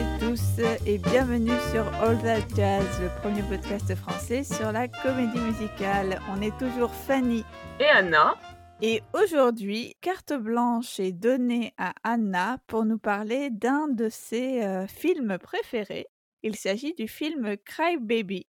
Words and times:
et 0.00 0.18
tous 0.18 0.62
et 0.86 0.96
bienvenue 0.96 1.58
sur 1.70 1.86
All 2.02 2.16
That 2.22 2.48
Jazz, 2.56 2.86
le 3.02 3.10
premier 3.20 3.42
podcast 3.42 3.94
français 3.94 4.44
sur 4.44 4.72
la 4.72 4.88
comédie 4.88 5.38
musicale. 5.38 6.20
On 6.30 6.40
est 6.40 6.56
toujours 6.58 6.94
Fanny 6.94 7.44
et 7.78 7.84
Anna. 7.84 8.34
Et 8.80 9.02
aujourd'hui, 9.12 9.94
carte 10.00 10.32
blanche 10.32 10.98
est 11.00 11.12
donnée 11.12 11.74
à 11.76 11.92
Anna 12.02 12.56
pour 12.66 12.86
nous 12.86 12.96
parler 12.96 13.50
d'un 13.50 13.88
de 13.88 14.08
ses 14.08 14.62
euh, 14.62 14.86
films 14.86 15.36
préférés. 15.38 16.06
Il 16.42 16.56
s'agit 16.56 16.94
du 16.94 17.06
film 17.06 17.56
Cry 17.58 17.98
Baby. 17.98 18.46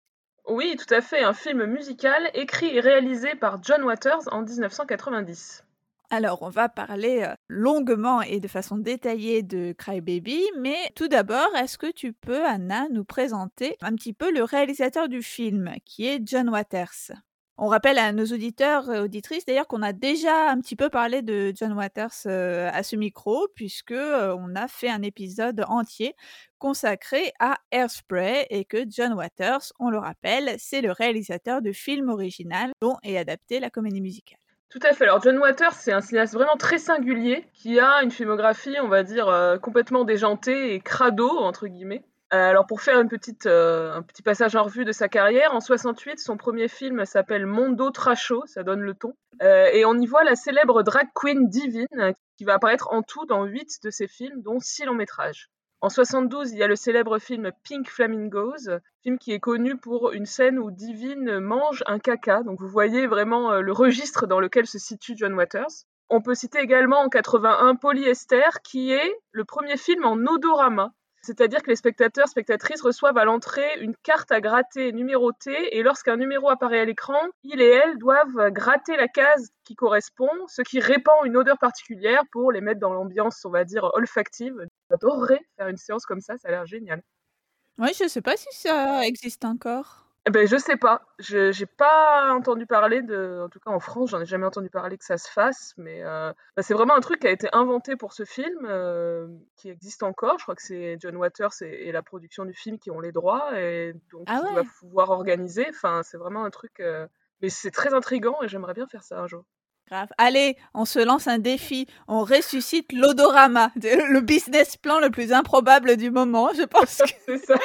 Oui, 0.47 0.77
tout 0.77 0.93
à 0.93 1.01
fait, 1.01 1.21
un 1.21 1.33
film 1.33 1.65
musical 1.65 2.31
écrit 2.33 2.77
et 2.77 2.79
réalisé 2.79 3.35
par 3.35 3.61
John 3.61 3.83
Waters 3.83 4.31
en 4.31 4.43
1990. 4.43 5.65
Alors, 6.13 6.41
on 6.41 6.49
va 6.49 6.67
parler 6.67 7.25
longuement 7.47 8.21
et 8.21 8.41
de 8.41 8.47
façon 8.49 8.75
détaillée 8.75 9.43
de 9.43 9.73
Crybaby, 9.77 10.43
mais 10.59 10.91
tout 10.93 11.07
d'abord, 11.07 11.55
est-ce 11.55 11.77
que 11.77 11.89
tu 11.89 12.11
peux, 12.11 12.45
Anna, 12.45 12.89
nous 12.91 13.05
présenter 13.05 13.77
un 13.79 13.95
petit 13.95 14.11
peu 14.11 14.29
le 14.29 14.43
réalisateur 14.43 15.07
du 15.07 15.21
film, 15.21 15.73
qui 15.85 16.07
est 16.07 16.19
John 16.27 16.49
Waters? 16.49 17.13
On 17.57 17.67
rappelle 17.67 17.97
à 17.97 18.11
nos 18.11 18.25
auditeurs 18.25 18.91
et 18.91 18.99
auditrices 18.99 19.45
d'ailleurs 19.45 19.67
qu'on 19.67 19.83
a 19.83 19.93
déjà 19.93 20.51
un 20.51 20.59
petit 20.59 20.75
peu 20.75 20.89
parlé 20.89 21.21
de 21.21 21.53
John 21.55 21.71
Waters 21.71 22.27
à 22.27 22.83
ce 22.83 22.97
micro, 22.97 23.47
puisque 23.55 23.91
euh, 23.91 24.35
on 24.37 24.53
a 24.55 24.67
fait 24.67 24.89
un 24.89 25.03
épisode 25.03 25.63
entier 25.69 26.13
consacré 26.57 27.31
à 27.39 27.55
Airspray 27.71 28.47
et 28.49 28.65
que 28.65 28.83
John 28.85 29.13
Waters, 29.13 29.71
on 29.79 29.89
le 29.89 29.97
rappelle, 29.97 30.55
c'est 30.57 30.81
le 30.81 30.91
réalisateur 30.91 31.61
du 31.61 31.73
film 31.73 32.09
original 32.09 32.71
dont 32.81 32.97
est 33.01 33.15
adaptée 33.15 33.61
la 33.61 33.69
comédie 33.69 34.01
musicale. 34.01 34.40
Tout 34.71 34.79
à 34.83 34.93
fait. 34.93 35.03
Alors 35.03 35.21
John 35.21 35.37
Waters, 35.37 35.73
c'est 35.73 35.91
un 35.91 35.99
cinéaste 35.99 36.33
vraiment 36.33 36.55
très 36.55 36.77
singulier 36.77 37.45
qui 37.53 37.77
a 37.77 38.01
une 38.03 38.09
filmographie, 38.09 38.77
on 38.81 38.87
va 38.87 39.03
dire, 39.03 39.27
euh, 39.27 39.57
complètement 39.57 40.05
déjantée 40.05 40.73
et 40.73 40.79
crado 40.79 41.29
entre 41.29 41.67
guillemets. 41.67 42.05
Euh, 42.33 42.37
alors 42.37 42.65
pour 42.65 42.79
faire 42.79 42.95
euh, 42.95 43.93
un 43.93 44.01
petit 44.01 44.21
passage 44.21 44.55
en 44.55 44.63
revue 44.63 44.85
de 44.85 44.93
sa 44.93 45.09
carrière, 45.09 45.53
en 45.53 45.59
68, 45.59 46.19
son 46.19 46.37
premier 46.37 46.69
film 46.69 47.03
s'appelle 47.03 47.45
Mondo 47.45 47.89
Tracho, 47.89 48.45
ça 48.45 48.63
donne 48.63 48.79
le 48.79 48.93
ton, 48.93 49.13
et 49.41 49.83
on 49.83 49.99
y 49.99 50.05
voit 50.05 50.23
la 50.23 50.35
célèbre 50.35 50.83
drag 50.83 51.07
queen 51.13 51.49
Divine 51.49 52.13
qui 52.37 52.45
va 52.45 52.53
apparaître 52.53 52.93
en 52.93 53.01
tout 53.01 53.25
dans 53.25 53.43
huit 53.43 53.83
de 53.83 53.89
ses 53.89 54.07
films, 54.07 54.41
dont 54.41 54.59
six 54.61 54.85
longs 54.85 54.93
métrages. 54.93 55.49
En 55.83 55.89
72, 55.89 56.51
il 56.51 56.59
y 56.59 56.63
a 56.63 56.67
le 56.67 56.75
célèbre 56.75 57.17
film 57.17 57.51
Pink 57.63 57.89
Flamingos, 57.89 58.69
film 59.01 59.17
qui 59.17 59.31
est 59.31 59.39
connu 59.39 59.77
pour 59.77 60.11
une 60.11 60.27
scène 60.27 60.59
où 60.59 60.69
Divine 60.69 61.39
mange 61.39 61.83
un 61.87 61.97
caca. 61.97 62.43
Donc 62.43 62.61
vous 62.61 62.67
voyez 62.67 63.07
vraiment 63.07 63.51
euh, 63.51 63.61
le 63.61 63.71
registre 63.71 64.27
dans 64.27 64.39
lequel 64.39 64.67
se 64.67 64.77
situe 64.77 65.13
John 65.17 65.33
Waters. 65.33 65.87
On 66.07 66.21
peut 66.21 66.35
citer 66.35 66.59
également 66.59 66.99
en 66.99 67.09
81 67.09 67.77
Polyester, 67.77 68.49
qui 68.63 68.91
est 68.91 69.11
le 69.31 69.43
premier 69.43 69.75
film 69.75 70.05
en 70.05 70.17
odorama. 70.17 70.93
C'est-à-dire 71.23 71.63
que 71.63 71.71
les 71.71 71.75
spectateurs, 71.75 72.27
spectatrices 72.27 72.83
reçoivent 72.83 73.17
à 73.17 73.25
l'entrée 73.25 73.79
une 73.79 73.95
carte 74.03 74.31
à 74.31 74.39
gratter 74.39 74.91
numérotée 74.91 75.77
et 75.77 75.81
lorsqu'un 75.81 76.17
numéro 76.17 76.49
apparaît 76.49 76.81
à 76.81 76.85
l'écran, 76.85 77.21
il 77.43 77.59
et 77.59 77.69
elle 77.69 77.97
doivent 77.97 78.51
gratter 78.51 78.97
la 78.97 79.07
case 79.07 79.49
qui 79.63 79.73
correspond, 79.73 80.29
ce 80.47 80.61
qui 80.61 80.79
répand 80.79 81.25
une 81.25 81.37
odeur 81.37 81.57
particulière 81.57 82.21
pour 82.31 82.51
les 82.51 82.61
mettre 82.61 82.79
dans 82.79 82.93
l'ambiance, 82.93 83.43
on 83.45 83.49
va 83.49 83.63
dire, 83.63 83.89
olfactive. 83.93 84.67
J'adorerais 84.91 85.41
faire 85.57 85.67
une 85.67 85.77
séance 85.77 86.05
comme 86.05 86.21
ça, 86.21 86.37
ça 86.37 86.49
a 86.49 86.51
l'air 86.51 86.65
génial. 86.65 87.01
Oui, 87.77 87.89
je 87.97 88.03
ne 88.03 88.09
sais 88.09 88.21
pas 88.21 88.37
si 88.37 88.47
ça 88.51 89.05
existe 89.07 89.45
encore. 89.45 90.01
Eh 90.27 90.29
ben, 90.29 90.47
je 90.47 90.55
sais 90.55 90.77
pas. 90.77 91.01
Je 91.17 91.59
n'ai 91.59 91.65
pas 91.65 92.31
entendu 92.35 92.67
parler 92.67 93.01
de. 93.01 93.41
En 93.43 93.49
tout 93.49 93.59
cas, 93.59 93.71
en 93.71 93.79
France, 93.79 94.11
j'en 94.11 94.21
ai 94.21 94.25
jamais 94.25 94.45
entendu 94.45 94.69
parler 94.69 94.97
que 94.97 95.05
ça 95.05 95.17
se 95.17 95.27
fasse. 95.31 95.73
Mais 95.77 96.03
euh, 96.03 96.31
bah, 96.55 96.61
c'est 96.61 96.75
vraiment 96.75 96.95
un 96.95 96.99
truc 96.99 97.21
qui 97.21 97.27
a 97.27 97.31
été 97.31 97.47
inventé 97.53 97.95
pour 97.95 98.13
ce 98.13 98.23
film, 98.23 98.67
euh, 98.69 99.27
qui 99.55 99.69
existe 99.69 100.03
encore. 100.03 100.37
Je 100.37 100.43
crois 100.43 100.55
que 100.55 100.61
c'est 100.61 100.97
John 100.99 101.15
Waters 101.15 101.53
et, 101.61 101.91
la 101.91 102.03
production 102.03 102.45
du 102.45 102.53
film 102.53 102.77
qui 102.77 102.91
ont 102.91 102.99
les 102.99 103.11
droits. 103.11 103.59
Et 103.59 103.93
donc, 104.11 104.25
ah 104.27 104.43
va 104.53 104.63
pouvoir 104.79 105.09
organiser. 105.09 105.65
Enfin, 105.69 106.01
c'est 106.03 106.17
vraiment 106.17 106.45
un 106.45 106.51
truc. 106.51 106.79
Euh, 106.81 107.07
mais 107.41 107.49
c'est 107.49 107.71
très 107.71 107.93
intriguant 107.95 108.43
et 108.43 108.47
j'aimerais 108.47 108.75
bien 108.75 108.85
faire 108.85 109.03
ça 109.03 109.19
un 109.19 109.27
jour. 109.27 109.43
Allez, 110.17 110.57
on 110.73 110.85
se 110.85 110.99
lance 110.99 111.27
un 111.27 111.39
défi. 111.39 111.87
On 112.07 112.23
ressuscite 112.23 112.91
l'odorama, 112.93 113.71
le 113.75 114.21
business 114.21 114.77
plan 114.77 114.99
le 114.99 115.09
plus 115.09 115.33
improbable 115.33 115.97
du 115.97 116.11
moment, 116.11 116.49
je 116.53 116.63
pense. 116.63 116.97
Que... 116.97 117.09
c'est 117.25 117.37
ça. 117.37 117.55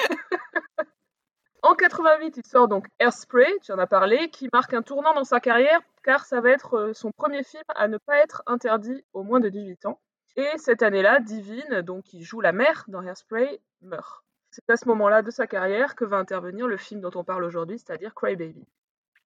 En 1.62 1.74
88, 1.74 2.36
il 2.36 2.46
sort 2.46 2.68
donc 2.68 2.86
Airspray, 3.00 3.52
tu 3.62 3.72
en 3.72 3.78
as 3.78 3.86
parlé, 3.86 4.30
qui 4.30 4.48
marque 4.52 4.74
un 4.74 4.82
tournant 4.82 5.14
dans 5.14 5.24
sa 5.24 5.40
carrière 5.40 5.80
car 6.04 6.24
ça 6.24 6.40
va 6.40 6.50
être 6.50 6.74
euh, 6.74 6.94
son 6.94 7.10
premier 7.10 7.42
film 7.42 7.64
à 7.74 7.88
ne 7.88 7.98
pas 7.98 8.18
être 8.18 8.42
interdit 8.46 9.04
aux 9.12 9.24
moins 9.24 9.40
de 9.40 9.48
18 9.48 9.86
ans. 9.86 10.00
Et 10.36 10.48
cette 10.58 10.82
année-là, 10.82 11.18
Divine, 11.18 11.82
donc 11.82 12.04
qui 12.04 12.22
joue 12.22 12.40
la 12.40 12.52
mère 12.52 12.84
dans 12.86 13.02
Airspray, 13.02 13.60
meurt. 13.80 14.22
C'est 14.50 14.70
à 14.70 14.76
ce 14.76 14.86
moment-là 14.88 15.22
de 15.22 15.30
sa 15.30 15.46
carrière 15.46 15.96
que 15.96 16.04
va 16.04 16.18
intervenir 16.18 16.68
le 16.68 16.76
film 16.76 17.00
dont 17.00 17.10
on 17.14 17.24
parle 17.24 17.42
aujourd'hui, 17.42 17.78
c'est-à-dire 17.78 18.14
Cry 18.14 18.36
Baby. 18.36 18.64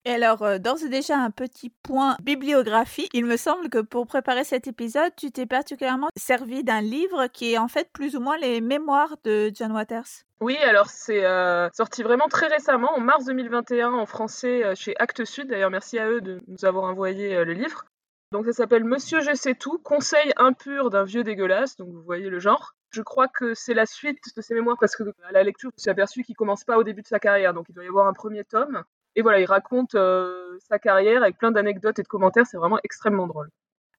Et 0.06 0.12
alors, 0.12 0.42
euh, 0.42 0.56
d'ores 0.56 0.82
et 0.82 0.88
déjà, 0.88 1.18
un 1.18 1.30
petit 1.30 1.68
point 1.68 2.16
bibliographie. 2.22 3.08
Il 3.12 3.26
me 3.26 3.36
semble 3.36 3.68
que 3.68 3.80
pour 3.82 4.06
préparer 4.06 4.44
cet 4.44 4.66
épisode, 4.66 5.12
tu 5.14 5.30
t'es 5.30 5.44
particulièrement 5.44 6.08
servi 6.16 6.64
d'un 6.64 6.80
livre 6.80 7.26
qui 7.26 7.52
est 7.52 7.58
en 7.58 7.68
fait 7.68 7.90
plus 7.92 8.16
ou 8.16 8.20
moins 8.20 8.38
les 8.38 8.62
mémoires 8.62 9.16
de 9.24 9.50
John 9.54 9.72
Waters. 9.72 10.24
Oui, 10.40 10.56
alors 10.56 10.88
c'est 10.88 11.22
euh, 11.26 11.68
sorti 11.74 12.02
vraiment 12.02 12.28
très 12.28 12.46
récemment, 12.46 12.96
en 12.96 13.00
mars 13.00 13.26
2021, 13.26 13.92
en 13.92 14.06
français 14.06 14.64
euh, 14.64 14.74
chez 14.74 14.94
Actes 14.98 15.26
Sud. 15.26 15.48
D'ailleurs, 15.48 15.70
merci 15.70 15.98
à 15.98 16.08
eux 16.08 16.22
de 16.22 16.40
nous 16.48 16.64
avoir 16.64 16.84
envoyé 16.84 17.44
le 17.44 17.52
livre. 17.52 17.84
Donc 18.32 18.46
ça 18.46 18.52
s'appelle 18.52 18.84
Monsieur 18.84 19.20
Je 19.20 19.34
sais 19.34 19.54
tout, 19.54 19.78
conseil 19.80 20.32
impur 20.38 20.88
d'un 20.88 21.04
vieux 21.04 21.24
dégueulasse. 21.24 21.76
Donc 21.76 21.88
vous 21.90 22.02
voyez 22.02 22.30
le 22.30 22.38
genre. 22.38 22.72
Je 22.90 23.02
crois 23.02 23.28
que 23.28 23.52
c'est 23.52 23.74
la 23.74 23.84
suite 23.84 24.34
de 24.34 24.40
ses 24.40 24.54
mémoires 24.54 24.78
parce 24.80 24.96
que 24.96 25.02
à 25.24 25.32
la 25.32 25.42
lecture, 25.42 25.70
je 25.72 25.76
me 25.76 25.80
suis 25.80 25.90
aperçu 25.90 26.22
qu'il 26.22 26.36
commence 26.36 26.64
pas 26.64 26.78
au 26.78 26.84
début 26.84 27.02
de 27.02 27.06
sa 27.06 27.20
carrière, 27.20 27.52
donc 27.52 27.66
il 27.68 27.74
doit 27.74 27.84
y 27.84 27.88
avoir 27.88 28.06
un 28.06 28.14
premier 28.14 28.44
tome. 28.44 28.82
Et 29.16 29.22
voilà, 29.22 29.40
il 29.40 29.46
raconte 29.46 29.94
euh, 29.94 30.58
sa 30.68 30.78
carrière 30.78 31.22
avec 31.22 31.38
plein 31.38 31.50
d'anecdotes 31.50 31.98
et 31.98 32.02
de 32.02 32.08
commentaires. 32.08 32.46
C'est 32.46 32.56
vraiment 32.56 32.78
extrêmement 32.84 33.26
drôle. 33.26 33.50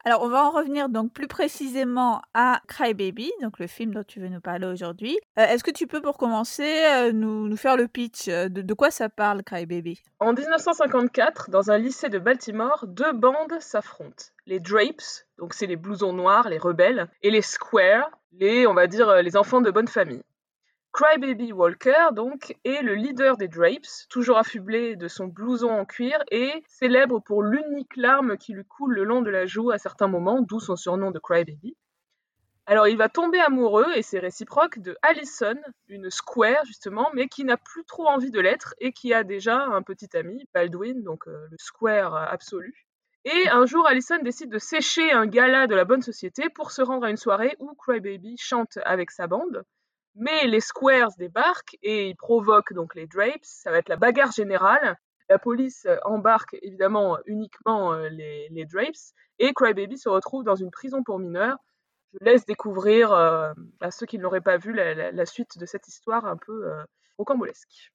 Alors, 0.04 0.24
on 0.24 0.30
va 0.30 0.44
en 0.44 0.50
revenir 0.50 0.90
donc 0.90 1.14
plus 1.14 1.28
précisément 1.28 2.24
à 2.34 2.60
Cry 2.68 2.96
Baby, 2.96 3.32
donc 3.44 3.60
le 3.60 3.68
film 3.68 3.94
dont 3.94 4.04
tu 4.04 4.20
veux 4.20 4.30
nous 4.30 4.42
parler 4.42 4.66
aujourd'hui. 4.66 5.20
Euh, 5.38 5.46
est-ce 5.46 5.64
que 5.64 5.70
tu 5.70 5.86
peux, 5.86 6.02
pour 6.02 6.18
commencer, 6.18 6.86
euh, 6.88 7.12
nous, 7.12 7.56
faire 7.56 7.78
le 7.78 7.88
pitch 7.88 8.28
de, 8.28 8.48
de, 8.48 8.74
quoi 8.74 8.90
ça 8.90 9.10
parle, 9.10 9.44
Cry 9.44 9.68
Baby 9.68 10.02
En 10.20 10.34
1954, 10.34 11.52
dans 11.52 11.70
un 11.70 11.78
lycée 11.78 12.10
de 12.10 12.18
Baltimore, 12.18 12.86
deux 12.88 13.14
bandes 13.14 13.60
s'affrontent. 13.60 14.26
Les 14.48 14.60
Drapes, 14.60 15.28
donc 15.38 15.54
c'est 15.54 15.68
les 15.68 15.76
blousons 15.76 16.14
noirs, 16.14 16.50
les 16.50 16.58
rebelles, 16.58 17.08
et 17.22 17.30
les 17.30 17.44
Squares, 17.44 18.10
les, 18.34 18.66
on 18.66 18.74
va 18.74 18.88
dire, 18.88 19.22
les 19.22 19.38
enfants 19.38 19.62
de 19.62 19.70
bonne 19.70 19.88
famille. 19.88 20.24
Crybaby 20.94 21.54
Walker, 21.54 22.10
donc, 22.12 22.58
est 22.66 22.82
le 22.82 22.96
leader 22.96 23.38
des 23.38 23.48
Drapes, 23.48 23.88
toujours 24.10 24.38
affublé 24.38 24.98
de 24.98 25.08
son 25.08 25.28
blouson 25.28 25.70
en 25.70 25.86
cuir 25.86 26.22
et 26.32 26.64
célèbre 26.68 27.20
pour 27.20 27.44
l'unique 27.44 27.96
larme 27.96 28.38
qui 28.38 28.52
lui 28.52 28.66
coule 28.66 28.96
le 28.96 29.06
long 29.06 29.22
de 29.22 29.30
la 29.30 29.46
joue 29.46 29.72
à 29.72 29.78
certains 29.78 30.10
moments, 30.10 30.42
d'où 30.42 30.60
son 30.60 30.76
surnom 30.76 31.12
de 31.12 31.20
Crybaby. 31.20 31.78
Alors 32.66 32.90
il 32.90 32.98
va 32.98 33.08
tomber 33.08 33.40
amoureux, 33.40 33.88
et 33.96 34.02
c'est 34.02 34.20
réciproque, 34.20 34.80
de 34.80 34.98
Allison, 35.02 35.56
une 35.88 36.10
square 36.10 36.66
justement, 36.66 37.10
mais 37.14 37.30
qui 37.30 37.46
n'a 37.46 37.58
plus 37.58 37.86
trop 37.86 38.08
envie 38.08 38.32
de 38.32 38.42
l'être 38.42 38.76
et 38.80 38.92
qui 38.92 39.14
a 39.14 39.24
déjà 39.24 39.64
un 39.64 39.84
petit 39.84 40.16
ami, 40.18 40.46
Baldwin, 40.54 41.04
donc 41.04 41.26
euh, 41.28 41.48
le 41.50 41.58
square 41.58 42.16
absolu. 42.16 42.86
Et 43.24 43.48
un 43.50 43.66
jour, 43.66 43.88
Allison 43.88 44.20
décide 44.22 44.50
de 44.50 44.60
sécher 44.60 45.12
un 45.14 45.26
gala 45.26 45.68
de 45.68 45.76
la 45.76 45.86
bonne 45.86 46.02
société 46.02 46.50
pour 46.50 46.72
se 46.72 46.82
rendre 46.82 47.06
à 47.06 47.10
une 47.10 47.18
soirée 47.18 47.56
où 47.60 47.74
Crybaby 47.76 48.36
chante 48.38 48.78
avec 48.84 49.10
sa 49.12 49.28
bande. 49.28 49.64
Mais 50.16 50.48
les 50.48 50.60
Squares 50.60 51.16
débarquent 51.18 51.78
et 51.82 52.10
ils 52.10 52.16
provoquent 52.16 52.74
donc 52.74 52.96
les 52.96 53.08
Drapes. 53.08 53.44
Ça 53.44 53.72
va 53.72 53.78
être 53.78 53.90
la 53.90 53.96
bagarre 53.96 54.32
générale. 54.32 54.98
La 55.30 55.40
police 55.40 55.86
euh, 55.86 55.98
embarque 56.04 56.58
évidemment 56.62 57.18
uniquement 57.26 57.94
euh, 57.94 58.10
les, 58.10 58.66
Drapes 58.66 59.14
et 59.40 59.54
Crybaby 59.54 59.98
se 59.98 60.10
retrouve 60.10 60.44
dans 60.44 60.56
une 60.56 60.72
prison 60.72 61.04
pour 61.04 61.20
mineurs. 61.20 61.58
Je 62.14 62.26
laisse 62.26 62.46
découvrir 62.46 63.14
euh, 63.14 63.54
à 63.80 63.92
ceux 63.92 64.06
qui 64.06 64.18
ne 64.18 64.24
l'auraient 64.24 64.42
pas 64.42 64.58
vu 64.58 64.74
la, 64.74 65.26
suite 65.26 65.58
de 65.58 65.66
cette 65.66 65.88
histoire 65.88 66.26
un 66.26 66.36
peu 66.36 66.70
rocambolesque. 67.18 67.94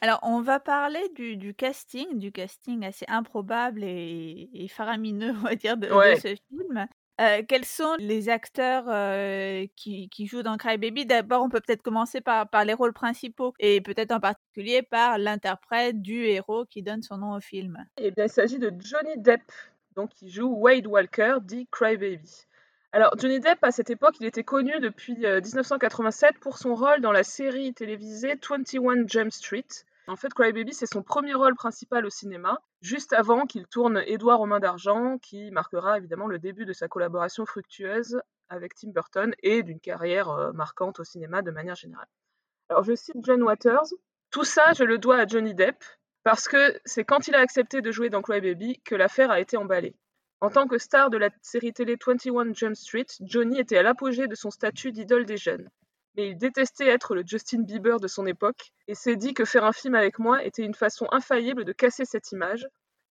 Alors, 0.00 0.18
on 0.22 0.40
va 0.40 0.58
parler 0.58 1.06
du, 1.10 1.54
casting, 1.54 2.18
du 2.18 2.32
casting 2.32 2.84
assez 2.86 3.04
improbable 3.06 3.84
et, 3.84 4.66
faramineux, 4.70 5.32
on 5.36 5.44
va 5.44 5.54
dire, 5.54 5.76
de, 5.76 5.86
de 5.86 6.18
ce 6.18 6.34
film 6.48 6.88
quels 7.18 7.64
sont 7.64 7.94
les 7.98 8.28
acteurs 8.28 8.84
qui, 9.76 10.26
jouent 10.26 10.42
dans 10.42 10.56
Cry 10.56 10.78
Baby? 10.78 11.06
D'abord, 11.06 11.42
on 11.42 11.48
peut 11.48 11.60
peut-être 11.60 11.82
commencer 11.82 12.20
par, 12.20 12.46
les 12.64 12.74
rôles 12.74 12.92
principaux 12.92 13.54
et 13.58 13.80
peut-être 13.80 14.12
en 14.12 14.20
particulier 14.20 14.82
par 14.82 15.18
l'interprète 15.18 16.00
du 16.00 16.24
héros 16.24 16.64
qui 16.66 16.82
donne 16.82 17.02
son 17.02 17.18
nom 17.18 17.34
au 17.34 17.40
film. 17.40 17.84
Eh 17.98 18.10
bien, 18.10 18.24
il 18.24 18.30
s'agit 18.30 18.58
de 18.58 18.72
Johnny 18.80 19.18
Depp, 19.18 19.42
donc 19.96 20.10
qui 20.10 20.30
joue 20.30 20.48
Wade 20.48 20.86
Walker, 20.86 21.36
dit 21.42 21.68
Cry 21.70 21.96
Baby. 21.96 22.46
Alors, 22.94 23.14
Johnny 23.18 23.40
Depp, 23.40 23.58
à 23.62 23.70
cette 23.70 23.88
époque, 23.88 24.16
il 24.20 24.26
était 24.26 24.44
connu 24.44 24.78
depuis 24.78 25.14
1987 25.14 26.38
pour 26.40 26.58
son 26.58 26.74
rôle 26.74 27.00
dans 27.00 27.12
la 27.12 27.22
série 27.22 27.72
télévisée 27.72 28.34
21 28.46 29.06
Jump 29.06 29.32
Street, 29.32 29.64
en 30.08 30.16
fait, 30.16 30.34
Crybaby, 30.34 30.74
c'est 30.74 30.92
son 30.92 31.02
premier 31.02 31.34
rôle 31.34 31.54
principal 31.54 32.04
au 32.04 32.10
cinéma, 32.10 32.58
juste 32.80 33.12
avant 33.12 33.46
qu'il 33.46 33.66
tourne 33.66 34.02
Édouard 34.06 34.40
aux 34.40 34.46
mains 34.46 34.60
d'argent, 34.60 35.18
qui 35.18 35.50
marquera 35.52 35.98
évidemment 35.98 36.26
le 36.26 36.38
début 36.38 36.64
de 36.64 36.72
sa 36.72 36.88
collaboration 36.88 37.46
fructueuse 37.46 38.20
avec 38.48 38.74
Tim 38.74 38.90
Burton 38.90 39.32
et 39.42 39.62
d'une 39.62 39.80
carrière 39.80 40.52
marquante 40.54 41.00
au 41.00 41.04
cinéma 41.04 41.42
de 41.42 41.50
manière 41.50 41.76
générale. 41.76 42.08
Alors 42.68 42.84
je 42.84 42.94
cite 42.94 43.16
John 43.22 43.42
Waters, 43.42 43.86
tout 44.30 44.44
ça 44.44 44.72
je 44.72 44.84
le 44.84 44.98
dois 44.98 45.18
à 45.18 45.26
Johnny 45.26 45.54
Depp 45.54 45.82
parce 46.22 46.48
que 46.48 46.78
c'est 46.84 47.04
quand 47.04 47.28
il 47.28 47.34
a 47.34 47.40
accepté 47.40 47.80
de 47.80 47.90
jouer 47.90 48.10
dans 48.10 48.22
Crybaby 48.22 48.80
que 48.84 48.94
l'affaire 48.94 49.30
a 49.30 49.40
été 49.40 49.56
emballée. 49.56 49.94
En 50.40 50.50
tant 50.50 50.66
que 50.66 50.78
star 50.78 51.10
de 51.10 51.18
la 51.18 51.30
série 51.40 51.72
télé 51.72 51.96
21 52.04 52.52
Jump 52.52 52.74
Street, 52.74 53.06
Johnny 53.20 53.60
était 53.60 53.78
à 53.78 53.82
l'apogée 53.82 54.26
de 54.26 54.34
son 54.34 54.50
statut 54.50 54.90
d'idole 54.90 55.24
des 55.24 55.36
jeunes. 55.36 55.70
Mais 56.16 56.28
il 56.30 56.36
détestait 56.36 56.88
être 56.88 57.14
le 57.14 57.22
Justin 57.26 57.62
Bieber 57.62 57.98
de 57.98 58.08
son 58.08 58.26
époque 58.26 58.72
et 58.86 58.94
s'est 58.94 59.16
dit 59.16 59.34
que 59.34 59.44
faire 59.44 59.64
un 59.64 59.72
film 59.72 59.94
avec 59.94 60.18
moi 60.18 60.44
était 60.44 60.64
une 60.64 60.74
façon 60.74 61.06
infaillible 61.10 61.64
de 61.64 61.72
casser 61.72 62.04
cette 62.04 62.32
image. 62.32 62.66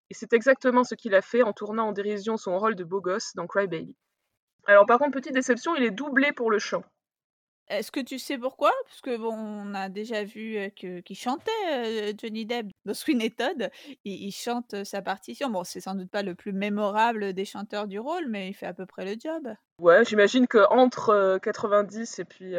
Et 0.09 0.13
c'est 0.13 0.33
exactement 0.33 0.83
ce 0.83 0.95
qu'il 0.95 1.15
a 1.15 1.21
fait 1.21 1.42
en 1.42 1.53
tournant 1.53 1.88
en 1.88 1.92
dérision 1.94 2.38
son 2.38 2.59
rôle 2.59 2.75
de 2.75 2.83
beau 2.83 3.01
gosse 3.01 3.31
dans 3.36 3.48
Cry 3.48 3.68
Baby. 3.68 3.95
Alors 4.65 4.86
par 4.86 5.00
contre, 5.00 5.12
petite 5.12 5.33
déception, 5.33 5.75
il 5.75 5.83
est 5.83 5.92
doublé 5.92 6.31
pour 6.31 6.51
le 6.51 6.59
chant. 6.59 6.83
Est-ce 7.69 7.92
que 7.92 8.01
tu 8.01 8.19
sais 8.19 8.38
pourquoi? 8.38 8.74
Parce 8.86 9.00
que 9.00 9.15
bon, 9.15 9.33
on 9.33 9.74
a 9.74 9.88
déjà 9.88 10.25
vu 10.25 10.57
que 10.75 11.00
qu'il 11.00 11.15
chantait 11.15 12.13
Johnny 12.19 12.45
Depp 12.45 12.68
dans 12.83 12.94
Sweeney 12.94 13.31
Todd. 13.31 13.71
Il, 14.04 14.25
il 14.25 14.31
chante 14.31 14.83
sa 14.83 15.01
partition. 15.01 15.50
Bon, 15.50 15.63
c'est 15.63 15.80
sans 15.80 15.95
doute 15.95 16.12
pas 16.12 16.21
le 16.21 16.36
plus 16.36 16.51
mémorable 16.51 17.33
des 17.33 17.45
chanteurs 17.45 17.88
du 17.88 17.97
rôle, 17.97 18.27
mais 18.27 18.50
il 18.50 18.54
fait 18.54 18.65
à 18.65 18.74
peu 18.74 18.86
près 18.86 19.06
le 19.06 19.18
job. 19.18 19.47
Ouais, 19.79 20.06
j'imagine 20.06 20.47
qu'entre 20.47 21.39
90 21.41 22.19
et 22.19 22.25
puis 22.25 22.53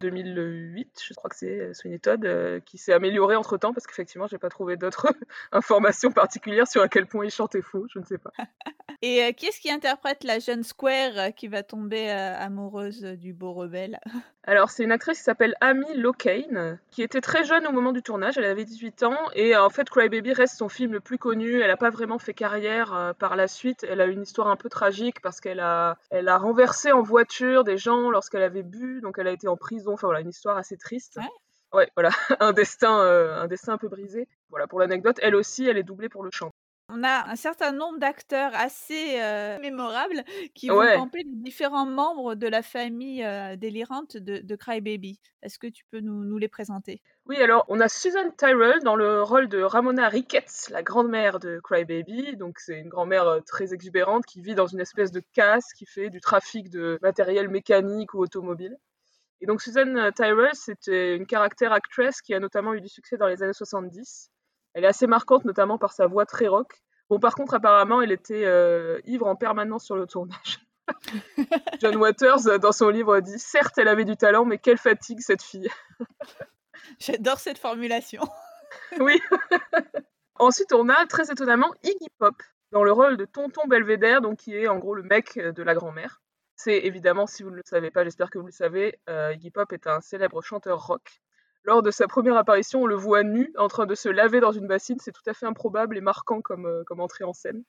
2008, 0.00 1.00
je 1.06 1.14
crois 1.14 1.28
que 1.28 1.36
c'est 1.36 1.74
Sweeney 1.74 1.98
Todd 1.98 2.62
qui 2.64 2.78
s'est 2.78 2.94
amélioré 2.94 3.36
entre 3.36 3.58
temps 3.58 3.74
parce 3.74 3.86
qu'effectivement, 3.86 4.26
j'ai 4.26 4.38
pas 4.38 4.48
trouvé 4.48 4.76
d'autres 4.76 5.08
informations 5.52 6.10
particulières 6.10 6.66
sur 6.66 6.80
à 6.80 6.88
quel 6.88 7.06
point 7.06 7.26
il 7.26 7.30
chantait 7.30 7.60
faux. 7.60 7.86
Je 7.92 7.98
ne 7.98 8.04
sais 8.04 8.18
pas. 8.18 8.32
et 9.02 9.34
qui 9.34 9.46
est-ce 9.46 9.60
qui 9.60 9.70
interprète 9.70 10.24
la 10.24 10.38
jeune 10.38 10.62
Square 10.62 11.34
qui 11.36 11.48
va 11.48 11.62
tomber 11.62 12.08
amoureuse 12.10 13.02
du 13.02 13.34
beau 13.34 13.52
rebelle? 13.52 14.00
alors, 14.48 14.70
c'est 14.70 14.82
une 14.82 14.92
actrice 14.92 15.18
qui 15.18 15.24
s'appelle 15.24 15.54
Amy 15.60 15.94
Locane, 15.94 16.78
qui 16.90 17.02
était 17.02 17.20
très 17.20 17.44
jeune 17.44 17.66
au 17.66 17.70
moment 17.70 17.92
du 17.92 18.02
tournage, 18.02 18.38
elle 18.38 18.46
avait 18.46 18.64
18 18.64 19.02
ans, 19.02 19.18
et 19.34 19.54
en 19.54 19.68
fait, 19.68 19.90
Cry 19.90 20.08
Baby 20.08 20.32
reste 20.32 20.56
son 20.56 20.70
film 20.70 20.94
le 20.94 21.00
plus 21.00 21.18
connu. 21.18 21.60
Elle 21.60 21.68
n'a 21.68 21.76
pas 21.76 21.90
vraiment 21.90 22.18
fait 22.18 22.32
carrière 22.32 22.94
euh, 22.94 23.12
par 23.12 23.36
la 23.36 23.46
suite. 23.46 23.84
Elle 23.86 24.00
a 24.00 24.06
une 24.06 24.22
histoire 24.22 24.48
un 24.48 24.56
peu 24.56 24.70
tragique 24.70 25.20
parce 25.20 25.42
qu'elle 25.42 25.60
a, 25.60 25.98
elle 26.08 26.28
a 26.28 26.38
renversé 26.38 26.92
en 26.92 27.02
voiture 27.02 27.62
des 27.62 27.76
gens 27.76 28.08
lorsqu'elle 28.10 28.42
avait 28.42 28.62
bu, 28.62 29.02
donc 29.02 29.18
elle 29.18 29.28
a 29.28 29.32
été 29.32 29.48
en 29.48 29.56
prison. 29.58 29.92
Enfin 29.92 30.06
voilà, 30.06 30.22
une 30.22 30.30
histoire 30.30 30.56
assez 30.56 30.78
triste. 30.78 31.18
Ouais, 31.74 31.90
voilà, 31.94 32.08
un 32.40 32.54
destin, 32.54 33.00
euh, 33.00 33.42
un 33.42 33.48
destin 33.48 33.74
un 33.74 33.78
peu 33.78 33.88
brisé. 33.88 34.28
Voilà, 34.48 34.66
pour 34.66 34.80
l'anecdote, 34.80 35.18
elle 35.20 35.34
aussi, 35.34 35.66
elle 35.66 35.76
est 35.76 35.82
doublée 35.82 36.08
pour 36.08 36.24
le 36.24 36.30
chant. 36.32 36.52
On 36.90 37.04
a 37.04 37.28
un 37.28 37.36
certain 37.36 37.72
nombre 37.72 37.98
d'acteurs 37.98 38.50
assez 38.54 39.18
mémorables 39.60 40.24
qui 40.54 40.68
vont 40.68 40.80
camper 40.96 41.18
les 41.18 41.36
différents 41.36 41.84
membres 41.84 42.34
de 42.34 42.46
la 42.46 42.62
famille 42.62 43.26
délirante 43.58 44.16
de, 44.16 44.38
de 44.38 44.56
Crybaby. 44.56 45.20
Est-ce 45.42 45.58
que 45.58 45.66
tu 45.66 45.84
peux 45.90 46.00
nous, 46.00 46.38
les 46.38 46.48
présenter? 46.48 47.02
Oui, 47.26 47.36
alors 47.36 47.66
on 47.68 47.78
a 47.80 47.88
Susan 47.88 48.30
Tyrell 48.38 48.80
dans 48.84 48.96
le 48.96 49.22
rôle 49.22 49.48
de 49.48 49.60
Ramona 49.60 50.08
Ricketts, 50.08 50.70
la 50.70 50.82
grand-mère 50.82 51.38
de 51.40 51.60
Crybaby. 51.62 52.36
Donc 52.36 52.58
c'est 52.58 52.78
une 52.78 52.88
grand-mère 52.88 53.40
très 53.46 53.74
exubérante 53.74 54.24
qui 54.24 54.40
vit 54.40 54.54
dans 54.54 54.66
une 54.66 54.80
espèce 54.80 55.12
de 55.12 55.22
casse, 55.34 55.74
qui 55.74 55.84
fait 55.84 56.08
du 56.08 56.22
trafic 56.22 56.70
de 56.70 56.98
matériel 57.02 57.50
mécanique 57.50 58.14
ou 58.14 58.20
automobile. 58.20 58.78
Et 59.42 59.46
donc 59.46 59.60
Susan 59.60 60.10
Tyrell, 60.16 60.54
c'était 60.54 61.16
une 61.16 61.26
caractère 61.26 61.72
actress 61.72 62.22
qui 62.22 62.32
a 62.32 62.40
notamment 62.40 62.72
eu 62.72 62.80
du 62.80 62.88
succès 62.88 63.18
dans 63.18 63.28
les 63.28 63.42
années 63.42 63.52
70 63.52 64.30
elle 64.74 64.84
est 64.84 64.88
assez 64.88 65.06
marquante, 65.06 65.44
notamment 65.44 65.78
par 65.78 65.92
sa 65.92 66.06
voix 66.06 66.26
très 66.26 66.48
rock. 66.48 66.82
Bon, 67.10 67.18
par 67.18 67.34
contre, 67.34 67.54
apparemment, 67.54 68.02
elle 68.02 68.12
était 68.12 68.44
euh, 68.44 69.00
ivre 69.04 69.26
en 69.26 69.36
permanence 69.36 69.84
sur 69.84 69.96
le 69.96 70.06
tournage. 70.06 70.60
John 71.80 71.96
Waters, 71.96 72.46
euh, 72.46 72.58
dans 72.58 72.72
son 72.72 72.88
livre, 72.88 73.20
dit 73.20 73.38
Certes, 73.38 73.78
elle 73.78 73.88
avait 73.88 74.04
du 74.04 74.16
talent, 74.16 74.44
mais 74.44 74.58
quelle 74.58 74.78
fatigue 74.78 75.20
cette 75.20 75.42
fille. 75.42 75.70
J'adore 76.98 77.38
cette 77.38 77.58
formulation. 77.58 78.22
oui. 79.00 79.18
Ensuite, 80.36 80.72
on 80.72 80.88
a 80.88 81.06
très 81.06 81.30
étonnamment 81.30 81.72
Iggy 81.82 82.08
Pop 82.18 82.34
dans 82.72 82.84
le 82.84 82.92
rôle 82.92 83.16
de 83.16 83.24
Tonton 83.24 83.66
Belvédère, 83.66 84.20
donc 84.20 84.38
qui 84.38 84.54
est 84.54 84.68
en 84.68 84.78
gros 84.78 84.94
le 84.94 85.02
mec 85.02 85.38
de 85.38 85.62
la 85.62 85.74
grand-mère. 85.74 86.20
C'est 86.56 86.78
évidemment, 86.78 87.26
si 87.26 87.42
vous 87.42 87.50
ne 87.50 87.56
le 87.56 87.62
savez 87.64 87.90
pas, 87.90 88.04
j'espère 88.04 88.30
que 88.30 88.38
vous 88.38 88.46
le 88.46 88.52
savez, 88.52 88.98
euh, 89.08 89.32
Iggy 89.32 89.50
Pop 89.50 89.72
est 89.72 89.86
un 89.86 90.00
célèbre 90.00 90.42
chanteur 90.42 90.86
rock 90.86 91.20
lors 91.64 91.82
de 91.82 91.90
sa 91.90 92.06
première 92.06 92.36
apparition, 92.36 92.82
on 92.82 92.86
le 92.86 92.96
voit 92.96 93.22
nu, 93.22 93.52
en 93.58 93.68
train 93.68 93.86
de 93.86 93.94
se 93.94 94.08
laver 94.08 94.40
dans 94.40 94.52
une 94.52 94.66
bassine. 94.66 94.98
C'est 95.00 95.12
tout 95.12 95.22
à 95.26 95.34
fait 95.34 95.46
improbable 95.46 95.96
et 95.96 96.00
marquant 96.00 96.40
comme, 96.40 96.66
euh, 96.66 96.82
comme 96.86 97.00
entrée 97.00 97.24
en 97.24 97.32
scène. 97.32 97.62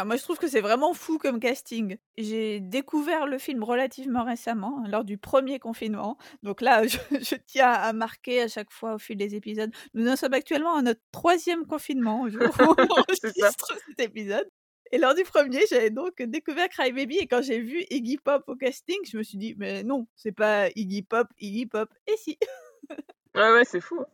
Ah, 0.00 0.04
moi, 0.04 0.14
je 0.14 0.22
trouve 0.22 0.38
que 0.38 0.46
c'est 0.46 0.60
vraiment 0.60 0.94
fou 0.94 1.18
comme 1.18 1.40
casting. 1.40 1.96
J'ai 2.16 2.60
découvert 2.60 3.26
le 3.26 3.36
film 3.36 3.64
relativement 3.64 4.22
récemment, 4.22 4.80
hein, 4.84 4.88
lors 4.88 5.02
du 5.02 5.18
premier 5.18 5.58
confinement. 5.58 6.16
Donc 6.44 6.60
là, 6.60 6.86
je, 6.86 7.34
tiens 7.46 7.72
à 7.72 7.92
marquer 7.92 8.42
à 8.42 8.46
chaque 8.46 8.70
fois 8.70 8.94
au 8.94 8.98
fil 8.98 9.16
des 9.16 9.34
épisodes. 9.34 9.72
Nous 9.94 10.08
en 10.08 10.14
sommes 10.14 10.34
actuellement 10.34 10.76
à 10.76 10.82
notre 10.82 11.00
troisième 11.10 11.66
confinement 11.66 12.22
au 12.22 12.28
jour 12.28 12.42
où 12.42 12.62
on 12.62 13.00
enregistre 13.00 13.76
cet 13.88 13.98
épisode. 13.98 14.48
Et 14.92 14.98
lors 14.98 15.16
du 15.16 15.24
premier, 15.24 15.62
j'avais 15.68 15.90
donc 15.90 16.22
découvert 16.22 16.68
Crybaby 16.68 17.18
et 17.18 17.26
quand 17.26 17.42
j'ai 17.42 17.58
vu 17.58 17.84
Iggy 17.90 18.18
Pop 18.18 18.44
au 18.46 18.54
casting, 18.54 18.98
je 19.04 19.18
me 19.18 19.24
suis 19.24 19.36
dit, 19.36 19.56
mais 19.58 19.82
non, 19.82 20.06
c'est 20.14 20.30
pas 20.30 20.68
Iggy 20.76 21.02
Pop, 21.02 21.26
Iggy 21.40 21.66
Pop. 21.66 21.90
Et 22.06 22.16
si? 22.16 22.38
Ouais, 23.34 23.52
ouais, 23.52 23.64
c'est 23.64 23.80
fou. 23.80 24.04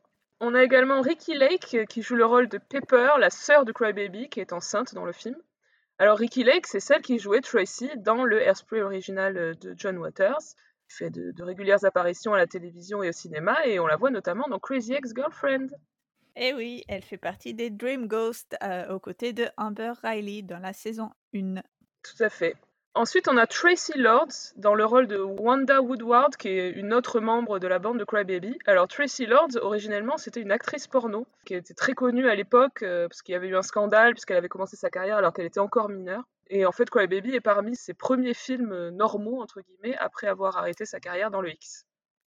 On 0.40 0.54
a 0.54 0.62
également 0.62 1.00
Ricky 1.00 1.34
Lake 1.34 1.74
euh, 1.74 1.84
qui 1.84 2.02
joue 2.02 2.16
le 2.16 2.26
rôle 2.26 2.48
de 2.48 2.58
Pepper, 2.58 3.12
la 3.18 3.30
sœur 3.30 3.64
de 3.64 3.72
Crybaby, 3.72 4.28
qui 4.28 4.40
est 4.40 4.52
enceinte 4.52 4.94
dans 4.94 5.04
le 5.04 5.12
film. 5.12 5.36
Alors 5.98 6.18
Ricky 6.18 6.42
Lake, 6.42 6.66
c'est 6.66 6.80
celle 6.80 7.02
qui 7.02 7.18
jouait 7.18 7.40
Tracy 7.40 7.88
dans 7.96 8.24
le 8.24 8.42
Airspray 8.42 8.82
original 8.82 9.36
euh, 9.36 9.54
de 9.54 9.74
John 9.76 9.96
Waters. 9.98 10.40
Elle 10.90 10.94
fait 10.96 11.10
de, 11.10 11.42
régulières 11.42 11.84
apparitions 11.84 12.34
à 12.34 12.38
la 12.38 12.46
télévision 12.46 13.02
et 13.02 13.08
au 13.08 13.12
cinéma, 13.12 13.64
et 13.64 13.78
on 13.78 13.86
la 13.86 13.96
voit 13.96 14.10
notamment 14.10 14.46
dans 14.48 14.58
Crazy 14.58 14.92
Ex-Girlfriend. 14.92 15.68
Eh 16.36 16.52
oui, 16.52 16.84
elle 16.88 17.02
fait 17.02 17.16
partie 17.16 17.54
des 17.54 17.70
Dream 17.70 18.08
Ghosts 18.08 18.56
euh, 18.62 18.92
aux 18.92 18.98
côtés 18.98 19.32
de 19.32 19.46
Amber 19.56 19.92
Riley 20.02 20.42
dans 20.42 20.58
la 20.58 20.72
saison 20.72 21.10
1. 21.32 21.54
Tout 22.02 22.22
à 22.22 22.28
fait. 22.28 22.56
Ensuite, 22.96 23.26
on 23.26 23.36
a 23.36 23.48
Tracy 23.48 23.98
Lords 23.98 24.52
dans 24.54 24.76
le 24.76 24.84
rôle 24.84 25.08
de 25.08 25.18
Wanda 25.18 25.82
Woodward, 25.82 26.36
qui 26.36 26.48
est 26.48 26.70
une 26.70 26.94
autre 26.94 27.18
membre 27.18 27.58
de 27.58 27.66
la 27.66 27.80
bande 27.80 27.98
de 27.98 28.04
Crybaby. 28.04 28.56
Alors, 28.66 28.86
Tracy 28.86 29.26
Lords, 29.26 29.56
originellement, 29.60 30.16
c'était 30.16 30.40
une 30.40 30.52
actrice 30.52 30.86
porno 30.86 31.26
qui 31.44 31.54
était 31.54 31.74
très 31.74 31.94
connue 31.94 32.28
à 32.28 32.36
l'époque 32.36 32.84
euh, 32.84 33.08
parce 33.08 33.22
qu'il 33.22 33.32
y 33.32 33.36
avait 33.36 33.48
eu 33.48 33.56
un 33.56 33.62
scandale, 33.62 34.12
puisqu'elle 34.12 34.36
avait 34.36 34.48
commencé 34.48 34.76
sa 34.76 34.90
carrière 34.90 35.16
alors 35.16 35.32
qu'elle 35.32 35.46
était 35.46 35.58
encore 35.58 35.88
mineure. 35.88 36.22
Et 36.50 36.64
en 36.66 36.70
fait, 36.70 36.88
Crybaby 36.88 37.34
est 37.34 37.40
parmi 37.40 37.74
ses 37.74 37.94
premiers 37.94 38.32
films 38.32 38.72
euh, 38.72 38.90
normaux, 38.92 39.42
entre 39.42 39.60
guillemets, 39.60 39.96
après 39.98 40.28
avoir 40.28 40.56
arrêté 40.56 40.84
sa 40.84 41.00
carrière 41.00 41.32
dans 41.32 41.40
le 41.40 41.50
X. 41.50 41.86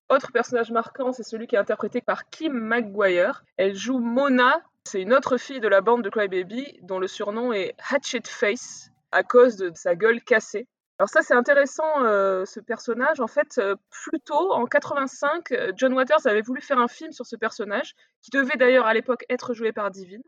Autre 0.10 0.34
personnage 0.34 0.72
marquant, 0.72 1.13
c'est 1.13 1.24
celui 1.24 1.48
qui 1.48 1.56
est 1.56 1.60
interprété 1.60 2.01
par 2.01 2.30
Kim 2.30 2.51
McGuire. 2.51 3.46
Elle 3.56 3.75
joue 3.75 4.00
Mona, 4.00 4.62
c'est 4.84 5.01
une 5.01 5.13
autre 5.13 5.38
fille 5.38 5.62
de 5.62 5.68
la 5.70 5.80
bande 5.80 6.03
de 6.03 6.10
Crybaby, 6.10 6.80
dont 6.82 7.00
le 7.00 7.08
surnom 7.08 7.53
est 7.53 7.74
Hatchet 7.89 8.24
Face 8.25 8.91
à 9.12 9.24
cause 9.24 9.58
de 9.58 9.72
sa 9.76 9.96
gueule 9.96 10.22
cassée. 10.22 10.68
Alors 11.00 11.10
ça 11.10 11.22
c'est 11.22 11.36
intéressant 11.36 12.04
euh, 12.04 12.46
ce 12.46 12.60
personnage. 12.60 13.20
En 13.20 13.28
fait, 13.28 13.60
euh, 13.60 13.76
plus 13.92 14.20
tôt, 14.20 14.52
en 14.52 14.66
85, 14.66 15.52
euh, 15.52 15.72
John 15.76 15.94
Waters 15.94 16.26
avait 16.26 16.42
voulu 16.42 16.62
faire 16.62 16.80
un 16.80 16.88
film 16.88 17.12
sur 17.12 17.26
ce 17.26 17.36
personnage, 17.36 17.94
qui 18.22 18.32
devait 18.32 18.58
d'ailleurs 18.58 18.88
à 18.88 18.94
l'époque 18.94 19.24
être 19.30 19.54
joué 19.54 19.72
par 19.72 19.92
Divine. 19.92 20.24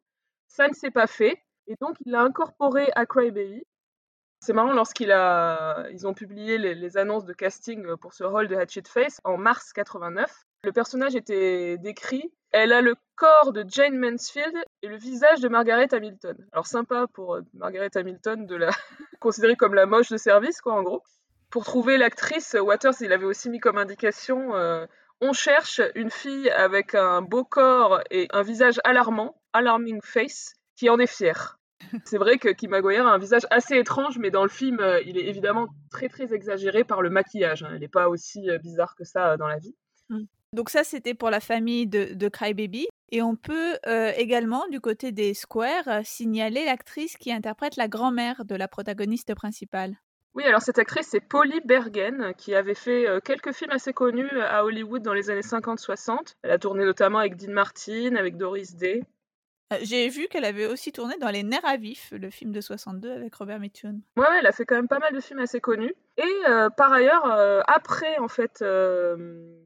Ça 0.47 0.67
ne 0.67 0.73
s'est 0.73 0.91
pas 0.91 1.07
fait, 1.07 1.41
et 1.67 1.75
donc 1.81 1.95
il 2.05 2.11
l'a 2.11 2.21
incorporé 2.21 2.91
à 2.95 3.05
Crybaby. 3.05 3.63
C'est 4.41 4.53
marrant, 4.53 4.71
lorsqu'ils 4.73 5.11
ont 5.11 6.13
publié 6.13 6.57
les, 6.57 6.73
les, 6.73 6.97
annonces 6.97 7.25
de 7.25 7.33
casting 7.33 7.97
pour 7.97 8.13
ce 8.13 8.23
rôle 8.23 8.47
de 8.47 8.55
Hatchet 8.55 8.83
Face 8.87 9.19
en 9.25 9.37
mars 9.37 9.73
89, 9.73 10.31
le 10.63 10.71
personnage 10.71 11.15
était 11.15 11.77
décrit. 11.77 12.31
Elle 12.51 12.73
a 12.73 12.81
le 12.81 12.95
corps 13.15 13.53
de 13.53 13.65
Jane 13.67 13.97
Mansfield 13.97 14.55
et 14.81 14.87
le 14.87 14.97
visage 14.97 15.41
de 15.41 15.49
Margaret 15.49 15.93
Hamilton. 15.93 16.37
Alors 16.51 16.67
sympa 16.67 17.07
pour 17.13 17.35
euh, 17.35 17.41
Margaret 17.53 17.89
Hamilton 17.95 18.45
de 18.45 18.55
la 18.55 18.69
considérer 19.19 19.55
comme 19.55 19.73
la 19.73 19.85
moche 19.85 20.09
de 20.09 20.17
service, 20.17 20.61
quoi, 20.61 20.73
en 20.73 20.83
gros. 20.83 21.03
Pour 21.49 21.65
trouver 21.65 21.97
l'actrice, 21.97 22.55
Waters, 22.59 22.93
il 23.01 23.11
avait 23.11 23.25
aussi 23.25 23.49
mis 23.49 23.59
comme 23.59 23.77
indication 23.77 24.55
euh, 24.55 24.85
on 25.21 25.33
cherche 25.33 25.81
une 25.95 26.11
fille 26.11 26.49
avec 26.49 26.95
un 26.95 27.21
beau 27.21 27.43
corps 27.43 27.99
et 28.09 28.27
un 28.31 28.41
visage 28.41 28.79
alarmant, 28.85 29.35
alarming 29.51 29.99
face, 30.01 30.53
qui 30.77 30.89
en 30.89 30.97
est 30.97 31.07
fière. 31.07 31.59
C'est 32.05 32.17
vrai 32.17 32.37
que 32.37 32.49
Kim 32.49 32.71
Maguire 32.71 33.05
a 33.05 33.11
un 33.11 33.17
visage 33.17 33.45
assez 33.49 33.75
étrange, 33.75 34.17
mais 34.17 34.31
dans 34.31 34.43
le 34.43 34.49
film, 34.49 34.79
euh, 34.79 35.01
il 35.05 35.17
est 35.17 35.25
évidemment 35.25 35.67
très 35.91 36.07
très 36.07 36.33
exagéré 36.33 36.85
par 36.85 37.01
le 37.01 37.09
maquillage. 37.09 37.63
Hein. 37.63 37.71
Il 37.73 37.79
n'est 37.81 37.89
pas 37.89 38.07
aussi 38.07 38.47
bizarre 38.61 38.95
que 38.95 39.03
ça 39.03 39.35
dans 39.35 39.47
la 39.47 39.57
vie. 39.57 39.75
Donc 40.53 40.69
ça, 40.69 40.83
c'était 40.83 41.13
pour 41.13 41.29
la 41.29 41.39
famille 41.39 41.87
de, 41.87 42.13
de 42.13 42.27
Crybaby. 42.27 42.87
Et 43.11 43.21
on 43.21 43.35
peut 43.35 43.77
euh, 43.87 44.11
également, 44.15 44.67
du 44.67 44.79
côté 44.79 45.11
des 45.11 45.33
Squares, 45.33 45.87
euh, 45.87 46.01
signaler 46.03 46.65
l'actrice 46.65 47.17
qui 47.17 47.31
interprète 47.31 47.75
la 47.75 47.87
grand-mère 47.87 48.45
de 48.45 48.55
la 48.55 48.67
protagoniste 48.67 49.33
principale. 49.33 49.95
Oui, 50.35 50.43
alors 50.43 50.61
cette 50.61 50.77
actrice, 50.77 51.07
c'est 51.09 51.19
Polly 51.19 51.59
Bergen, 51.65 52.33
qui 52.37 52.53
avait 52.53 52.75
fait 52.75 53.07
euh, 53.07 53.19
quelques 53.19 53.51
films 53.51 53.71
assez 53.71 53.93
connus 53.93 54.29
à 54.41 54.63
Hollywood 54.63 55.01
dans 55.01 55.13
les 55.13 55.31
années 55.31 55.41
50-60. 55.41 56.35
Elle 56.43 56.51
a 56.51 56.59
tourné 56.59 56.85
notamment 56.85 57.17
avec 57.17 57.35
Dean 57.35 57.51
Martin, 57.51 58.15
avec 58.15 58.37
Doris 58.37 58.75
Day. 58.75 59.01
Euh, 59.71 59.77
j'ai 59.81 60.09
vu 60.09 60.27
qu'elle 60.27 60.45
avait 60.45 60.65
aussi 60.65 60.91
tourné 60.91 61.17
dans 61.17 61.29
Les 61.29 61.43
Nerfs 61.43 61.65
à 61.65 61.77
vif, 61.77 62.11
le 62.11 62.29
film 62.29 62.51
de 62.51 62.61
62 62.61 63.11
avec 63.11 63.35
Robert 63.35 63.59
Mitchum. 63.59 64.01
Ouais, 64.17 64.25
elle 64.39 64.47
a 64.47 64.51
fait 64.51 64.65
quand 64.65 64.75
même 64.75 64.87
pas 64.87 64.99
mal 64.99 65.13
de 65.13 65.19
films 65.19 65.39
assez 65.39 65.61
connus. 65.61 65.93
Et 66.17 66.49
euh, 66.49 66.69
par 66.69 66.91
ailleurs, 66.91 67.25
euh, 67.25 67.61
après 67.67 68.17
en 68.17 68.27
fait 68.27 68.63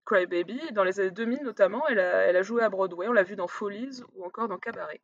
Cry 0.05 0.25
Baby, 0.25 0.60
dans 0.74 0.83
les 0.83 1.00
années 1.00 1.12
2000 1.12 1.43
notamment, 1.43 1.88
elle 1.88 2.00
a, 2.00 2.25
elle 2.27 2.36
a 2.36 2.41
joué 2.41 2.63
à 2.63 2.69
Broadway. 2.69 3.07
On 3.07 3.13
l'a 3.13 3.24
vu 3.24 3.36
dans 3.36 3.48
Follies 3.48 4.01
ou 4.15 4.25
encore 4.25 4.48
dans 4.48 4.57
Cabaret. 4.57 5.00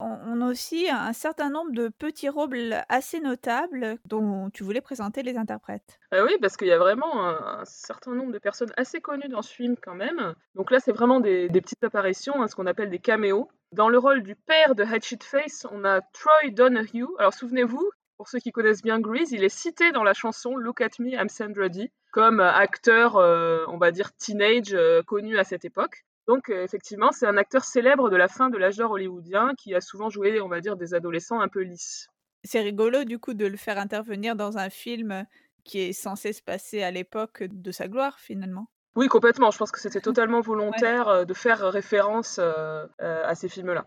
On 0.00 0.40
a 0.40 0.50
aussi 0.50 0.88
un 0.90 1.12
certain 1.12 1.50
nombre 1.50 1.72
de 1.72 1.88
petits 1.88 2.28
rôles 2.28 2.74
assez 2.88 3.20
notables 3.20 3.98
dont 4.06 4.50
tu 4.50 4.64
voulais 4.64 4.80
présenter 4.80 5.22
les 5.22 5.36
interprètes. 5.36 5.98
oui, 6.12 6.36
parce 6.40 6.56
qu'il 6.56 6.66
y 6.68 6.72
a 6.72 6.78
vraiment 6.78 7.26
un, 7.26 7.64
certain 7.64 8.12
nombre 8.14 8.32
de 8.32 8.38
personnes 8.38 8.72
assez 8.76 9.00
connues 9.00 9.28
dans 9.28 9.42
ce 9.42 9.54
film 9.54 9.76
quand 9.80 9.94
même. 9.94 10.34
Donc 10.54 10.70
là, 10.70 10.80
c'est 10.80 10.92
vraiment 10.92 11.20
des, 11.20 11.48
petites 11.48 11.84
apparitions, 11.84 12.42
hein, 12.42 12.48
ce 12.48 12.56
qu'on 12.56 12.66
appelle 12.66 12.90
des 12.90 12.98
caméos. 12.98 13.48
Dans 13.72 13.88
le 13.88 13.98
rôle 13.98 14.22
du 14.22 14.36
père 14.36 14.74
de 14.74 14.84
Hatchet 14.84 15.18
Face, 15.22 15.66
on 15.70 15.84
a 15.84 16.00
Troy 16.00 16.50
Donahue. 16.50 17.06
Alors 17.18 17.34
souvenez-vous, 17.34 17.90
pour 18.16 18.28
ceux 18.28 18.38
qui 18.38 18.52
connaissent 18.52 18.82
bien 18.82 19.00
Grease, 19.00 19.32
il 19.32 19.44
est 19.44 19.48
cité 19.48 19.92
dans 19.92 20.04
la 20.04 20.14
chanson 20.14 20.56
Look 20.56 20.80
at 20.80 20.90
Me, 20.98 21.10
I'm 21.12 21.28
Sandra 21.28 21.68
Dee 21.68 21.90
comme 22.14 22.38
acteur, 22.38 23.16
euh, 23.16 23.64
on 23.66 23.76
va 23.76 23.90
dire 23.90 24.14
teenage, 24.14 24.72
euh, 24.72 25.02
connu 25.02 25.36
à 25.36 25.42
cette 25.42 25.64
époque. 25.64 26.04
Donc 26.26 26.48
euh, 26.48 26.64
effectivement, 26.64 27.12
c'est 27.12 27.26
un 27.26 27.36
acteur 27.36 27.64
célèbre 27.64 28.10
de 28.10 28.16
la 28.16 28.28
fin 28.28 28.50
de 28.50 28.56
l'âge 28.56 28.76
d'or 28.76 28.92
hollywoodien 28.92 29.52
qui 29.58 29.74
a 29.74 29.80
souvent 29.80 30.08
joué, 30.08 30.40
on 30.40 30.48
va 30.48 30.60
dire, 30.60 30.76
des 30.76 30.94
adolescents 30.94 31.40
un 31.40 31.48
peu 31.48 31.60
lisses. 31.60 32.08
C'est 32.44 32.60
rigolo 32.60 33.04
du 33.04 33.18
coup 33.18 33.34
de 33.34 33.46
le 33.46 33.56
faire 33.56 33.78
intervenir 33.78 34.36
dans 34.36 34.58
un 34.58 34.70
film 34.70 35.26
qui 35.64 35.80
est 35.80 35.92
censé 35.92 36.32
se 36.32 36.42
passer 36.42 36.82
à 36.82 36.90
l'époque 36.90 37.42
de 37.42 37.72
sa 37.72 37.88
gloire 37.88 38.18
finalement. 38.18 38.68
Oui, 38.96 39.08
complètement. 39.08 39.50
Je 39.50 39.58
pense 39.58 39.72
que 39.72 39.80
c'était 39.80 40.00
totalement 40.00 40.40
volontaire 40.40 41.08
euh, 41.08 41.24
de 41.24 41.34
faire 41.34 41.60
référence 41.60 42.38
euh, 42.38 42.86
à 42.98 43.34
ces 43.34 43.48
films-là. 43.48 43.86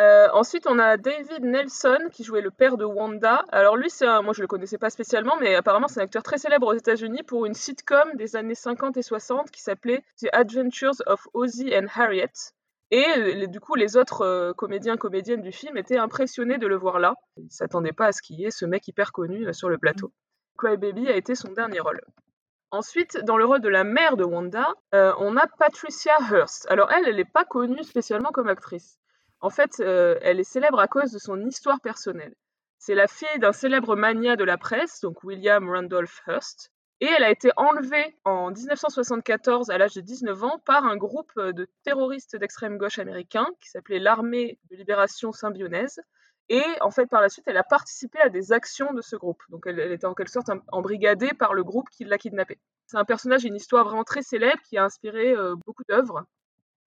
Euh, 0.00 0.28
ensuite, 0.32 0.66
on 0.66 0.80
a 0.80 0.96
David 0.96 1.44
Nelson 1.44 2.08
qui 2.10 2.24
jouait 2.24 2.40
le 2.40 2.50
père 2.50 2.76
de 2.76 2.84
Wanda. 2.84 3.44
Alors 3.52 3.76
lui, 3.76 3.90
c'est 3.90 4.06
moi 4.22 4.32
je 4.34 4.40
le 4.40 4.48
connaissais 4.48 4.78
pas 4.78 4.90
spécialement, 4.90 5.36
mais 5.40 5.54
apparemment 5.54 5.86
c'est 5.86 6.00
un 6.00 6.04
acteur 6.04 6.24
très 6.24 6.38
célèbre 6.38 6.66
aux 6.66 6.74
États-Unis 6.74 7.22
pour 7.22 7.46
une 7.46 7.54
sitcom 7.54 8.14
des 8.14 8.34
années 8.34 8.56
50 8.56 8.96
et 8.96 9.02
60 9.02 9.52
qui 9.52 9.62
s'appelait 9.62 10.02
The 10.20 10.28
Adventures 10.32 11.00
of 11.06 11.28
Ozzie 11.32 11.76
and 11.76 11.86
Harriet. 11.94 12.32
Et 12.90 13.04
euh, 13.16 13.46
du 13.46 13.60
coup, 13.60 13.76
les 13.76 13.96
autres 13.96 14.22
euh, 14.22 14.52
comédiens 14.52 14.96
comédiennes 14.96 15.42
du 15.42 15.52
film 15.52 15.76
étaient 15.76 15.98
impressionnés 15.98 16.58
de 16.58 16.66
le 16.66 16.76
voir 16.76 16.98
là. 16.98 17.14
Ils 17.36 17.50
s'attendaient 17.52 17.92
pas 17.92 18.06
à 18.06 18.12
ce 18.12 18.20
qu'il 18.20 18.40
y 18.40 18.46
ait 18.46 18.50
ce 18.50 18.66
mec 18.66 18.88
hyper 18.88 19.12
connu 19.12 19.54
sur 19.54 19.68
le 19.68 19.78
plateau. 19.78 20.12
Cry 20.58 20.76
Baby 20.76 21.08
a 21.08 21.14
été 21.14 21.36
son 21.36 21.52
dernier 21.52 21.78
rôle. 21.78 22.00
Ensuite, 22.72 23.18
dans 23.24 23.36
le 23.36 23.44
rôle 23.44 23.60
de 23.60 23.68
la 23.68 23.84
mère 23.84 24.16
de 24.16 24.24
Wanda, 24.24 24.74
on 24.92 25.36
a 25.36 25.46
Patricia 25.58 26.14
Hearst. 26.30 26.66
Alors 26.68 26.90
elle, 26.90 27.06
elle 27.06 27.16
n'est 27.16 27.24
pas 27.24 27.44
connue 27.44 27.84
spécialement 27.84 28.30
comme 28.30 28.48
actrice. 28.48 28.98
En 29.44 29.50
fait, 29.50 29.80
euh, 29.80 30.18
elle 30.22 30.40
est 30.40 30.50
célèbre 30.50 30.78
à 30.78 30.88
cause 30.88 31.12
de 31.12 31.18
son 31.18 31.38
histoire 31.44 31.78
personnelle. 31.82 32.34
C'est 32.78 32.94
la 32.94 33.06
fille 33.06 33.38
d'un 33.40 33.52
célèbre 33.52 33.94
mania 33.94 34.36
de 34.36 34.44
la 34.44 34.56
presse, 34.56 35.02
donc 35.02 35.22
William 35.22 35.68
Randolph 35.68 36.22
Hearst, 36.26 36.72
et 37.02 37.08
elle 37.14 37.24
a 37.24 37.30
été 37.30 37.50
enlevée 37.58 38.16
en 38.24 38.50
1974 38.50 39.68
à 39.68 39.76
l'âge 39.76 39.92
de 39.92 40.00
19 40.00 40.44
ans 40.44 40.62
par 40.64 40.86
un 40.86 40.96
groupe 40.96 41.30
de 41.36 41.68
terroristes 41.82 42.36
d'extrême 42.36 42.78
gauche 42.78 42.98
américains 42.98 43.48
qui 43.60 43.68
s'appelait 43.68 43.98
l'Armée 43.98 44.58
de 44.70 44.76
libération 44.76 45.30
symbionnaise. 45.30 46.00
Et 46.48 46.64
en 46.80 46.90
fait, 46.90 47.04
par 47.04 47.20
la 47.20 47.28
suite, 47.28 47.44
elle 47.46 47.58
a 47.58 47.64
participé 47.64 48.18
à 48.20 48.30
des 48.30 48.50
actions 48.50 48.94
de 48.94 49.02
ce 49.02 49.14
groupe. 49.14 49.42
Donc, 49.50 49.64
elle, 49.66 49.78
était 49.92 50.06
en 50.06 50.14
quelque 50.14 50.30
sorte 50.30 50.50
embrigadée 50.72 51.34
par 51.34 51.52
le 51.52 51.64
groupe 51.64 51.90
qui 51.90 52.04
l'a 52.04 52.16
kidnappée. 52.16 52.60
C'est 52.86 52.96
un 52.96 53.04
personnage, 53.04 53.44
une 53.44 53.56
histoire 53.56 53.84
vraiment 53.84 54.04
très 54.04 54.22
célèbre 54.22 54.62
qui 54.62 54.78
a 54.78 54.84
inspiré 54.84 55.32
euh, 55.32 55.54
beaucoup 55.66 55.84
d'œuvres. 55.86 56.24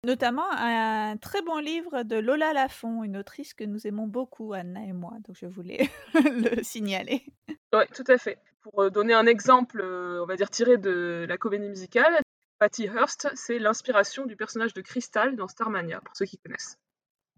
Notamment 0.07 0.49
un 0.51 1.17
très 1.17 1.41
bon 1.41 1.57
livre 1.57 2.03
de 2.03 2.15
Lola 2.15 2.53
Lafont, 2.53 3.03
une 3.03 3.17
autrice 3.17 3.53
que 3.53 3.65
nous 3.65 3.85
aimons 3.87 4.07
beaucoup, 4.07 4.53
Anna 4.53 4.79
et 4.85 4.93
moi, 4.93 5.11
donc 5.27 5.35
je 5.37 5.45
voulais 5.47 5.89
le 6.13 6.63
signaler. 6.63 7.25
Oui, 7.73 7.83
tout 7.93 8.05
à 8.07 8.17
fait. 8.17 8.39
Pour 8.61 8.83
euh, 8.83 8.89
donner 8.89 9.13
un 9.13 9.25
exemple, 9.25 9.81
euh, 9.81 10.23
on 10.23 10.25
va 10.25 10.37
dire 10.37 10.49
tiré 10.49 10.77
de 10.77 11.25
la 11.27 11.35
comédie 11.35 11.67
musicale, 11.67 12.21
Patty 12.57 12.85
Hearst, 12.85 13.27
c'est 13.35 13.59
l'inspiration 13.59 14.25
du 14.25 14.37
personnage 14.37 14.73
de 14.73 14.79
Crystal 14.79 15.35
dans 15.35 15.49
Starmania, 15.49 15.99
pour 15.99 16.15
ceux 16.15 16.25
qui 16.25 16.37
connaissent. 16.37 16.77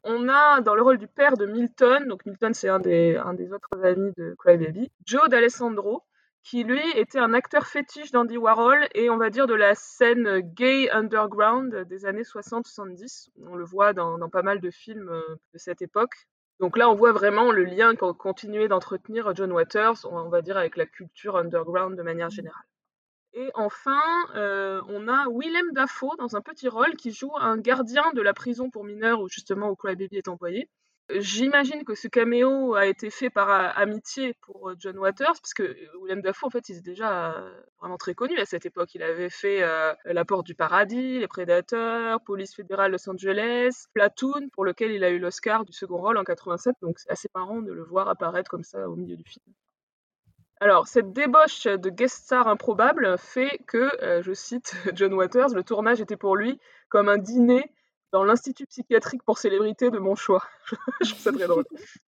On 0.03 0.29
a 0.29 0.61
dans 0.61 0.75
le 0.75 0.83
rôle 0.83 0.99
du 0.99 1.07
père 1.07 1.37
de 1.37 1.47
Milton, 1.47 2.07
donc 2.07 2.23
Milton 2.27 2.53
c'est 2.53 2.69
un 2.69 2.79
des, 2.79 3.15
un 3.15 3.33
des 3.33 3.51
autres 3.51 3.83
amis 3.83 4.13
de 4.15 4.35
Crybaby, 4.37 4.91
Joe 5.07 5.27
D'Alessandro, 5.27 6.03
qui 6.43 6.63
lui 6.63 6.81
était 6.95 7.19
un 7.19 7.33
acteur 7.33 7.67
fétiche 7.67 8.11
d'Andy 8.11 8.37
Warhol 8.37 8.87
et 8.95 9.09
on 9.09 9.17
va 9.17 9.29
dire 9.29 9.47
de 9.47 9.53
la 9.53 9.75
scène 9.75 10.39
gay 10.39 10.89
underground 10.89 11.75
des 11.87 12.05
années 12.05 12.23
60-70. 12.23 13.29
On 13.47 13.55
le 13.55 13.65
voit 13.65 13.93
dans, 13.93 14.17
pas 14.29 14.41
mal 14.41 14.59
de 14.59 14.71
films 14.71 15.09
euh, 15.09 15.35
de 15.53 15.57
cette 15.57 15.81
époque. 15.81 16.27
Donc 16.59 16.77
là, 16.77 16.89
on 16.89 16.95
voit 16.95 17.13
vraiment 17.13 17.51
le 17.51 17.63
lien 17.63 17.95
qu'on 17.95 18.13
continuait 18.13 18.67
d'entretenir 18.67 19.33
John 19.35 19.51
Waters, 19.51 20.05
on 20.11 20.29
va 20.29 20.41
dire 20.41 20.57
avec 20.57 20.75
la 20.75 20.85
culture 20.85 21.37
underground 21.37 21.97
de 21.97 22.03
manière 22.03 22.29
générale. 22.29 22.65
Et 23.33 23.51
enfin, 23.53 24.01
euh, 24.35 24.81
on 24.87 25.07
a 25.07 25.25
Willem 25.29 25.71
Dafoe 25.73 26.17
dans 26.17 26.35
un 26.35 26.41
petit 26.41 26.67
rôle 26.67 26.95
qui 26.95 27.11
joue 27.11 27.31
un 27.37 27.57
gardien 27.57 28.03
de 28.13 28.21
la 28.21 28.33
prison 28.33 28.69
pour 28.69 28.83
mineurs 28.83 29.21
où 29.21 29.29
justement 29.29 29.73
Crybaby 29.75 30.17
est 30.17 30.27
envoyé. 30.27 30.67
J'imagine 31.11 31.85
que 31.85 31.95
ce 31.95 32.07
caméo 32.07 32.75
a 32.75 32.85
été 32.85 33.09
fait 33.09 33.31
par 33.31 33.49
amitié 33.77 34.35
pour 34.41 34.73
John 34.77 34.97
Waters, 34.99 35.33
parce 35.41 35.55
que 35.55 35.75
William 35.97 36.21
Dafoe, 36.21 36.45
en 36.45 36.49
fait, 36.51 36.69
il 36.69 36.77
est 36.77 36.81
déjà 36.81 37.43
vraiment 37.79 37.97
très 37.97 38.13
connu 38.13 38.37
à 38.37 38.45
cette 38.45 38.67
époque. 38.67 38.93
Il 38.93 39.01
avait 39.01 39.31
fait 39.31 39.61
La 40.05 40.25
Porte 40.25 40.45
du 40.45 40.53
Paradis, 40.53 41.19
Les 41.19 41.27
Prédateurs, 41.27 42.21
Police 42.21 42.53
fédérale 42.53 42.91
Los 42.91 43.09
Angeles, 43.09 43.85
Platoon, 43.93 44.49
pour 44.53 44.65
lequel 44.65 44.91
il 44.91 45.03
a 45.03 45.09
eu 45.09 45.17
l'Oscar 45.17 45.65
du 45.65 45.73
second 45.73 45.97
rôle 45.97 46.17
en 46.17 46.23
87, 46.23 46.75
donc 46.83 46.99
c'est 46.99 47.09
assez 47.09 47.29
marrant 47.33 47.61
de 47.61 47.71
le 47.71 47.83
voir 47.83 48.07
apparaître 48.07 48.51
comme 48.51 48.63
ça 48.63 48.87
au 48.87 48.95
milieu 48.95 49.17
du 49.17 49.23
film. 49.23 49.45
Alors, 50.61 50.87
cette 50.87 51.13
débauche 51.13 51.63
de 51.63 51.89
guest 51.89 52.25
star 52.25 52.47
improbable 52.47 53.17
fait 53.17 53.61
que, 53.65 53.89
je 54.21 54.33
cite 54.33 54.73
John 54.93 55.13
Waters, 55.13 55.55
le 55.55 55.63
tournage 55.63 56.01
était 56.01 56.17
pour 56.17 56.35
lui 56.35 56.59
comme 56.89 57.09
un 57.09 57.17
dîner 57.17 57.71
dans 58.11 58.23
l'Institut 58.23 58.65
psychiatrique 58.65 59.23
pour 59.23 59.37
célébrités 59.37 59.91
de 59.91 59.99
mon 59.99 60.15
choix. 60.15 60.43
je 61.01 61.09
trouve 61.09 61.21
ça 61.21 61.31
très 61.31 61.47
drôle. 61.47 61.65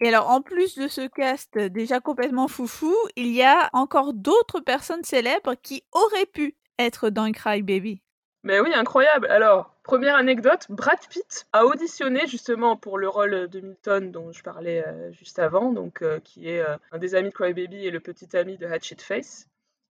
Et 0.00 0.08
alors, 0.08 0.28
en 0.28 0.42
plus 0.42 0.76
de 0.76 0.88
ce 0.88 1.06
cast 1.06 1.56
déjà 1.56 2.00
complètement 2.00 2.48
foufou, 2.48 2.94
il 3.14 3.28
y 3.28 3.42
a 3.42 3.70
encore 3.72 4.12
d'autres 4.12 4.60
personnes 4.60 5.04
célèbres 5.04 5.54
qui 5.54 5.84
auraient 5.92 6.26
pu 6.26 6.56
être 6.78 7.10
dans 7.10 7.30
Cry 7.30 7.62
Baby. 7.62 8.02
Mais 8.44 8.60
oui, 8.60 8.74
incroyable. 8.74 9.26
Alors, 9.28 9.74
première 9.82 10.16
anecdote, 10.16 10.66
Brad 10.68 10.98
Pitt 11.08 11.46
a 11.54 11.64
auditionné 11.64 12.26
justement 12.26 12.76
pour 12.76 12.98
le 12.98 13.08
rôle 13.08 13.48
de 13.48 13.60
Milton 13.60 14.12
dont 14.12 14.32
je 14.32 14.42
parlais 14.42 14.86
euh, 14.86 15.10
juste 15.12 15.38
avant, 15.38 15.72
donc 15.72 16.02
euh, 16.02 16.20
qui 16.20 16.50
est 16.50 16.60
euh, 16.60 16.76
un 16.92 16.98
des 16.98 17.14
amis 17.14 17.30
de 17.30 17.34
Cry 17.34 17.54
Baby 17.54 17.86
et 17.86 17.90
le 17.90 18.00
petit 18.00 18.36
ami 18.36 18.58
de 18.58 18.66
Hatchet 18.66 19.00
Face. 19.00 19.48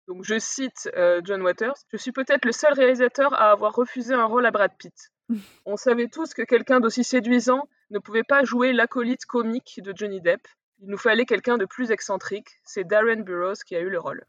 Donc 0.07 0.23
je 0.25 0.37
cite 0.37 0.91
John 1.23 1.41
Waters, 1.41 1.75
je 1.89 1.95
suis 1.95 2.11
peut-être 2.11 2.43
le 2.43 2.51
seul 2.51 2.73
réalisateur 2.73 3.33
à 3.35 3.51
avoir 3.51 3.73
refusé 3.73 4.13
un 4.13 4.25
rôle 4.25 4.45
à 4.45 4.51
Brad 4.51 4.73
Pitt. 4.77 5.12
On 5.65 5.77
savait 5.77 6.07
tous 6.07 6.33
que 6.33 6.41
quelqu'un 6.41 6.79
d'aussi 6.79 7.03
séduisant 7.03 7.67
ne 7.89 7.99
pouvait 7.99 8.23
pas 8.23 8.43
jouer 8.43 8.73
l'acolyte 8.73 9.25
comique 9.25 9.81
de 9.83 9.93
Johnny 9.95 10.21
Depp. 10.21 10.47
Il 10.79 10.89
nous 10.89 10.97
fallait 10.97 11.25
quelqu'un 11.25 11.57
de 11.57 11.65
plus 11.65 11.91
excentrique. 11.91 12.59
C'est 12.63 12.83
Darren 12.83 13.23
Burroughs 13.23 13.63
qui 13.65 13.75
a 13.75 13.79
eu 13.79 13.89
le 13.89 13.99
rôle. 13.99 14.25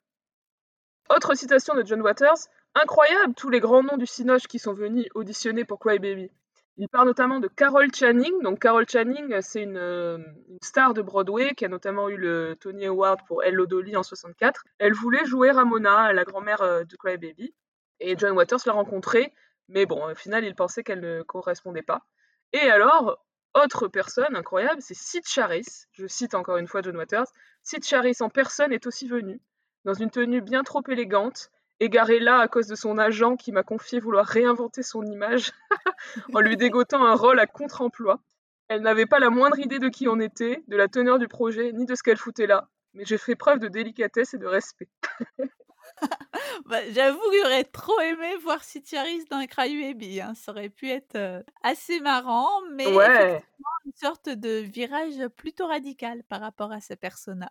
Autre 1.10 1.34
citation 1.34 1.74
de 1.74 1.84
John 1.84 2.00
Waters 2.00 2.48
Incroyable 2.76 3.34
tous 3.34 3.50
les 3.50 3.60
grands 3.60 3.84
noms 3.84 3.96
du 3.96 4.06
Cinoche 4.06 4.48
qui 4.48 4.58
sont 4.58 4.74
venus 4.74 5.06
auditionner 5.14 5.64
pour 5.64 5.78
Cry 5.78 6.00
Baby. 6.00 6.30
Il 6.76 6.88
parle 6.88 7.06
notamment 7.06 7.38
de 7.38 7.46
Carol 7.46 7.86
Channing. 7.94 8.42
Donc 8.42 8.58
Carol 8.58 8.84
Channing, 8.88 9.40
c'est 9.42 9.62
une, 9.62 9.76
une, 9.76 10.58
star 10.60 10.92
de 10.92 11.00
Broadway 11.00 11.54
qui 11.54 11.64
a 11.64 11.68
notamment 11.68 12.08
eu 12.08 12.16
le 12.16 12.56
Tony 12.58 12.86
Award 12.86 13.20
pour 13.28 13.44
Hello 13.44 13.66
Dolly 13.66 13.96
en 13.96 14.02
64. 14.02 14.64
Elle 14.78 14.92
voulait 14.92 15.24
jouer 15.24 15.52
Ramona, 15.52 16.12
la 16.12 16.24
grand-mère 16.24 16.62
euh, 16.62 16.82
de 16.82 16.96
Cry 16.96 17.16
Baby. 17.16 17.54
Et 18.00 18.18
John 18.18 18.32
Waters 18.32 18.58
l'a 18.66 18.72
rencontrée 18.72 19.32
mais 19.68 19.86
bon, 19.86 20.10
au 20.10 20.14
final, 20.14 20.44
il 20.44 20.54
pensait 20.54 20.82
qu'elle 20.82 21.00
ne 21.00 21.22
correspondait 21.22 21.82
pas. 21.82 22.06
Et 22.52 22.70
alors, 22.70 23.24
autre 23.54 23.88
personne 23.88 24.36
incroyable, 24.36 24.82
c'est 24.82 24.94
Sid 24.94 25.26
Charis. 25.26 25.86
Je 25.92 26.06
cite 26.06 26.34
encore 26.34 26.56
une 26.56 26.66
fois 26.66 26.82
John 26.82 26.96
Waters. 26.96 27.26
Sid 27.62 27.84
Charis 27.84 28.16
en 28.20 28.28
personne 28.28 28.72
est 28.72 28.86
aussi 28.86 29.08
venu, 29.08 29.40
dans 29.84 29.94
une 29.94 30.10
tenue 30.10 30.40
bien 30.40 30.62
trop 30.64 30.82
élégante, 30.88 31.50
égaré 31.80 32.18
là 32.18 32.38
à 32.38 32.48
cause 32.48 32.66
de 32.66 32.74
son 32.74 32.98
agent 32.98 33.36
qui 33.36 33.52
m'a 33.52 33.62
confié 33.62 34.00
vouloir 34.00 34.26
réinventer 34.26 34.82
son 34.82 35.04
image 35.04 35.52
en 36.34 36.40
lui 36.40 36.56
dégotant 36.56 37.04
un 37.04 37.14
rôle 37.14 37.38
à 37.38 37.46
contre-emploi. 37.46 38.20
Elle 38.68 38.82
n'avait 38.82 39.06
pas 39.06 39.18
la 39.18 39.30
moindre 39.30 39.58
idée 39.58 39.78
de 39.78 39.88
qui 39.88 40.08
on 40.08 40.20
était, 40.20 40.64
de 40.68 40.76
la 40.76 40.88
teneur 40.88 41.18
du 41.18 41.28
projet, 41.28 41.72
ni 41.72 41.86
de 41.86 41.94
ce 41.94 42.02
qu'elle 42.02 42.16
foutait 42.16 42.46
là, 42.46 42.68
mais 42.94 43.04
j'ai 43.04 43.18
fait 43.18 43.36
preuve 43.36 43.58
de 43.58 43.68
délicatesse 43.68 44.34
et 44.34 44.38
de 44.38 44.46
respect. 44.46 44.88
Bah, 46.66 46.80
j'avoue 46.90 47.18
que 47.18 47.36
j'aurais 47.42 47.64
trop 47.64 48.00
aimé 48.00 48.36
voir 48.42 48.62
City 48.64 48.96
dans 49.30 49.44
Cry 49.46 49.80
Baby. 49.80 50.20
Hein. 50.20 50.34
Ça 50.34 50.52
aurait 50.52 50.68
pu 50.68 50.88
être 50.88 51.44
assez 51.62 52.00
marrant, 52.00 52.48
mais 52.72 52.86
une 52.86 53.92
sorte 53.94 54.28
de 54.28 54.60
virage 54.60 55.26
plutôt 55.36 55.66
radical 55.66 56.22
par 56.24 56.40
rapport 56.40 56.72
à 56.72 56.80
ce 56.80 56.94
persona. 56.94 57.48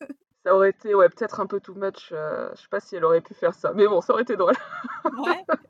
ça 0.44 0.54
aurait 0.54 0.70
été 0.70 0.94
ouais, 0.94 1.08
peut-être 1.08 1.40
un 1.40 1.46
peu 1.46 1.60
too 1.60 1.74
much. 1.74 2.08
je 2.10 2.52
sais 2.56 2.68
pas 2.68 2.80
si 2.80 2.96
elle 2.96 3.04
aurait 3.04 3.20
pu 3.20 3.34
faire 3.34 3.54
ça, 3.54 3.72
mais 3.74 3.86
bon, 3.86 4.00
ça 4.00 4.12
aurait 4.12 4.22
été 4.22 4.36
drôle. 4.36 4.56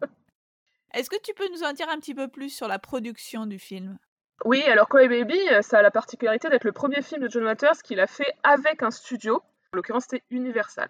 Est-ce 0.94 1.10
que 1.10 1.20
tu 1.20 1.34
peux 1.34 1.48
nous 1.52 1.64
en 1.64 1.72
dire 1.72 1.88
un 1.90 1.98
petit 1.98 2.14
peu 2.14 2.28
plus 2.28 2.50
sur 2.50 2.68
la 2.68 2.78
production 2.78 3.46
du 3.46 3.58
film? 3.58 3.98
Oui, 4.44 4.62
alors 4.62 4.88
Cry 4.88 5.08
Baby, 5.08 5.38
ça 5.62 5.78
a 5.78 5.82
la 5.82 5.90
particularité 5.90 6.48
d'être 6.48 6.64
le 6.64 6.72
premier 6.72 7.02
film 7.02 7.22
de 7.22 7.28
John 7.28 7.44
Waters 7.44 7.82
qu'il 7.82 8.00
a 8.00 8.06
fait 8.06 8.34
avec 8.44 8.82
un 8.82 8.90
studio. 8.90 9.42
En 9.72 9.76
l'occurrence, 9.76 10.04
c'était 10.08 10.25
Universal. 10.30 10.88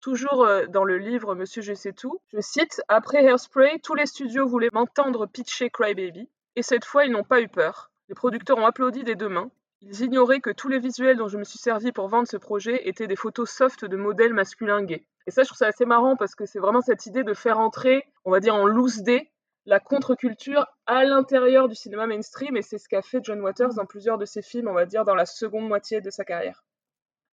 Toujours 0.00 0.44
euh, 0.44 0.66
dans 0.66 0.84
le 0.84 0.96
livre 0.96 1.34
Monsieur 1.34 1.60
Je 1.60 1.74
sais 1.74 1.92
tout, 1.92 2.22
je 2.32 2.40
cite 2.40 2.80
Après 2.88 3.22
Hairspray, 3.22 3.80
tous 3.80 3.94
les 3.94 4.06
studios 4.06 4.46
voulaient 4.46 4.70
m'entendre 4.72 5.26
pitcher 5.26 5.68
Cry 5.68 5.94
Baby, 5.94 6.26
et 6.56 6.62
cette 6.62 6.86
fois 6.86 7.04
ils 7.04 7.12
n'ont 7.12 7.22
pas 7.22 7.42
eu 7.42 7.48
peur. 7.48 7.90
Les 8.08 8.14
producteurs 8.14 8.56
ont 8.56 8.64
applaudi 8.64 9.04
des 9.04 9.14
deux 9.14 9.28
mains. 9.28 9.50
Ils 9.82 10.00
ignoraient 10.00 10.40
que 10.40 10.50
tous 10.50 10.68
les 10.68 10.78
visuels 10.78 11.18
dont 11.18 11.28
je 11.28 11.36
me 11.36 11.44
suis 11.44 11.58
servi 11.58 11.92
pour 11.92 12.08
vendre 12.08 12.26
ce 12.26 12.38
projet 12.38 12.88
étaient 12.88 13.08
des 13.08 13.16
photos 13.16 13.50
soft 13.50 13.84
de 13.84 13.96
modèles 13.98 14.32
masculins 14.32 14.82
gays. 14.82 15.04
Et 15.26 15.30
ça, 15.30 15.42
je 15.42 15.48
trouve 15.48 15.58
ça 15.58 15.66
assez 15.66 15.84
marrant 15.84 16.16
parce 16.16 16.34
que 16.34 16.46
c'est 16.46 16.60
vraiment 16.60 16.80
cette 16.80 17.04
idée 17.04 17.22
de 17.22 17.34
faire 17.34 17.58
entrer, 17.58 18.02
on 18.24 18.30
va 18.30 18.40
dire 18.40 18.54
en 18.54 18.64
loose 18.64 19.02
day, 19.02 19.30
la 19.66 19.80
contre-culture 19.80 20.66
à 20.86 21.04
l'intérieur 21.04 21.68
du 21.68 21.74
cinéma 21.74 22.06
mainstream, 22.06 22.56
et 22.56 22.62
c'est 22.62 22.78
ce 22.78 22.88
qu'a 22.88 23.02
fait 23.02 23.20
John 23.22 23.42
Waters 23.42 23.74
dans 23.74 23.84
plusieurs 23.84 24.16
de 24.16 24.24
ses 24.24 24.40
films, 24.40 24.68
on 24.68 24.74
va 24.74 24.86
dire, 24.86 25.04
dans 25.04 25.14
la 25.14 25.26
seconde 25.26 25.68
moitié 25.68 26.00
de 26.00 26.08
sa 26.08 26.24
carrière. 26.24 26.64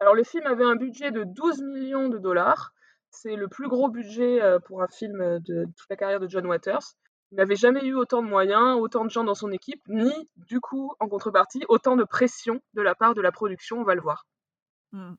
Alors, 0.05 0.15
le 0.15 0.23
film 0.23 0.45
avait 0.45 0.65
un 0.65 0.77
budget 0.77 1.13
de 1.13 1.25
12 1.25 1.63
millions 1.63 2.11
de 2.11 2.19
dollars. 2.19 2.75
C'est 3.09 3.37
le 3.37 3.49
plus 3.49 3.69
gros 3.69 3.89
budget 3.89 4.43
euh, 4.43 4.59
pour 4.59 4.83
un 4.83 4.87
film 4.87 5.39
de 5.39 5.65
toute 5.65 5.89
la 5.89 5.97
carrière 5.97 6.21
de 6.21 6.29
John 6.29 6.45
Waters. 6.45 6.83
Il 7.33 7.37
n'avait 7.37 7.57
jamais 7.57 7.83
eu 7.87 7.95
autant 7.95 8.23
de 8.23 8.29
moyens, 8.29 8.77
autant 8.79 9.07
de 9.07 9.11
gens 9.11 9.25
dans 9.25 9.35
son 9.35 9.51
équipe, 9.51 9.81
ni, 9.89 10.13
du 10.37 10.61
coup, 10.61 10.93
en 11.01 11.09
contrepartie, 11.09 11.63
autant 11.71 11.97
de 11.97 12.05
pression 12.05 12.61
de 12.75 12.83
la 12.83 12.95
part 12.95 13.15
de 13.15 13.23
la 13.23 13.33
production, 13.33 13.79
on 13.79 13.83
va 13.83 13.95
le 13.95 14.03
voir. 14.03 14.27
Hmm. 14.93 15.15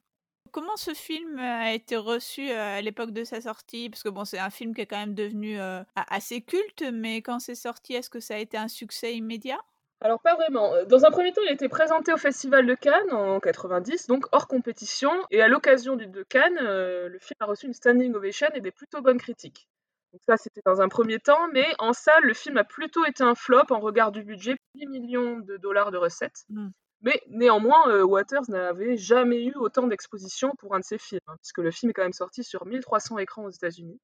Comment 0.51 0.77
ce 0.77 0.93
film 0.93 1.39
a 1.39 1.73
été 1.73 1.97
reçu 1.97 2.51
euh, 2.51 2.77
à 2.77 2.81
l'époque 2.81 3.09
de 3.09 3.23
sa 3.23 3.41
sortie? 3.41 3.89
Parce 3.89 4.03
que 4.03 4.09
bon, 4.09 4.23
c'est 4.23 4.37
un 4.37 4.51
film 4.51 4.75
qui 4.75 4.81
est 4.81 4.85
quand 4.85 4.99
même 4.99 5.15
devenu 5.15 5.59
euh, 5.59 5.83
assez 5.95 6.41
culte, 6.41 6.83
mais 6.93 7.23
quand 7.23 7.39
c'est 7.39 7.55
sorti, 7.55 7.95
est-ce 7.95 8.11
que 8.11 8.19
ça 8.19 8.35
a 8.35 8.37
été 8.37 8.55
un 8.55 8.67
succès 8.67 9.15
immédiat? 9.15 9.59
Alors 10.01 10.21
pas 10.21 10.35
vraiment. 10.35 10.73
Dans 10.87 11.05
un 11.05 11.11
premier 11.11 11.31
temps, 11.31 11.41
il 11.43 11.49
a 11.49 11.53
été 11.53 11.69
présenté 11.69 12.13
au 12.13 12.17
Festival 12.17 12.65
de 12.65 12.75
Cannes 12.75 13.11
en 13.11 13.39
90, 13.39 14.07
donc 14.07 14.27
hors 14.31 14.47
compétition, 14.47 15.11
et 15.31 15.41
à 15.41 15.47
l'occasion 15.47 15.95
de 15.95 16.23
Cannes, 16.23 16.59
euh, 16.61 17.09
le 17.09 17.17
film 17.19 17.37
a 17.39 17.45
reçu 17.45 17.65
une 17.65 17.73
standing 17.73 18.13
ovation 18.13 18.47
et 18.53 18.61
des 18.61 18.71
plutôt 18.71 19.01
bonnes 19.01 19.19
critiques. 19.19 19.67
Donc 20.11 20.21
ça, 20.25 20.37
c'était 20.37 20.61
dans 20.65 20.81
un 20.81 20.87
premier 20.87 21.19
temps, 21.19 21.47
mais 21.51 21.65
en 21.79 21.91
salle, 21.91 22.23
le 22.23 22.33
film 22.33 22.57
a 22.57 22.63
plutôt 22.63 23.05
été 23.05 23.23
un 23.23 23.35
flop 23.35 23.65
en 23.69 23.79
regard 23.79 24.11
du 24.11 24.23
budget, 24.23 24.55
8 24.75 24.87
millions 24.87 25.39
de 25.39 25.57
dollars 25.57 25.91
de 25.91 25.97
recettes. 25.97 26.45
Mmh. 26.49 26.69
Mais 27.01 27.21
néanmoins, 27.27 27.89
euh, 27.89 28.03
Waters 28.03 28.49
n'avait 28.49 28.97
jamais 28.97 29.43
eu 29.43 29.53
autant 29.55 29.87
d'exposition 29.87 30.53
pour 30.57 30.73
un 30.73 30.79
de 30.79 30.85
ses 30.85 30.97
films, 30.97 31.19
hein, 31.27 31.35
puisque 31.41 31.57
le 31.57 31.69
film 31.69 31.89
est 31.89 31.93
quand 31.93 32.03
même 32.03 32.13
sorti 32.13 32.43
sur 32.43 32.65
1300 32.65 33.17
écrans 33.17 33.43
aux 33.43 33.49
États-Unis. 33.49 33.99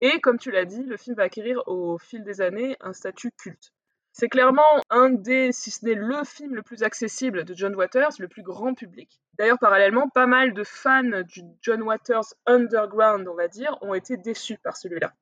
Et 0.00 0.20
comme 0.20 0.38
tu 0.38 0.50
l'as 0.50 0.64
dit, 0.64 0.82
le 0.82 0.96
film 0.96 1.14
va 1.16 1.22
acquérir 1.22 1.62
au 1.66 1.96
fil 1.96 2.24
des 2.24 2.40
années 2.40 2.76
un 2.80 2.92
statut 2.92 3.30
culte. 3.30 3.72
C'est 4.12 4.28
clairement 4.28 4.82
un 4.90 5.08
des, 5.08 5.52
si 5.52 5.70
ce 5.70 5.86
n'est 5.86 5.94
le 5.94 6.22
film 6.24 6.54
le 6.54 6.62
plus 6.62 6.82
accessible 6.82 7.44
de 7.44 7.54
John 7.54 7.74
Waters, 7.74 8.12
le 8.18 8.28
plus 8.28 8.42
grand 8.42 8.74
public. 8.74 9.20
D'ailleurs, 9.38 9.58
parallèlement, 9.58 10.08
pas 10.10 10.26
mal 10.26 10.52
de 10.52 10.64
fans 10.64 11.22
du 11.22 11.42
John 11.62 11.82
Waters 11.82 12.34
underground, 12.46 13.26
on 13.26 13.34
va 13.34 13.48
dire, 13.48 13.78
ont 13.80 13.94
été 13.94 14.18
déçus 14.18 14.58
par 14.58 14.76
celui-là. 14.76 15.12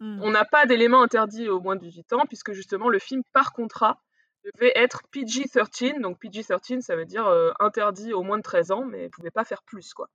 Hmm. 0.00 0.20
On 0.22 0.30
n'a 0.30 0.44
pas 0.44 0.66
d'éléments 0.66 1.02
interdits 1.02 1.48
au 1.48 1.60
moins 1.60 1.76
de 1.76 1.80
18 1.80 2.12
ans, 2.12 2.26
puisque 2.26 2.52
justement 2.52 2.90
le 2.90 2.98
film, 2.98 3.22
par 3.32 3.54
contrat, 3.54 4.02
devait 4.44 4.72
être 4.74 5.02
PG-13. 5.10 6.02
Donc 6.02 6.18
PG-13, 6.20 6.82
ça 6.82 6.96
veut 6.96 7.06
dire 7.06 7.26
euh, 7.26 7.50
interdit 7.60 8.12
au 8.12 8.22
moins 8.22 8.36
de 8.36 8.42
13 8.42 8.72
ans, 8.72 8.84
mais 8.84 9.04
ne 9.04 9.08
pouvait 9.08 9.30
pas 9.30 9.44
faire 9.44 9.62
plus, 9.62 9.94
quoi. 9.94 10.10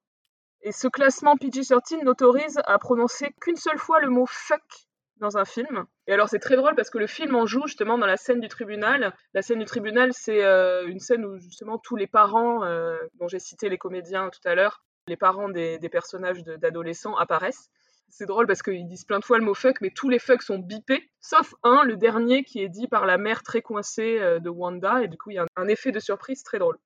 Et 0.61 0.71
ce 0.71 0.87
classement 0.87 1.35
PG-13 1.35 2.03
n'autorise 2.03 2.59
à 2.65 2.77
prononcer 2.77 3.33
qu'une 3.41 3.55
seule 3.55 3.79
fois 3.79 4.01
le 4.01 4.09
mot 4.09 4.25
fuck 4.27 4.88
dans 5.19 5.37
un 5.37 5.45
film. 5.45 5.85
Et 6.07 6.13
alors 6.13 6.29
c'est 6.29 6.39
très 6.39 6.55
drôle 6.55 6.75
parce 6.75 6.89
que 6.89 6.97
le 6.97 7.07
film 7.07 7.35
en 7.35 7.45
joue 7.45 7.67
justement 7.67 7.97
dans 7.97 8.05
la 8.05 8.17
scène 8.17 8.39
du 8.39 8.47
tribunal. 8.47 9.13
La 9.33 9.41
scène 9.41 9.59
du 9.59 9.65
tribunal, 9.65 10.11
c'est 10.13 10.43
euh, 10.43 10.87
une 10.87 10.99
scène 10.99 11.25
où 11.25 11.37
justement 11.37 11.77
tous 11.77 11.95
les 11.95 12.07
parents, 12.07 12.63
euh, 12.63 12.97
dont 13.19 13.27
j'ai 13.27 13.39
cité 13.39 13.69
les 13.69 13.77
comédiens 13.77 14.29
tout 14.29 14.47
à 14.47 14.55
l'heure, 14.55 14.83
les 15.07 15.17
parents 15.17 15.49
des, 15.49 15.79
personnages 15.91 16.43
d'adolescents 16.43 17.15
apparaissent. 17.17 17.69
C'est 18.11 18.25
drôle 18.25 18.47
parce 18.47 18.63
qu'ils 18.63 18.87
disent 18.87 19.05
plein 19.05 19.19
de 19.19 19.25
fois 19.25 19.37
le 19.37 19.45
mot 19.45 19.53
fuck, 19.53 19.81
mais 19.81 19.91
tous 19.91 20.09
les 20.09 20.19
fucks 20.19 20.41
sont 20.41 20.57
bipés, 20.57 21.11
sauf 21.19 21.53
un, 21.63 21.83
le 21.83 21.95
dernier, 21.95 22.43
qui 22.43 22.61
est 22.61 22.69
dit 22.69 22.87
par 22.87 23.05
la 23.05 23.17
mère 23.17 23.43
très 23.43 23.61
coincée 23.61 24.19
euh, 24.19 24.39
de 24.39 24.49
Wanda, 24.49 25.03
et 25.03 25.07
du 25.07 25.17
coup 25.17 25.29
il 25.29 25.35
y 25.35 25.39
a 25.39 25.45
un, 25.55 25.67
effet 25.67 25.91
de 25.91 25.99
surprise 25.99 26.43
très 26.43 26.57
drôle. 26.57 26.77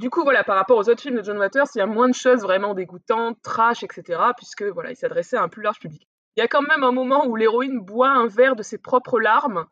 Du 0.00 0.10
coup, 0.10 0.24
voilà, 0.24 0.42
par 0.42 0.56
rapport 0.56 0.76
aux 0.76 0.88
autres 0.88 1.02
films 1.02 1.16
de 1.16 1.22
John 1.22 1.38
Waters, 1.38 1.66
il 1.74 1.78
y 1.78 1.80
a 1.80 1.86
moins 1.86 2.08
de 2.08 2.14
choses 2.14 2.42
vraiment 2.42 2.74
dégoûtantes, 2.74 3.40
trash, 3.42 3.84
etc., 3.84 4.20
puisque 4.36 4.62
voilà, 4.62 4.90
il 4.90 4.96
s'adressait 4.96 5.36
à 5.36 5.42
un 5.42 5.48
plus 5.48 5.62
large 5.62 5.78
public. 5.78 6.08
Il 6.36 6.40
y 6.40 6.42
a 6.42 6.48
quand 6.48 6.62
même 6.62 6.82
un 6.82 6.92
moment 6.92 7.26
où 7.26 7.36
l'héroïne 7.36 7.80
boit 7.80 8.10
un 8.10 8.26
verre 8.26 8.56
de 8.56 8.62
ses 8.62 8.78
propres 8.78 9.20
larmes. 9.20 9.66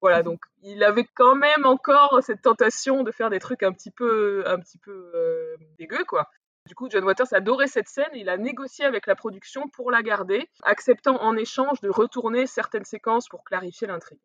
Voilà, 0.00 0.22
donc 0.22 0.40
il 0.62 0.82
avait 0.82 1.06
quand 1.14 1.34
même 1.34 1.66
encore 1.66 2.20
cette 2.22 2.42
tentation 2.42 3.02
de 3.02 3.12
faire 3.12 3.30
des 3.30 3.38
trucs 3.38 3.62
un 3.62 3.72
petit 3.72 3.90
peu, 3.90 4.42
un 4.46 4.58
petit 4.58 4.78
peu 4.78 5.12
euh, 5.14 5.56
dégueux, 5.78 6.04
quoi. 6.04 6.28
Du 6.66 6.74
coup, 6.74 6.88
John 6.90 7.04
Waters 7.04 7.32
adorait 7.32 7.66
cette 7.66 7.88
scène 7.88 8.08
et 8.12 8.20
il 8.20 8.28
a 8.28 8.36
négocié 8.36 8.84
avec 8.84 9.06
la 9.06 9.14
production 9.14 9.68
pour 9.68 9.90
la 9.90 10.02
garder, 10.02 10.48
acceptant 10.62 11.20
en 11.20 11.36
échange 11.36 11.80
de 11.80 11.90
retourner 11.90 12.46
certaines 12.46 12.84
séquences 12.84 13.28
pour 13.28 13.44
clarifier 13.44 13.86
l'intrigue. 13.86 14.20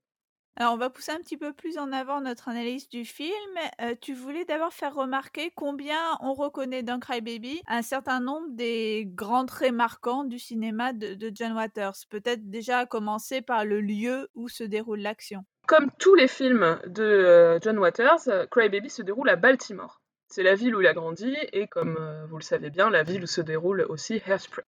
Alors, 0.57 0.73
on 0.73 0.77
va 0.77 0.89
pousser 0.89 1.11
un 1.11 1.17
petit 1.17 1.35
peu 1.35 1.51
plus 1.51 1.77
en 1.77 1.91
avant 1.91 2.21
notre 2.21 2.47
analyse 2.47 2.87
du 2.87 3.03
film. 3.03 3.33
Euh, 3.81 3.93
tu 3.99 4.13
voulais 4.13 4.45
d'abord 4.45 4.71
faire 4.71 4.95
remarquer 4.95 5.51
combien 5.53 6.17
on 6.21 6.33
reconnaît 6.33 6.81
dans 6.81 6.99
Crybaby 6.99 7.61
un 7.67 7.81
certain 7.81 8.21
nombre 8.21 8.47
des 8.51 9.03
grands 9.05 9.45
traits 9.45 9.73
marquants 9.73 10.23
du 10.23 10.39
cinéma 10.39 10.93
de, 10.93 11.17
John 11.33 11.51
Waters. 11.53 11.95
Peut-être 12.09 12.49
déjà 12.49 12.79
à 12.79 12.85
commencer 12.85 13.41
par 13.41 13.65
le 13.65 13.81
lieu 13.81 14.29
où 14.33 14.47
se 14.47 14.63
déroule 14.63 14.99
l'action. 14.99 15.43
Comme 15.67 15.91
tous 15.99 16.15
les 16.15 16.29
films 16.29 16.79
de 16.85 17.03
euh, 17.03 17.59
John 17.61 17.77
Waters, 17.77 18.47
Crybaby 18.49 18.89
se 18.89 19.01
déroule 19.01 19.27
à 19.29 19.35
Baltimore. 19.35 20.01
C'est 20.29 20.43
la 20.43 20.55
ville 20.55 20.75
où 20.75 20.81
il 20.81 20.87
a 20.87 20.93
grandi 20.93 21.35
et, 21.53 21.67
comme 21.67 21.97
euh, 21.99 22.25
vous 22.27 22.37
le 22.37 22.43
savez 22.43 22.69
bien, 22.69 22.89
la 22.89 23.03
ville 23.03 23.23
où 23.23 23.27
se 23.27 23.41
déroule 23.41 23.85
aussi 23.89 24.21
Hairspray. 24.25 24.65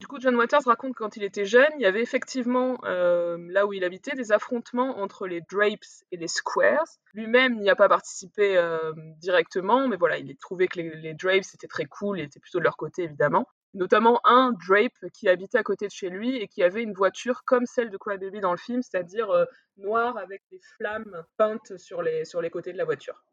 Du 0.00 0.06
coup, 0.06 0.20
John 0.20 0.36
Waters 0.36 0.62
raconte 0.64 0.94
que 0.94 1.02
quand 1.02 1.16
il 1.16 1.24
était 1.24 1.44
jeune, 1.44 1.72
il 1.74 1.82
y 1.82 1.86
avait 1.86 2.02
effectivement, 2.02 2.78
euh, 2.84 3.36
là 3.50 3.66
où 3.66 3.72
il 3.72 3.82
habitait, 3.82 4.14
des 4.14 4.30
affrontements 4.30 5.00
entre 5.00 5.26
les 5.26 5.40
Drapes 5.40 6.04
et 6.12 6.16
les 6.16 6.28
Squares. 6.28 6.86
Lui-même 7.14 7.58
n'y 7.58 7.68
a 7.68 7.74
pas 7.74 7.88
participé 7.88 8.56
euh, 8.56 8.92
directement, 9.16 9.88
mais 9.88 9.96
voilà, 9.96 10.18
il 10.18 10.30
a 10.30 10.34
trouvé 10.40 10.68
que 10.68 10.78
les, 10.78 11.14
Drapes 11.14 11.52
étaient 11.52 11.66
très 11.66 11.86
cool, 11.86 12.20
il 12.20 12.24
était 12.26 12.38
plutôt 12.38 12.60
de 12.60 12.64
leur 12.64 12.76
côté 12.76 13.02
évidemment. 13.02 13.48
Notamment 13.74 14.20
un 14.24 14.52
Drape 14.52 15.10
qui 15.12 15.28
habitait 15.28 15.58
à 15.58 15.64
côté 15.64 15.86
de 15.86 15.92
chez 15.92 16.10
lui 16.10 16.36
et 16.36 16.46
qui 16.46 16.62
avait 16.62 16.82
une 16.82 16.94
voiture 16.94 17.42
comme 17.44 17.66
celle 17.66 17.90
de 17.90 17.96
Crybaby 17.96 18.40
dans 18.40 18.52
le 18.52 18.56
film, 18.56 18.82
c'est-à-dire 18.82 19.30
euh, 19.30 19.46
noire 19.78 20.16
avec 20.16 20.42
des 20.52 20.60
flammes 20.76 21.24
peintes 21.36 21.76
sur 21.76 22.02
les 22.02 22.50
côtés 22.50 22.72
de 22.72 22.78
la 22.78 22.84
voiture. 22.84 23.24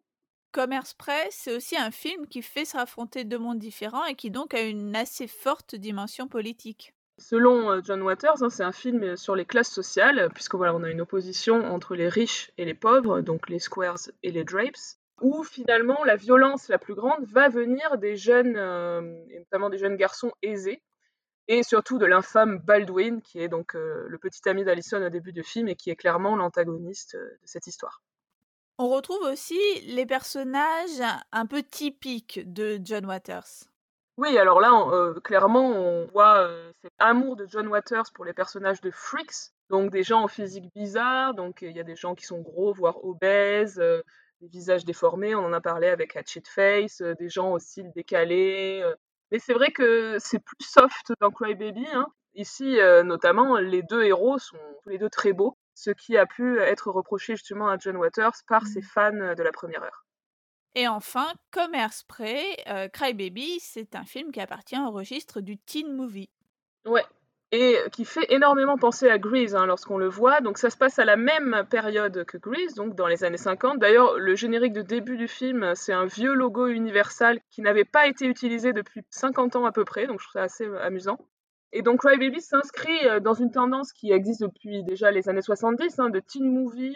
Commerce 0.55 0.93
Press, 0.93 1.31
c'est 1.31 1.53
aussi 1.53 1.75
un 1.75 1.91
film 1.91 2.27
qui 2.27 2.41
fait 2.41 2.63
se 2.63 2.77
raffronter 2.77 3.25
deux 3.25 3.37
mondes 3.37 3.59
différents 3.59 4.05
et 4.05 4.15
qui 4.15 4.31
donc 4.31 4.53
a 4.53 4.61
une 4.61 4.95
assez 4.95 5.27
forte 5.27 5.75
dimension 5.75 6.29
politique. 6.29 6.93
Selon 7.17 7.69
euh, 7.69 7.81
John 7.83 8.01
Waters, 8.01 8.41
hein, 8.41 8.49
c'est 8.49 8.63
un 8.63 8.71
film 8.71 9.17
sur 9.17 9.35
les 9.35 9.43
classes 9.43 9.69
sociales, 9.69 10.29
puisque 10.33 10.55
voilà, 10.55 10.73
on 10.73 10.83
a 10.83 10.89
une 10.89 11.01
opposition 11.01 11.65
entre 11.65 11.93
les 11.93 12.07
riches 12.07 12.51
et 12.57 12.63
les 12.63 12.73
pauvres, 12.73 13.19
donc 13.19 13.49
les 13.49 13.59
squares 13.59 14.07
et 14.23 14.31
les 14.31 14.45
drapes, 14.45 14.95
où 15.19 15.43
finalement 15.43 16.01
la 16.05 16.15
violence 16.15 16.69
la 16.69 16.77
plus 16.77 16.95
grande 16.95 17.25
va 17.25 17.49
venir 17.49 17.97
des 17.97 18.15
jeunes, 18.15 18.55
euh, 18.55 19.01
notamment 19.37 19.69
des 19.69 19.77
jeunes 19.77 19.97
garçons 19.97 20.31
aisés, 20.41 20.81
et 21.49 21.63
surtout 21.63 21.97
de 21.97 22.05
l'infâme 22.05 22.59
Baldwin, 22.59 23.21
qui 23.21 23.41
est 23.41 23.49
donc 23.49 23.75
euh, 23.75 24.05
le 24.07 24.17
petit 24.19 24.47
ami 24.47 24.63
d'Alison 24.63 25.05
au 25.05 25.09
début 25.09 25.33
du 25.33 25.43
film 25.43 25.67
et 25.67 25.75
qui 25.75 25.89
est 25.89 25.97
clairement 25.97 26.37
l'antagoniste 26.37 27.17
de 27.17 27.39
cette 27.43 27.67
histoire. 27.67 28.04
On 28.77 28.89
retrouve 28.89 29.21
aussi 29.21 29.59
les 29.87 30.05
personnages 30.05 31.01
un 31.31 31.45
peu 31.45 31.63
typiques 31.63 32.41
de 32.51 32.77
John 32.83 33.05
Waters. 33.05 33.69
Oui, 34.17 34.37
alors 34.37 34.59
là, 34.59 34.71
euh, 34.91 35.17
clairement, 35.21 35.71
on 35.71 36.07
voit 36.07 36.39
euh, 36.39 36.71
cet 36.81 36.91
amour 36.99 37.37
de 37.37 37.45
John 37.47 37.67
Waters 37.67 38.11
pour 38.13 38.25
les 38.25 38.33
personnages 38.33 38.81
de 38.81 38.91
freaks, 38.91 39.53
donc 39.69 39.91
des 39.91 40.03
gens 40.03 40.25
au 40.25 40.27
physique 40.27 40.73
bizarre, 40.73 41.33
donc 41.33 41.61
il 41.61 41.71
y 41.71 41.79
a 41.79 41.83
des 41.83 41.95
gens 41.95 42.15
qui 42.15 42.25
sont 42.25 42.41
gros, 42.41 42.73
voire 42.73 43.03
obèses, 43.05 43.79
euh, 43.79 44.01
des 44.41 44.47
visages 44.47 44.83
déformés, 44.83 45.35
on 45.35 45.45
en 45.45 45.53
a 45.53 45.61
parlé 45.61 45.87
avec 45.87 46.15
Hatchet 46.17 46.43
Face, 46.45 47.01
des 47.01 47.29
gens 47.29 47.53
au 47.53 47.59
style 47.59 47.91
décalé. 47.95 48.83
mais 49.31 49.39
c'est 49.39 49.53
vrai 49.53 49.71
que 49.71 50.17
c'est 50.19 50.39
plus 50.39 50.57
soft 50.59 51.13
dans 51.21 51.31
Crybaby. 51.31 51.87
Hein. 51.93 52.07
Ici, 52.35 52.77
notamment, 53.05 53.57
les 53.57 53.81
deux 53.81 54.03
héros 54.03 54.37
sont 54.37 54.57
tous 54.83 54.89
les 54.89 54.97
deux 54.97 55.09
très 55.09 55.31
beaux 55.31 55.57
ce 55.75 55.91
qui 55.91 56.17
a 56.17 56.25
pu 56.25 56.59
être 56.59 56.89
reproché 56.89 57.35
justement 57.35 57.69
à 57.69 57.77
John 57.77 57.97
Waters 57.97 58.33
par 58.47 58.65
ses 58.65 58.79
mmh. 58.79 58.83
fans 58.83 59.35
de 59.35 59.43
la 59.43 59.51
première 59.51 59.83
heure. 59.83 60.05
Et 60.73 60.87
enfin, 60.87 61.27
comme 61.51 61.73
Airspray, 61.73 62.43
euh, 62.67 62.89
Cry 62.89 63.13
Baby, 63.13 63.59
c'est 63.61 63.95
un 63.95 64.03
film 64.03 64.31
qui 64.31 64.41
appartient 64.41 64.79
au 64.79 64.91
registre 64.91 65.39
du 65.39 65.57
teen 65.57 65.93
movie. 65.93 66.29
Ouais, 66.85 67.05
et 67.51 67.77
qui 67.91 68.03
fait 68.03 68.25
énormément 68.29 68.77
penser 68.77 69.09
à 69.09 69.17
Grease 69.17 69.55
hein, 69.55 69.65
lorsqu'on 69.65 69.97
le 69.97 70.09
voit. 70.09 70.41
Donc 70.41 70.57
ça 70.57 70.69
se 70.69 70.77
passe 70.77 70.99
à 70.99 71.05
la 71.05 71.15
même 71.15 71.63
période 71.69 72.25
que 72.25 72.37
Grease, 72.37 72.73
donc 72.73 72.95
dans 72.95 73.07
les 73.07 73.23
années 73.23 73.37
50. 73.37 73.79
D'ailleurs, 73.79 74.17
le 74.17 74.35
générique 74.35 74.73
de 74.73 74.81
début 74.81 75.17
du 75.17 75.27
film, 75.27 75.73
c'est 75.75 75.93
un 75.93 76.05
vieux 76.05 76.33
logo 76.33 76.67
Universal 76.67 77.39
qui 77.49 77.61
n'avait 77.61 77.85
pas 77.85 78.07
été 78.07 78.25
utilisé 78.25 78.73
depuis 78.73 79.01
50 79.09 79.55
ans 79.55 79.65
à 79.65 79.71
peu 79.71 79.85
près, 79.85 80.07
donc 80.07 80.19
je 80.19 80.25
trouve 80.25 80.41
ça 80.41 80.43
assez 80.43 80.67
amusant. 80.81 81.17
Et 81.77 81.81
donc 81.81 81.99
Crybaby 81.99 82.39
s'inscrit 82.39 83.05
euh, 83.05 83.19
dans 83.19 83.33
une 83.33 83.51
tendance 83.51 83.91
qui 83.91 84.13
existe 84.13 84.41
depuis 84.41 84.81
déjà 84.85 85.11
les 85.11 85.27
années 85.27 85.41
70, 85.41 85.99
hein, 85.99 86.09
de 86.09 86.21
teen 86.21 86.49
movie, 86.49 86.95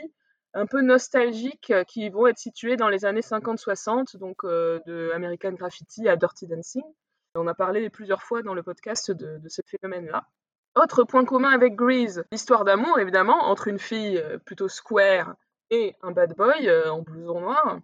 un 0.54 0.66
peu 0.66 0.82
nostalgiques 0.82 1.74
qui 1.86 2.10
vont 2.10 2.28
être 2.28 2.38
situés 2.38 2.78
dans 2.78 2.88
les 2.88 3.04
années 3.04 3.20
50-60, 3.20 4.18
donc 4.18 4.46
de 4.46 5.12
American 5.14 5.52
Graffiti 5.52 6.08
à 6.08 6.16
Dirty 6.16 6.48
Dancing. 6.48 6.84
On 7.36 7.46
a 7.46 7.54
parlé 7.54 7.90
plusieurs 7.90 8.24
fois 8.24 8.42
dans 8.42 8.54
le 8.54 8.64
podcast 8.64 9.12
de, 9.12 9.40
ce 9.48 9.62
phénomène-là. 9.68 10.24
Autre 10.76 11.04
point 11.04 11.26
commun 11.26 11.50
avec 11.50 11.76
Grease, 11.76 12.24
l'histoire 12.32 12.64
d'amour 12.64 12.98
évidemment 13.00 13.44
entre 13.44 13.68
une 13.68 13.78
fille 13.78 14.24
plutôt 14.46 14.70
square 14.70 15.36
et 15.70 15.96
un 16.02 16.12
bad 16.12 16.36
boy 16.36 16.72
en 16.90 17.02
blouson 17.02 17.42
noir. 17.42 17.80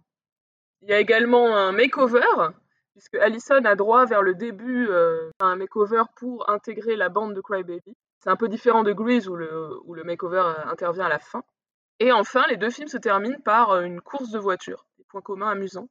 Il 0.80 0.88
y 0.88 0.92
a 0.92 0.98
également 0.98 1.56
un 1.56 1.70
makeover, 1.70 2.52
puisque 2.96 3.16
Allison 3.16 3.62
a 3.66 3.74
droit 3.74 4.06
vers 4.06 4.22
le 4.22 4.34
début 4.34 4.88
à 5.38 5.44
un 5.44 5.56
makeover 5.56 6.04
pour 6.16 6.48
intégrer 6.48 6.96
la 6.96 7.10
bande 7.10 7.34
de 7.34 7.42
Crybaby. 7.42 7.94
C'est 8.24 8.30
un 8.30 8.36
peu 8.36 8.48
différent 8.48 8.84
de 8.84 8.94
Grease 8.94 9.28
où 9.28 9.36
le, 9.36 10.02
makeover 10.04 10.54
intervient 10.64 11.04
à 11.04 11.10
la 11.10 11.18
fin. 11.18 11.44
Et 12.00 12.10
enfin, 12.10 12.44
les 12.48 12.56
deux 12.56 12.70
films 12.70 12.88
se 12.88 12.96
terminent 12.96 13.38
par 13.44 13.82
une 13.82 14.00
course 14.00 14.30
de 14.30 14.38
voiture, 14.38 14.86
des 14.96 15.04
points 15.04 15.20
communs 15.20 15.50
amusants. 15.50 15.88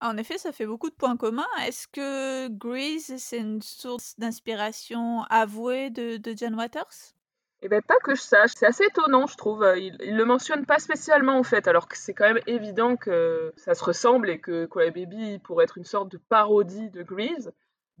En 0.00 0.16
effet, 0.16 0.38
ça 0.38 0.52
fait 0.52 0.66
beaucoup 0.66 0.88
de 0.88 0.94
points 0.94 1.18
communs. 1.18 1.46
Est-ce 1.66 1.86
que 1.86 2.48
Grease, 2.48 3.14
c'est 3.18 3.40
une 3.40 3.60
source 3.60 4.18
d'inspiration 4.18 5.24
avouée 5.28 5.90
de, 5.90 6.16
de 6.16 6.34
John 6.34 6.54
Waters? 6.54 7.14
Eh 7.62 7.68
bien, 7.68 7.80
pas 7.80 7.98
que 8.02 8.14
je 8.14 8.20
sache. 8.20 8.50
C'est 8.56 8.66
assez 8.66 8.84
étonnant, 8.84 9.26
je 9.26 9.36
trouve. 9.36 9.64
Il, 9.76 9.96
il 10.00 10.16
le 10.16 10.24
mentionne 10.24 10.64
pas 10.66 10.78
spécialement, 10.78 11.38
en 11.38 11.42
fait, 11.42 11.66
alors 11.68 11.88
que 11.88 11.96
c'est 11.96 12.14
quand 12.14 12.32
même 12.32 12.42
évident 12.46 12.96
que 12.96 13.52
ça 13.56 13.74
se 13.74 13.84
ressemble 13.84 14.30
et 14.30 14.40
que 14.40 14.66
Cry 14.66 14.90
Baby 14.90 15.38
pourrait 15.40 15.64
être 15.64 15.78
une 15.78 15.84
sorte 15.84 16.10
de 16.10 16.18
parodie 16.18 16.90
de 16.90 17.02
Grease. 17.02 17.52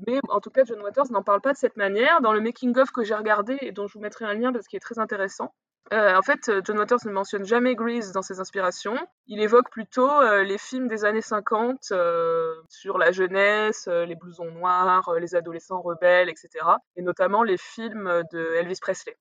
Mais 0.06 0.20
en 0.28 0.40
tout 0.40 0.50
cas, 0.50 0.64
John 0.64 0.80
Waters 0.80 1.10
n'en 1.10 1.22
parle 1.22 1.40
pas 1.40 1.52
de 1.52 1.58
cette 1.58 1.76
manière. 1.76 2.20
Dans 2.20 2.32
le 2.32 2.40
making-of 2.40 2.90
que 2.92 3.02
j'ai 3.02 3.14
regardé 3.14 3.58
et 3.60 3.72
dont 3.72 3.88
je 3.88 3.94
vous 3.94 4.00
mettrai 4.00 4.24
un 4.24 4.34
lien 4.34 4.52
parce 4.52 4.68
qu'il 4.68 4.76
est 4.76 4.80
très 4.80 4.98
intéressant, 5.00 5.52
euh, 5.92 6.16
en 6.16 6.22
fait, 6.22 6.48
euh, 6.48 6.60
John 6.64 6.78
Waters 6.78 6.98
ne 7.06 7.12
mentionne 7.12 7.44
jamais 7.44 7.74
Grease 7.74 8.12
dans 8.12 8.22
ses 8.22 8.40
inspirations. 8.40 8.96
Il 9.26 9.40
évoque 9.40 9.70
plutôt 9.70 10.10
euh, 10.10 10.44
les 10.44 10.58
films 10.58 10.86
des 10.86 11.04
années 11.04 11.22
50 11.22 11.92
sur 12.68 12.98
la 12.98 13.12
jeunesse, 13.12 13.88
les 13.88 14.14
blousons 14.14 14.50
noirs, 14.50 15.12
les 15.18 15.34
adolescents 15.34 15.80
rebelles, 15.80 16.28
etc. 16.28 16.48
Et 16.96 17.02
notamment 17.02 17.42
les 17.42 17.56
films 17.56 18.22
de 18.32 18.54
Elvis 18.56 18.78
Presley. 18.80 19.16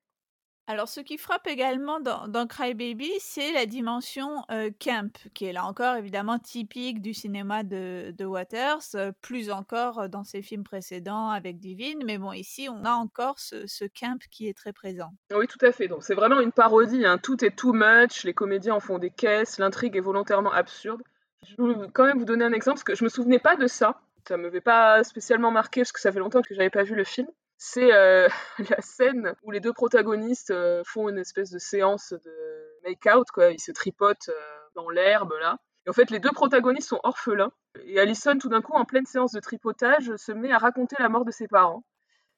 Alors, 0.70 0.90
ce 0.90 1.00
qui 1.00 1.18
frappe 1.18 1.48
également 1.48 2.02
dans, 2.02 2.46
Cry 2.46 2.74
Baby, 2.74 3.10
c'est 3.20 3.54
la 3.54 3.66
dimension 3.66 4.44
camp, 4.82 5.18
qui 5.34 5.46
est 5.46 5.54
là 5.54 5.64
encore 5.64 5.96
évidemment 5.96 6.40
typique 6.40 7.02
du 7.02 7.14
cinéma 7.14 7.64
de, 7.64 8.26
Waters, 8.26 9.14
plus 9.22 9.50
encore 9.50 10.10
dans 10.10 10.26
ses 10.26 10.42
films 10.42 10.66
précédents 10.66 11.30
avec 11.30 11.58
Divine, 11.58 12.04
mais 12.06 12.18
bon, 12.18 12.34
ici, 12.34 12.68
on 12.70 12.84
a 12.84 12.92
encore 12.92 13.40
ce, 13.40 13.86
camp 13.86 14.20
qui 14.30 14.50
est 14.50 14.54
très 14.54 14.74
présent. 14.74 15.10
Oui, 15.34 15.48
tout 15.48 15.66
à 15.66 15.72
fait. 15.72 15.88
Donc, 15.88 16.04
c'est 16.04 16.16
vraiment 16.16 16.42
une 16.42 16.52
parodie. 16.52 17.06
Hein. 17.06 17.18
Tout 17.18 17.46
est 17.46 17.56
too 17.56 17.72
much, 17.72 18.26
les 18.26 18.34
comédiens 18.34 18.76
en 18.76 18.82
font 18.82 19.00
des 19.00 19.10
caisses, 19.10 19.60
l'intrigue 19.60 19.96
est 19.96 20.02
volontairement 20.02 20.52
absurde. 20.52 21.02
Je 21.48 21.56
voulais 21.58 21.76
quand 21.94 22.04
même 22.04 22.20
vous 22.20 22.26
donner 22.26 22.44
un 22.44 22.52
exemple, 22.52 22.80
parce 22.80 22.84
que 22.84 22.96
je 22.96 23.06
me 23.06 23.10
souvenais 23.10 23.40
pas 23.40 23.56
de 23.56 23.68
ça. 23.68 24.02
Ça 24.28 24.36
me 24.36 24.44
m'avait 24.44 24.60
pas 24.60 25.06
spécialement 25.06 25.50
marqué, 25.50 25.82
parce 25.82 25.94
que 25.94 26.02
ça 26.02 26.12
fait 26.12 26.20
longtemps 26.20 26.42
que 26.42 26.54
j'avais 26.54 26.70
pas 26.70 26.84
vu 26.84 26.94
le 26.94 27.06
film 27.06 27.30
c'est 27.58 27.92
euh, 27.94 28.28
la 28.70 28.82
scène 28.82 29.36
où 29.44 29.52
les 29.52 29.60
deux 29.60 29.74
protagonistes 29.74 30.52
euh, 30.52 30.84
font 30.86 31.10
une 31.10 31.18
espèce 31.18 31.52
de 31.52 31.60
séance 31.60 32.14
de 32.14 32.80
make-out, 32.84 33.28
quoi. 33.32 33.52
Ils 33.52 33.60
se 33.60 33.72
tripotent 33.72 34.30
euh, 34.30 34.58
dans 34.76 34.90
l'herbe, 34.90 35.34
là. 35.40 35.58
Et 35.86 35.90
en 35.90 35.94
fait, 35.94 36.12
les 36.12 36.20
deux 36.20 36.32
protagonistes 36.32 36.90
sont 36.90 37.00
orphelins. 37.04 37.52
Et 37.86 38.00
Allison, 38.00 38.38
tout 38.38 38.50
d'un 38.50 38.62
coup, 38.62 38.74
en 38.74 38.86
pleine 38.86 39.06
séance 39.06 39.32
de 39.32 39.40
tripotage, 39.40 40.16
se 40.18 40.32
met 40.32 40.52
à 40.52 40.58
raconter 40.58 40.96
la 41.00 41.10
mort 41.10 41.26
de 41.26 41.32
ses 41.32 41.48
parents. 41.48 41.84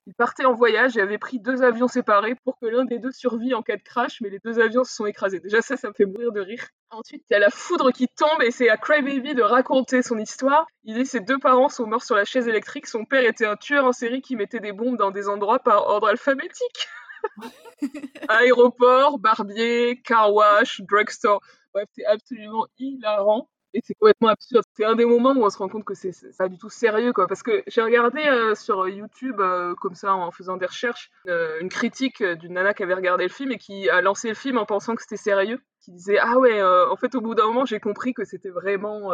Ils 0.10 0.16
partaient 0.16 0.46
en 0.46 0.56
voyage 0.56 0.98
et 0.98 1.02
avaient 1.02 1.20
pris 1.20 1.40
deux 1.40 1.62
avions 1.62 1.88
séparés 1.88 2.34
pour 2.44 2.58
que 2.58 2.66
l'un 2.66 2.84
des 2.84 2.98
deux 2.98 3.12
survive 3.12 3.54
en 3.54 3.62
cas 3.62 3.78
de 3.78 3.84
crash, 3.84 4.22
mais 4.22 4.30
les 4.32 4.40
deux 4.40 4.60
avions 4.60 4.84
se 4.84 4.92
sont 4.92 5.06
écrasés. 5.06 5.40
Déjà 5.40 5.62
ça, 5.62 5.78
ça 5.78 5.88
me 5.88 5.94
fait 5.94 6.08
mourir 6.08 6.32
de 6.32 6.40
rire. 6.42 6.66
Ensuite, 6.90 7.24
il 7.30 7.34
y 7.34 7.36
a 7.36 7.40
la 7.40 7.52
foudre 7.52 7.92
qui 7.92 8.08
tombe 8.08 8.42
et 8.42 8.50
c'est 8.50 8.70
à 8.70 8.78
Crybaby 8.78 9.36
de 9.36 9.44
raconter 9.44 10.02
son 10.02 10.18
histoire. 10.18 10.66
Il 10.84 10.96
dit 10.96 11.06
ses 11.06 11.20
deux 11.20 11.38
parents 11.38 11.70
sont 11.70 11.86
morts 11.86 12.02
sur 12.02 12.16
la 12.16 12.26
chaise 12.26 12.48
électrique, 12.48 12.88
son 12.88 13.06
père 13.06 13.24
était 13.24 13.46
un 13.46 13.56
tueur 13.56 13.86
en 13.86 13.92
série 13.92 14.24
qui 14.24 14.36
mettait 14.36 14.60
des 14.60 14.72
bombes 14.72 14.98
dans 14.98 15.12
des 15.12 15.30
endroits 15.30 15.60
par 15.60 15.86
ordre 15.86 16.08
alphabétique. 16.08 16.88
Aéroport, 18.30 19.20
barbier, 19.20 20.02
car 20.04 20.34
wash, 20.34 20.82
drugstore. 20.90 21.40
Bref, 21.72 21.88
c'est 21.94 22.06
absolument 22.06 22.66
hilarant. 22.80 23.48
Et 23.74 23.82
c'est 23.84 23.94
complètement 23.94 24.30
absurde. 24.30 24.64
C'est 24.76 24.86
un 24.86 24.96
des 24.96 25.06
moments 25.06 25.32
où 25.32 25.44
on 25.44 25.50
se 25.50 25.58
rend 25.58 25.70
compte 25.70 25.86
que 25.86 25.94
c'est 25.94 26.12
pas 26.38 26.50
du 26.50 26.58
tout 26.58 26.70
sérieux, 26.70 27.14
quoi. 27.14 27.28
Parce 27.28 27.44
que 27.44 27.64
j'ai 27.68 27.82
regardé 27.82 28.22
euh, 28.22 28.56
sur 28.56 28.88
YouTube, 28.88 29.40
euh, 29.40 29.76
comme 29.76 29.94
ça, 29.94 30.16
en 30.16 30.32
faisant 30.32 30.58
des 30.58 30.66
recherches, 30.66 31.12
euh, 31.28 31.60
une 31.62 31.70
critique 31.70 32.24
d'une 32.24 32.54
nana 32.54 32.74
qui 32.74 32.82
avait 32.82 32.96
regardé 32.96 33.24
le 33.24 33.30
film 33.30 33.52
et 33.52 33.58
qui 33.58 33.90
a 33.90 34.02
lancé 34.02 34.30
le 34.30 34.34
film 34.34 34.58
en 34.58 34.66
pensant 34.66 34.96
que 34.96 35.04
c'était 35.04 35.18
sérieux. 35.18 35.62
Qui 35.82 35.92
disait 35.92 36.18
Ah 36.18 36.38
ouais, 36.40 36.62
en 36.62 36.96
fait, 36.98 37.16
au 37.16 37.22
bout 37.22 37.36
d'un 37.36 37.46
moment, 37.46 37.66
j'ai 37.66 37.80
compris 37.80 38.14
que 38.14 38.26
c'était 38.26 38.50
vraiment. 38.50 39.14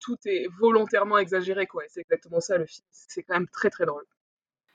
tout 0.00 0.16
est 0.24 0.46
volontairement 0.58 1.18
exagéré, 1.18 1.66
quoi. 1.66 1.82
C'est 1.88 2.00
exactement 2.00 2.40
ça, 2.40 2.56
le 2.56 2.66
film. 2.66 2.86
C'est 2.90 3.22
quand 3.22 3.34
même 3.34 3.48
très, 3.48 3.70
très 3.70 3.86
drôle. 3.86 4.04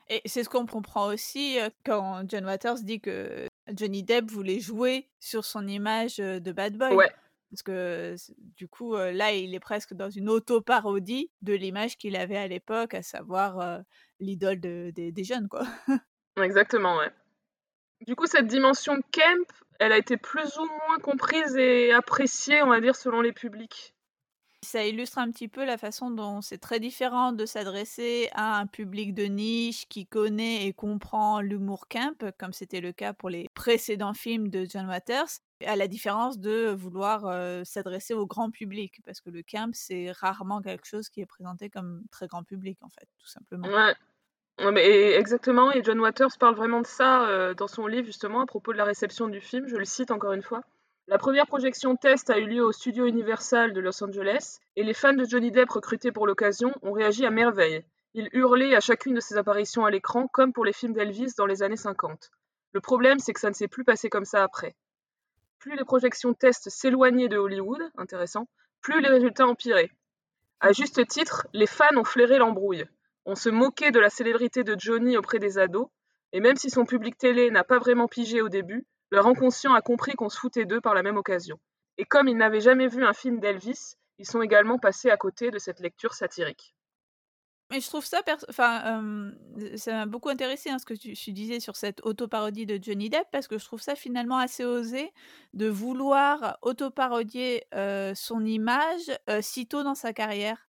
Et 0.08 0.22
c'est 0.26 0.44
ce 0.44 0.48
qu'on 0.48 0.66
comprend 0.66 1.08
aussi 1.08 1.58
quand 1.84 2.22
John 2.28 2.44
Waters 2.44 2.76
dit 2.82 3.00
que 3.00 3.48
Johnny 3.72 4.04
Depp 4.04 4.30
voulait 4.30 4.60
jouer 4.60 5.08
sur 5.18 5.44
son 5.44 5.66
image 5.66 6.18
de 6.18 6.52
bad 6.52 6.76
boy. 6.78 6.94
Ouais. 6.94 7.10
Parce 7.56 7.62
que 7.62 8.16
du 8.56 8.68
coup, 8.68 8.94
là, 8.94 9.32
il 9.32 9.54
est 9.54 9.60
presque 9.60 9.94
dans 9.94 10.10
une 10.10 10.28
auto-parodie 10.28 11.30
de 11.40 11.54
l'image 11.54 11.96
qu'il 11.96 12.14
avait 12.16 12.36
à 12.36 12.46
l'époque, 12.46 12.92
à 12.92 13.02
savoir 13.02 13.80
l'idole 14.20 14.60
de, 14.60 14.92
des 14.94 15.24
jeunes, 15.24 15.48
quoi. 15.48 15.66
Exactement, 16.36 16.98
ouais. 16.98 17.10
Du 18.06 18.14
coup, 18.14 18.26
cette 18.26 18.46
dimension 18.46 19.00
camp, 19.10 19.46
elle 19.80 19.92
a 19.92 19.96
été 19.96 20.18
plus 20.18 20.58
ou 20.58 20.66
moins 20.66 20.98
comprise 20.98 21.56
et 21.56 21.92
appréciée, 21.92 22.62
on 22.62 22.68
va 22.68 22.80
dire, 22.80 22.94
selon 22.94 23.22
les 23.22 23.32
publics? 23.32 23.95
Ça 24.66 24.84
illustre 24.84 25.18
un 25.18 25.30
petit 25.30 25.46
peu 25.46 25.64
la 25.64 25.78
façon 25.78 26.10
dont 26.10 26.40
c'est 26.40 26.58
très 26.58 26.80
différent 26.80 27.30
de 27.30 27.46
s'adresser 27.46 28.28
à 28.32 28.58
un 28.58 28.66
public 28.66 29.14
de 29.14 29.22
niche 29.22 29.86
qui 29.88 30.06
connaît 30.06 30.66
et 30.66 30.72
comprend 30.72 31.40
l'humour 31.40 31.86
camp, 31.86 32.32
comme 32.36 32.52
c'était 32.52 32.80
le 32.80 32.90
cas 32.90 33.12
pour 33.12 33.30
les 33.30 33.48
précédents 33.54 34.12
films 34.12 34.48
de 34.48 34.66
John 34.68 34.88
Waters, 34.88 35.28
à 35.64 35.76
la 35.76 35.86
différence 35.86 36.40
de 36.40 36.74
vouloir 36.76 37.32
s'adresser 37.64 38.12
au 38.12 38.26
grand 38.26 38.50
public, 38.50 39.00
parce 39.04 39.20
que 39.20 39.30
le 39.30 39.44
camp, 39.44 39.70
c'est 39.72 40.10
rarement 40.10 40.60
quelque 40.60 40.86
chose 40.86 41.10
qui 41.10 41.20
est 41.20 41.26
présenté 41.26 41.70
comme 41.70 42.02
très 42.10 42.26
grand 42.26 42.42
public, 42.42 42.76
en 42.82 42.88
fait, 42.88 43.06
tout 43.20 43.28
simplement. 43.28 43.68
Ouais. 43.68 45.16
exactement, 45.16 45.70
et 45.72 45.84
John 45.84 46.00
Waters 46.00 46.36
parle 46.40 46.56
vraiment 46.56 46.80
de 46.80 46.88
ça 46.88 47.54
dans 47.54 47.68
son 47.68 47.86
livre, 47.86 48.06
justement, 48.06 48.40
à 48.40 48.46
propos 48.46 48.72
de 48.72 48.78
la 48.78 48.84
réception 48.84 49.28
du 49.28 49.40
film. 49.40 49.68
Je 49.68 49.76
le 49.76 49.84
cite 49.84 50.10
encore 50.10 50.32
une 50.32 50.42
fois. 50.42 50.62
La 51.08 51.18
première 51.18 51.46
projection 51.46 51.94
test 51.94 52.30
a 52.30 52.38
eu 52.38 52.46
lieu 52.46 52.64
au 52.64 52.72
studio 52.72 53.06
Universal 53.06 53.72
de 53.72 53.80
Los 53.80 54.02
Angeles, 54.02 54.58
et 54.74 54.82
les 54.82 54.92
fans 54.92 55.12
de 55.12 55.24
Johnny 55.24 55.52
Depp 55.52 55.70
recrutés 55.70 56.10
pour 56.10 56.26
l'occasion 56.26 56.74
ont 56.82 56.90
réagi 56.90 57.24
à 57.24 57.30
merveille. 57.30 57.84
Ils 58.14 58.28
hurlaient 58.32 58.74
à 58.74 58.80
chacune 58.80 59.14
de 59.14 59.20
ses 59.20 59.36
apparitions 59.36 59.84
à 59.84 59.92
l'écran, 59.92 60.26
comme 60.26 60.52
pour 60.52 60.64
les 60.64 60.72
films 60.72 60.94
d'Elvis 60.94 61.34
dans 61.38 61.46
les 61.46 61.62
années 61.62 61.76
50. 61.76 62.32
Le 62.72 62.80
problème, 62.80 63.20
c'est 63.20 63.32
que 63.32 63.38
ça 63.38 63.50
ne 63.50 63.54
s'est 63.54 63.68
plus 63.68 63.84
passé 63.84 64.10
comme 64.10 64.24
ça 64.24 64.42
après. 64.42 64.74
Plus 65.60 65.76
les 65.76 65.84
projections 65.84 66.34
test 66.34 66.70
s'éloignaient 66.70 67.28
de 67.28 67.38
Hollywood, 67.38 67.82
intéressant, 67.96 68.48
plus 68.80 69.00
les 69.00 69.08
résultats 69.08 69.46
empiraient. 69.46 69.92
À 70.58 70.72
juste 70.72 71.06
titre, 71.06 71.46
les 71.52 71.68
fans 71.68 71.96
ont 71.96 72.04
flairé 72.04 72.38
l'embrouille. 72.38 72.84
On 73.26 73.36
se 73.36 73.48
moquait 73.48 73.92
de 73.92 74.00
la 74.00 74.10
célébrité 74.10 74.64
de 74.64 74.74
Johnny 74.76 75.16
auprès 75.16 75.38
des 75.38 75.58
ados, 75.58 75.86
et 76.32 76.40
même 76.40 76.56
si 76.56 76.68
son 76.68 76.84
public 76.84 77.16
télé 77.16 77.52
n'a 77.52 77.62
pas 77.62 77.78
vraiment 77.78 78.08
pigé 78.08 78.42
au 78.42 78.48
début, 78.48 78.84
leur 79.10 79.26
inconscient 79.26 79.74
a 79.74 79.80
compris 79.80 80.14
qu'on 80.14 80.28
se 80.28 80.38
foutait 80.38 80.64
d'eux 80.64 80.80
par 80.80 80.94
la 80.94 81.02
même 81.02 81.16
occasion. 81.16 81.58
Et 81.98 82.04
comme 82.04 82.28
ils 82.28 82.36
n'avaient 82.36 82.60
jamais 82.60 82.88
vu 82.88 83.04
un 83.04 83.12
film 83.12 83.40
d'Elvis, 83.40 83.96
ils 84.18 84.26
sont 84.26 84.42
également 84.42 84.78
passés 84.78 85.10
à 85.10 85.16
côté 85.16 85.50
de 85.50 85.58
cette 85.58 85.80
lecture 85.80 86.14
satirique. 86.14 86.74
Mais 87.70 87.80
je 87.80 87.88
trouve 87.88 88.04
ça, 88.04 88.22
enfin, 88.48 89.32
ça 89.76 89.92
m'a 89.92 90.06
beaucoup 90.06 90.28
intéressé 90.28 90.70
hein, 90.70 90.78
ce 90.78 90.86
que 90.86 90.94
tu, 90.94 91.32
disais 91.32 91.58
sur 91.58 91.74
cette 91.74 92.00
autoparodie 92.06 92.64
de 92.64 92.78
Johnny 92.80 93.10
Depp 93.10 93.26
parce 93.32 93.48
que 93.48 93.58
je 93.58 93.64
trouve 93.64 93.80
ça 93.80 93.96
finalement 93.96 94.38
assez 94.38 94.64
osé 94.64 95.12
de 95.52 95.66
vouloir 95.66 96.58
autoparodier 96.62 97.64
euh, 97.74 98.14
son 98.14 98.44
image 98.44 99.10
si 99.40 99.66
tôt 99.66 99.82
dans 99.82 99.96
sa 99.96 100.12
carrière. 100.12 100.68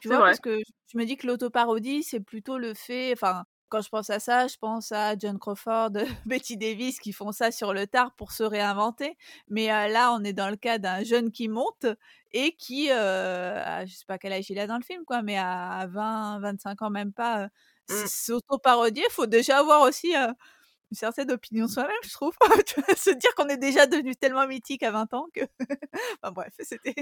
Tu 0.00 0.08
vois, 0.08 0.18
parce 0.18 0.40
que 0.40 0.60
je 0.86 0.98
me 0.98 1.04
dis 1.04 1.16
que 1.16 1.26
l'autoparodie, 1.26 2.04
c'est 2.04 2.20
plutôt 2.20 2.58
le 2.58 2.74
fait, 2.74 3.12
enfin, 3.12 3.44
quand 3.68 3.80
je 3.82 3.88
pense 3.88 4.10
à 4.10 4.20
ça, 4.20 4.46
je 4.46 4.56
pense 4.56 4.92
à 4.92 5.16
John 5.18 5.38
Crawford, 5.38 5.90
Betty 6.26 6.56
Davis 6.56 6.98
qui 7.00 7.12
font 7.12 7.32
ça 7.32 7.50
sur 7.50 7.72
le 7.72 7.86
tard 7.86 8.12
pour 8.16 8.32
se 8.32 8.42
réinventer. 8.42 9.16
Mais 9.48 9.66
là, 9.66 10.12
on 10.12 10.24
est 10.24 10.32
dans 10.32 10.50
le 10.50 10.56
cas 10.56 10.78
d'un 10.78 11.02
jeune 11.04 11.30
qui 11.32 11.48
monte 11.48 11.86
et 12.32 12.52
qui, 12.56 12.90
euh, 12.90 13.86
je 13.86 13.94
sais 13.94 14.04
pas 14.06 14.18
quel 14.18 14.32
âge 14.32 14.50
il 14.50 14.58
a 14.58 14.66
dans 14.66 14.76
le 14.76 14.82
film, 14.82 15.04
quoi, 15.04 15.22
mais 15.22 15.38
à 15.38 15.86
20, 15.88 16.40
25 16.40 16.82
ans 16.82 16.90
même 16.90 17.12
pas, 17.12 17.46
mmh. 17.88 18.06
s'auto-parodier, 18.06 19.04
il 19.08 19.12
faut 19.12 19.26
déjà 19.26 19.58
avoir 19.58 19.82
aussi 19.82 20.14
une 20.14 20.96
certaine 20.96 21.30
opinion 21.30 21.68
soi-même, 21.68 21.96
je 22.04 22.12
trouve. 22.12 22.34
se 22.96 23.10
dire 23.10 23.34
qu'on 23.34 23.48
est 23.48 23.56
déjà 23.56 23.86
devenu 23.86 24.14
tellement 24.14 24.46
mythique 24.46 24.82
à 24.82 24.90
20 24.90 25.14
ans 25.14 25.26
que. 25.34 25.40
enfin 26.22 26.32
bref, 26.32 26.52
c'était. 26.60 26.94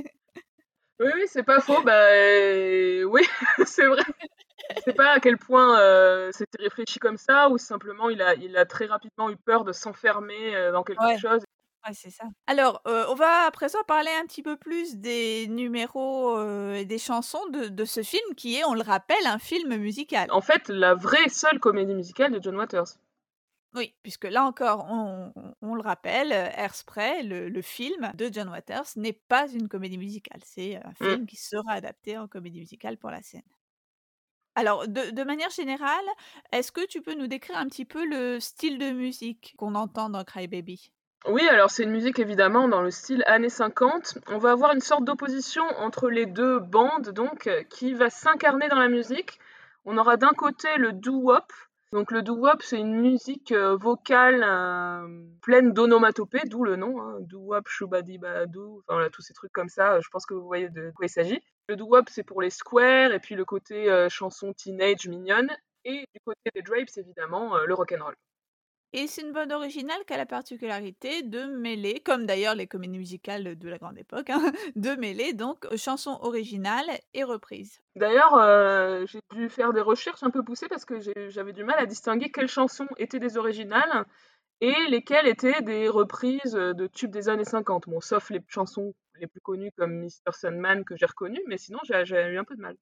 Oui, 1.01 1.11
oui, 1.15 1.23
c'est 1.27 1.43
pas 1.43 1.61
faux. 1.61 1.83
Bah, 1.83 2.09
oui, 3.07 3.23
c'est 3.67 3.87
vrai. 3.87 4.03
Je 4.71 4.81
sais 4.81 4.93
pas 4.95 5.13
à 5.13 5.21
quel 5.21 5.39
point 5.39 5.79
euh, 5.81 6.31
c'était 6.33 6.63
réfléchi 6.63 6.99
comme 6.99 7.17
ça 7.17 7.49
ou 7.51 7.59
simplement 7.59 8.11
il 8.11 8.21
a, 8.23 8.35
il 8.35 8.57
a 8.57 8.65
très 8.67 8.87
rapidement 8.87 9.31
eu 9.31 9.37
peur 9.37 9.65
de 9.65 9.73
s'enfermer 9.73 10.55
euh, 10.57 10.73
dans 10.73 10.83
quelque 10.85 11.09
chose. 11.09 11.43
Ouais, 11.87 11.95
c'est 11.95 12.11
ça. 12.11 12.25
Alors, 12.47 12.81
heu, 12.87 13.05
on 13.09 13.15
va 13.15 13.45
à 13.47 13.51
présent 13.51 13.83
parler 13.87 14.11
un 14.21 14.27
petit 14.27 14.43
peu 14.43 14.57
plus 14.57 14.97
des 14.97 15.47
numéros, 15.49 16.41
et 16.75 16.85
des 16.85 16.99
chansons 16.99 17.47
de 17.49 17.69
de 17.69 17.85
ce 17.85 18.03
film 18.03 18.35
qui 18.37 18.57
est, 18.57 18.65
on 18.65 18.75
le 18.75 18.83
rappelle, 18.83 19.27
un 19.27 19.39
film 19.39 19.77
musical. 19.77 20.31
En 20.31 20.43
fait, 20.43 20.69
la 20.69 20.93
vraie 20.93 21.31
seule 21.31 21.59
comédie 21.59 21.95
musicale 21.95 22.31
de 22.33 22.43
John 22.43 22.57
Waters. 22.57 22.99
Oui, 23.75 23.95
puisque 24.03 24.25
là 24.25 24.45
encore, 24.45 24.87
on 24.89 25.33
on 25.35 25.55
on 25.61 25.75
le 25.75 25.83
rappelle, 25.83 26.29
heu, 26.33 26.35
Hairspray, 26.57 27.25
le 27.25 27.49
le 27.49 27.63
film 27.63 28.13
de 28.15 28.31
John 28.33 28.49
Waters 28.49 28.85
n'est 28.97 29.13
pas 29.13 29.49
une 29.51 29.69
comédie 29.69 29.99
musicale. 29.99 30.41
C'est 30.45 30.77
un 30.85 30.95
Mmh. 31.01 31.17
film 31.17 31.27
qui 31.27 31.37
sera 31.37 31.73
adapté 31.73 32.17
en 32.17 32.29
comédie 32.29 32.61
musicale 32.61 32.97
pour 32.99 33.11
la 33.11 33.21
scène. 33.23 33.43
Alors 34.57 34.87
de 34.87 35.25
manière 35.25 35.51
générale, 35.51 36.05
est-ce 36.53 36.71
que 36.71 36.87
tu 36.87 37.03
peux 37.03 37.15
nous 37.15 37.27
décrire 37.27 37.57
un 37.57 37.67
petit 37.67 37.85
peu 37.85 38.05
le 38.07 38.39
style 38.41 38.79
de 38.79 38.91
musique 38.91 39.55
qu'on 39.59 39.75
entend 39.75 40.11
dans 40.11 40.25
Cry 40.25 40.47
Baby? 40.47 40.93
Oui, 41.27 41.47
alors 41.49 41.71
c'est 41.71 41.85
une 41.85 41.91
musique 41.91 42.19
évidemment 42.19 42.69
dans 42.69 42.83
le 42.83 42.91
style 42.91 43.25
années 43.27 43.49
50. 43.49 44.19
On 44.29 44.39
va 44.39 44.51
avoir 44.53 44.75
une 44.75 44.81
sorte 44.81 45.05
d'opposition 45.05 45.65
entre 45.79 46.11
les 46.11 46.27
2 46.27 46.59
bandes 46.61 47.11
donc, 47.11 47.47
heu, 47.47 47.63
qui 47.71 47.95
va 47.95 48.11
s'incarner 48.11 48.69
dans 48.69 48.79
la 48.79 48.89
musique. 48.89 49.39
On 49.87 49.97
aura 49.97 50.17
d'un 50.19 50.33
côté 50.37 50.69
le 50.77 50.93
doo-wop. 50.93 51.51
Donc 51.93 52.11
le 52.11 52.23
doo-wop, 52.23 52.61
c'est 52.63 52.79
une 52.79 52.95
musique, 53.01 53.53
heu, 53.53 53.77
vocale, 53.81 54.43
hem, 54.43 55.27
pleine 55.41 55.73
d'onomatopées, 55.73 56.43
d'où 56.47 56.63
le 56.65 56.77
nom, 56.77 57.01
hein, 57.01 57.17
doo-wop, 57.21 57.69
shoobadi-ba-doo, 57.69 58.81
enfin 58.81 58.95
voilà, 58.95 59.11
tous 59.11 59.23
ces 59.23 59.33
trucs 59.33 59.53
comme 59.53 59.69
ça, 59.69 60.01
je 60.01 60.09
pense 60.11 60.27
que 60.27 60.35
vous 60.35 60.45
voyez 60.47 60.69
de 60.69 60.91
quoi 60.95 61.07
il 61.07 61.11
s'agit. 61.11 61.41
Le 61.69 61.77
doo-wop, 61.77 62.09
c'est 62.09 62.23
pour 62.23 62.41
les 62.41 62.49
squares 62.49 63.13
et 63.13 63.21
puis 63.21 63.35
le 63.35 63.45
côté, 63.45 63.89
heu, 63.91 64.09
chanson 64.09 64.53
teenage 64.55 65.07
mignonne 65.07 65.51
et 65.85 66.07
du 66.15 66.21
côté 66.25 66.51
des 66.55 66.63
Drapes 66.63 66.97
évidemment, 66.97 67.55
heu, 67.59 67.67
le 67.67 67.75
rock'n'roll. 67.75 68.17
Et 68.95 69.09
c'est 69.09 69.21
une 69.23 69.33
bande 69.33 69.53
originale 69.53 70.05
qui 70.07 70.15
a 70.15 70.17
la 70.17 70.25
particularité 70.25 71.23
de 71.23 71.45
mêler, 71.45 72.01
comme 72.01 72.25
d'ailleurs 72.27 72.55
les 72.55 72.67
comédies 72.67 72.99
musicales 72.99 73.59
de 73.59 73.69
la 73.69 73.77
grande 73.77 73.99
époque, 73.99 74.31
hein, 74.31 74.41
de 74.77 74.91
mêler 74.95 75.33
donc 75.35 75.67
chansons 75.77 76.19
originales 76.23 76.89
et 77.13 77.25
reprises. 77.25 77.81
D'ailleurs, 77.97 78.35
heu, 78.37 79.07
j'ai 79.07 79.21
dû 79.33 79.49
faire 79.49 79.73
des 79.73 79.81
recherches 79.81 80.23
un 80.25 80.31
peu 80.31 80.43
poussées 80.43 80.69
parce 80.69 80.85
que 80.85 80.99
j'avais 81.31 81.53
du 81.53 81.63
mal 81.63 81.79
à 81.79 81.87
distinguer 81.87 82.31
quelles 82.31 82.49
chansons 82.49 82.89
étaient 82.99 83.21
des 83.21 83.37
originales 83.37 84.05
et 84.69 84.89
lesquelles 84.91 85.27
étaient 85.27 85.63
des 85.63 85.89
reprises, 85.89 86.55
heu, 86.57 86.75
de 86.75 86.87
tubes 86.87 87.11
des 87.11 87.29
années 87.29 87.45
50. 87.45 87.89
Bon, 87.89 88.01
sauf 88.01 88.31
les 88.31 88.41
chansons 88.49 88.95
les 89.21 89.27
plus 89.27 89.41
connues 89.41 89.73
comme 89.77 89.95
Mister 89.99 90.33
Sandman 90.33 90.85
que 90.85 90.97
j'ai 90.97 91.07
reconnues, 91.07 91.43
mais 91.47 91.59
sinon 91.59 91.79
j'ai 91.85 91.97
eu 92.33 92.39
un 92.39 92.45
peu 92.45 92.57
de 92.57 92.61
mal. 92.63 92.77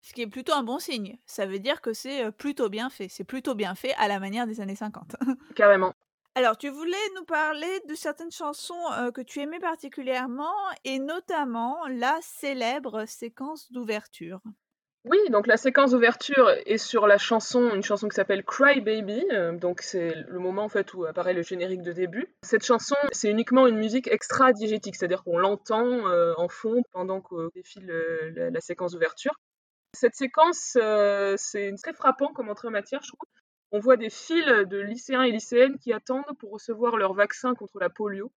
Ce 0.00 0.12
qui 0.12 0.22
est 0.22 0.26
plutôt 0.26 0.52
un 0.54 0.62
bon 0.62 0.78
signe. 0.78 1.18
Ça 1.26 1.46
veut 1.46 1.58
dire 1.58 1.80
que 1.80 1.92
c'est, 1.92 2.24
heu, 2.26 2.32
plutôt 2.32 2.68
bien 2.68 2.88
fait. 2.90 3.08
C'est 3.08 3.24
plutôt 3.24 3.54
bien 3.54 3.74
fait 3.74 3.94
à 3.94 4.08
la 4.08 4.20
manière 4.20 4.46
des 4.46 4.60
années 4.60 4.76
50. 4.76 5.16
Carrément. 5.54 5.94
Alors, 6.34 6.56
tu 6.56 6.70
voulais 6.70 6.96
nous 7.16 7.24
parler 7.26 7.80
de 7.86 7.94
certaines 7.94 8.30
chansons, 8.30 8.80
heu, 8.98 9.10
que 9.12 9.20
tu 9.20 9.40
aimais 9.40 9.58
particulièrement 9.60 10.54
et 10.84 10.98
notamment 11.00 11.86
la 11.88 12.18
célèbre 12.22 13.04
séquence 13.06 13.70
d'ouverture. 13.72 14.40
Oui, 15.08 15.16
donc 15.30 15.46
la 15.46 15.56
séquence 15.56 15.92
d'ouverture 15.92 16.50
est 16.66 16.76
sur 16.76 17.06
la 17.06 17.18
chanson 17.18 17.72
une 17.74 17.82
chanson 17.82 18.08
qui 18.08 18.14
s'appelle 18.16 18.44
Cry 18.44 18.80
Baby, 18.80 19.24
heu, 19.32 19.52
donc 19.56 19.80
c'est 19.80 20.14
le 20.28 20.38
moment 20.38 20.64
en 20.64 20.68
fait 20.68 20.92
où 20.92 21.04
apparaît 21.04 21.32
le 21.32 21.42
générique 21.42 21.82
de 21.82 21.92
début. 21.92 22.26
Cette 22.42 22.64
chanson, 22.64 22.96
c'est 23.12 23.30
uniquement 23.30 23.66
une 23.66 23.76
musique 23.76 24.08
extra-diégétique, 24.08 24.96
c'est-à-dire 24.96 25.22
qu'on 25.24 25.38
l'entend, 25.38 26.08
heu, 26.08 26.34
en 26.36 26.48
fond 26.48 26.82
pendant 26.92 27.20
que 27.22 27.50
défile, 27.54 27.90
heu, 27.90 28.30
la 28.36 28.50
la 28.50 28.60
séquence 28.60 28.92
d'ouverture. 28.92 29.34
Cette 29.94 30.16
séquence, 30.16 30.78
c'est 31.38 31.74
très 31.82 31.94
frappant 31.94 32.32
comme 32.32 32.50
entrée 32.50 32.68
en 32.68 32.72
matière, 32.72 33.02
je 33.02 33.08
trouve. 33.08 33.28
On 33.72 33.80
voit 33.80 33.96
des 33.96 34.10
files 34.10 34.66
de 34.68 34.78
lycéens 34.78 35.22
et 35.24 35.32
lycéennes 35.32 35.78
qui 35.78 35.92
attendent 35.92 36.36
pour 36.40 36.52
recevoir 36.52 36.96
leur 36.96 37.14
vaccin 37.14 37.54
contre 37.54 37.78
la 37.80 37.90
polio. 37.90 38.32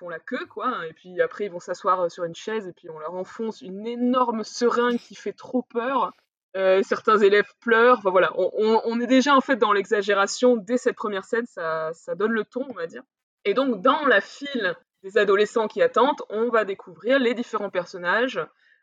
Font 0.00 0.08
la 0.08 0.18
queue, 0.18 0.46
quoi, 0.46 0.66
hein, 0.66 0.82
et 0.88 0.94
puis 0.94 1.20
après 1.20 1.44
ils 1.44 1.50
vont 1.50 1.60
s'asseoir, 1.60 2.10
sur 2.10 2.24
une 2.24 2.34
chaise 2.34 2.66
et 2.66 2.72
puis 2.72 2.88
on 2.88 2.98
leur 2.98 3.12
enfonce 3.14 3.60
une 3.60 3.86
énorme 3.86 4.44
seringue 4.44 4.98
qui 4.98 5.14
fait 5.14 5.34
trop 5.34 5.60
peur. 5.60 6.12
Heu, 6.56 6.82
certains 6.82 7.18
élèves 7.18 7.52
pleurent, 7.60 7.98
enfin 7.98 8.10
voilà, 8.10 8.32
on 8.34 8.98
est 8.98 9.06
déjà 9.06 9.36
en 9.36 9.42
fait 9.42 9.56
dans 9.56 9.72
l'exagération 9.74 10.56
dès 10.56 10.78
cette 10.78 10.96
première 10.96 11.24
scène, 11.24 11.44
ça 11.46 11.90
ça 11.92 12.14
donne 12.14 12.32
le 12.32 12.44
ton, 12.44 12.66
on 12.70 12.72
va 12.72 12.86
dire. 12.86 13.02
Et 13.44 13.52
donc 13.52 13.82
dans 13.82 14.06
la 14.06 14.22
file 14.22 14.74
des 15.02 15.18
adolescents 15.18 15.68
qui 15.68 15.82
attendent, 15.82 16.22
on 16.30 16.48
va 16.48 16.64
découvrir 16.64 17.18
les 17.18 17.34
différents 17.34 17.70
personnages, 17.70 18.40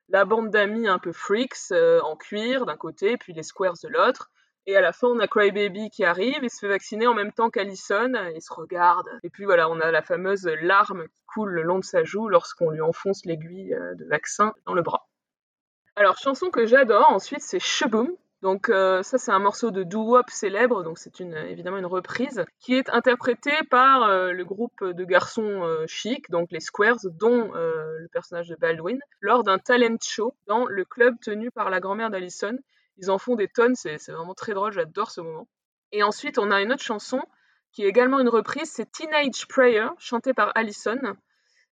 la 0.09 0.23
bande 0.23 0.51
d'amis 0.51 0.87
un 0.87 0.99
peu 0.99 1.11
freaks, 1.11 1.71
heu, 1.71 1.99
en 2.03 2.15
cuir 2.15 2.67
d'un 2.67 2.77
côté, 2.77 3.17
puis 3.17 3.33
les 3.33 3.43
squares 3.43 3.73
de 3.83 3.89
l'autre. 3.89 4.29
Et 4.69 4.75
à 4.75 4.81
la 4.81 4.91
fin, 4.91 5.07
on 5.07 5.19
a 5.19 5.27
Crybaby 5.27 5.89
qui 5.89 6.03
arrive, 6.03 6.39
il 6.43 6.49
se 6.49 6.59
fait 6.59 6.67
vacciner 6.67 7.07
en 7.07 7.13
même 7.13 7.31
temps 7.31 7.49
qu'Allison, 7.49 8.11
ils 8.35 8.41
se 8.41 8.53
regardent. 8.53 9.09
Et 9.23 9.29
puis 9.29 9.45
voilà, 9.45 9.69
on 9.69 9.79
a 9.79 9.91
la 9.91 10.01
fameuse 10.01 10.45
larme 10.61 11.07
qui 11.07 11.23
coule 11.25 11.51
le 11.51 11.61
long 11.61 11.79
de 11.79 11.85
sa 11.85 12.03
joue 12.03 12.27
lorsqu'on 12.27 12.71
lui 12.71 12.81
enfonce 12.81 13.23
l'aiguille 13.23 13.73
euh, 13.73 13.95
de 13.95 14.03
vaccin 14.03 14.53
dans 14.65 14.73
le 14.73 14.81
bras. 14.81 15.07
Alors, 15.95 16.17
chanson 16.17 16.49
que 16.49 16.65
j'adore 16.65 17.09
ensuite, 17.11 17.39
c'est 17.41 17.59
Shaboom. 17.59 18.11
Donc 18.43 18.69
euh, 18.69 19.01
ça 19.01 19.17
c'est 19.17 19.31
un 19.31 19.39
morceau 19.39 19.71
de 19.71 19.81
doo-wop 19.81 20.29
célèbre, 20.29 20.83
donc 20.83 20.99
c'est 20.99 21.21
évidemment 21.21 21.77
une 21.77 21.87
reprise, 21.87 22.45
qui 22.59 22.75
est 22.75 22.87
interprété 22.91 23.49
par 23.71 24.03
euh, 24.03 24.31
le 24.31 24.45
groupe 24.45 24.83
de 24.83 25.05
garçons 25.05 25.67
chic, 25.87 26.29
donc 26.29 26.51
les 26.51 26.59
Squares, 26.59 26.99
dont 27.03 27.51
le 27.53 28.07
personnage 28.11 28.49
de 28.49 28.55
Baldwin, 28.55 28.99
lors 29.21 29.41
d'un 29.41 29.57
talent 29.57 29.97
show 29.99 30.35
dans 30.45 30.67
le 30.67 30.85
club 30.85 31.15
tenu 31.19 31.49
par 31.49 31.71
la 31.71 31.79
grand-mère 31.79 32.11
d'Allison. 32.11 32.59
Ils 32.97 33.11
en 33.11 33.17
font 33.17 33.35
des 33.35 33.47
tonnes, 33.47 33.75
c'est 33.75 33.97
vraiment 34.07 34.33
très 34.33 34.53
drôle, 34.53 34.71
j'adore 34.71 35.11
ce 35.11 35.21
moment. 35.21 35.47
Et 35.91 36.03
ensuite 36.03 36.37
on 36.37 36.51
a 36.51 36.61
une 36.61 36.73
autre 36.73 36.83
chanson 36.83 37.21
qui 37.71 37.83
est 37.83 37.87
également 37.87 38.19
une 38.19 38.29
reprise, 38.29 38.71
c'est 38.71 38.91
Teenage 38.91 39.47
Prayer, 39.47 39.87
chantée 39.99 40.33
par 40.33 40.51
Allison. 40.55 40.99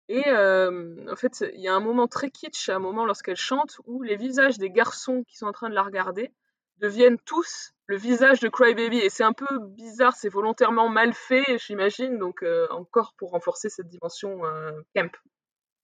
Et 0.08 0.28
euh, 0.28 1.10
en 1.10 1.16
fait, 1.16 1.44
il 1.54 1.60
y 1.60 1.68
a 1.68 1.74
un 1.74 1.80
moment 1.80 2.08
très 2.08 2.30
kitsch, 2.30 2.68
un 2.68 2.78
moment 2.78 3.06
lorsqu'elle 3.06 3.36
chante, 3.36 3.80
où 3.86 4.02
les 4.02 4.16
visages 4.16 4.58
des 4.58 4.70
garçons 4.70 5.24
qui 5.26 5.36
sont 5.36 5.46
en 5.46 5.52
train 5.52 5.70
de 5.70 5.74
la 5.74 5.82
regarder 5.82 6.30
deviennent 6.78 7.18
tous 7.18 7.72
le 7.86 7.96
visage 7.96 8.40
de 8.40 8.48
Crybaby. 8.48 8.98
Et 8.98 9.08
c'est 9.08 9.24
un 9.24 9.32
peu 9.32 9.58
bizarre, 9.60 10.14
c'est 10.14 10.28
volontairement 10.28 10.88
mal 10.88 11.14
fait, 11.14 11.58
j'imagine, 11.58 12.18
donc 12.18 12.42
euh, 12.42 12.66
encore 12.70 13.14
pour 13.16 13.30
renforcer 13.30 13.70
cette 13.70 13.88
dimension 13.88 14.44
euh, 14.44 14.72
camp. 14.94 15.10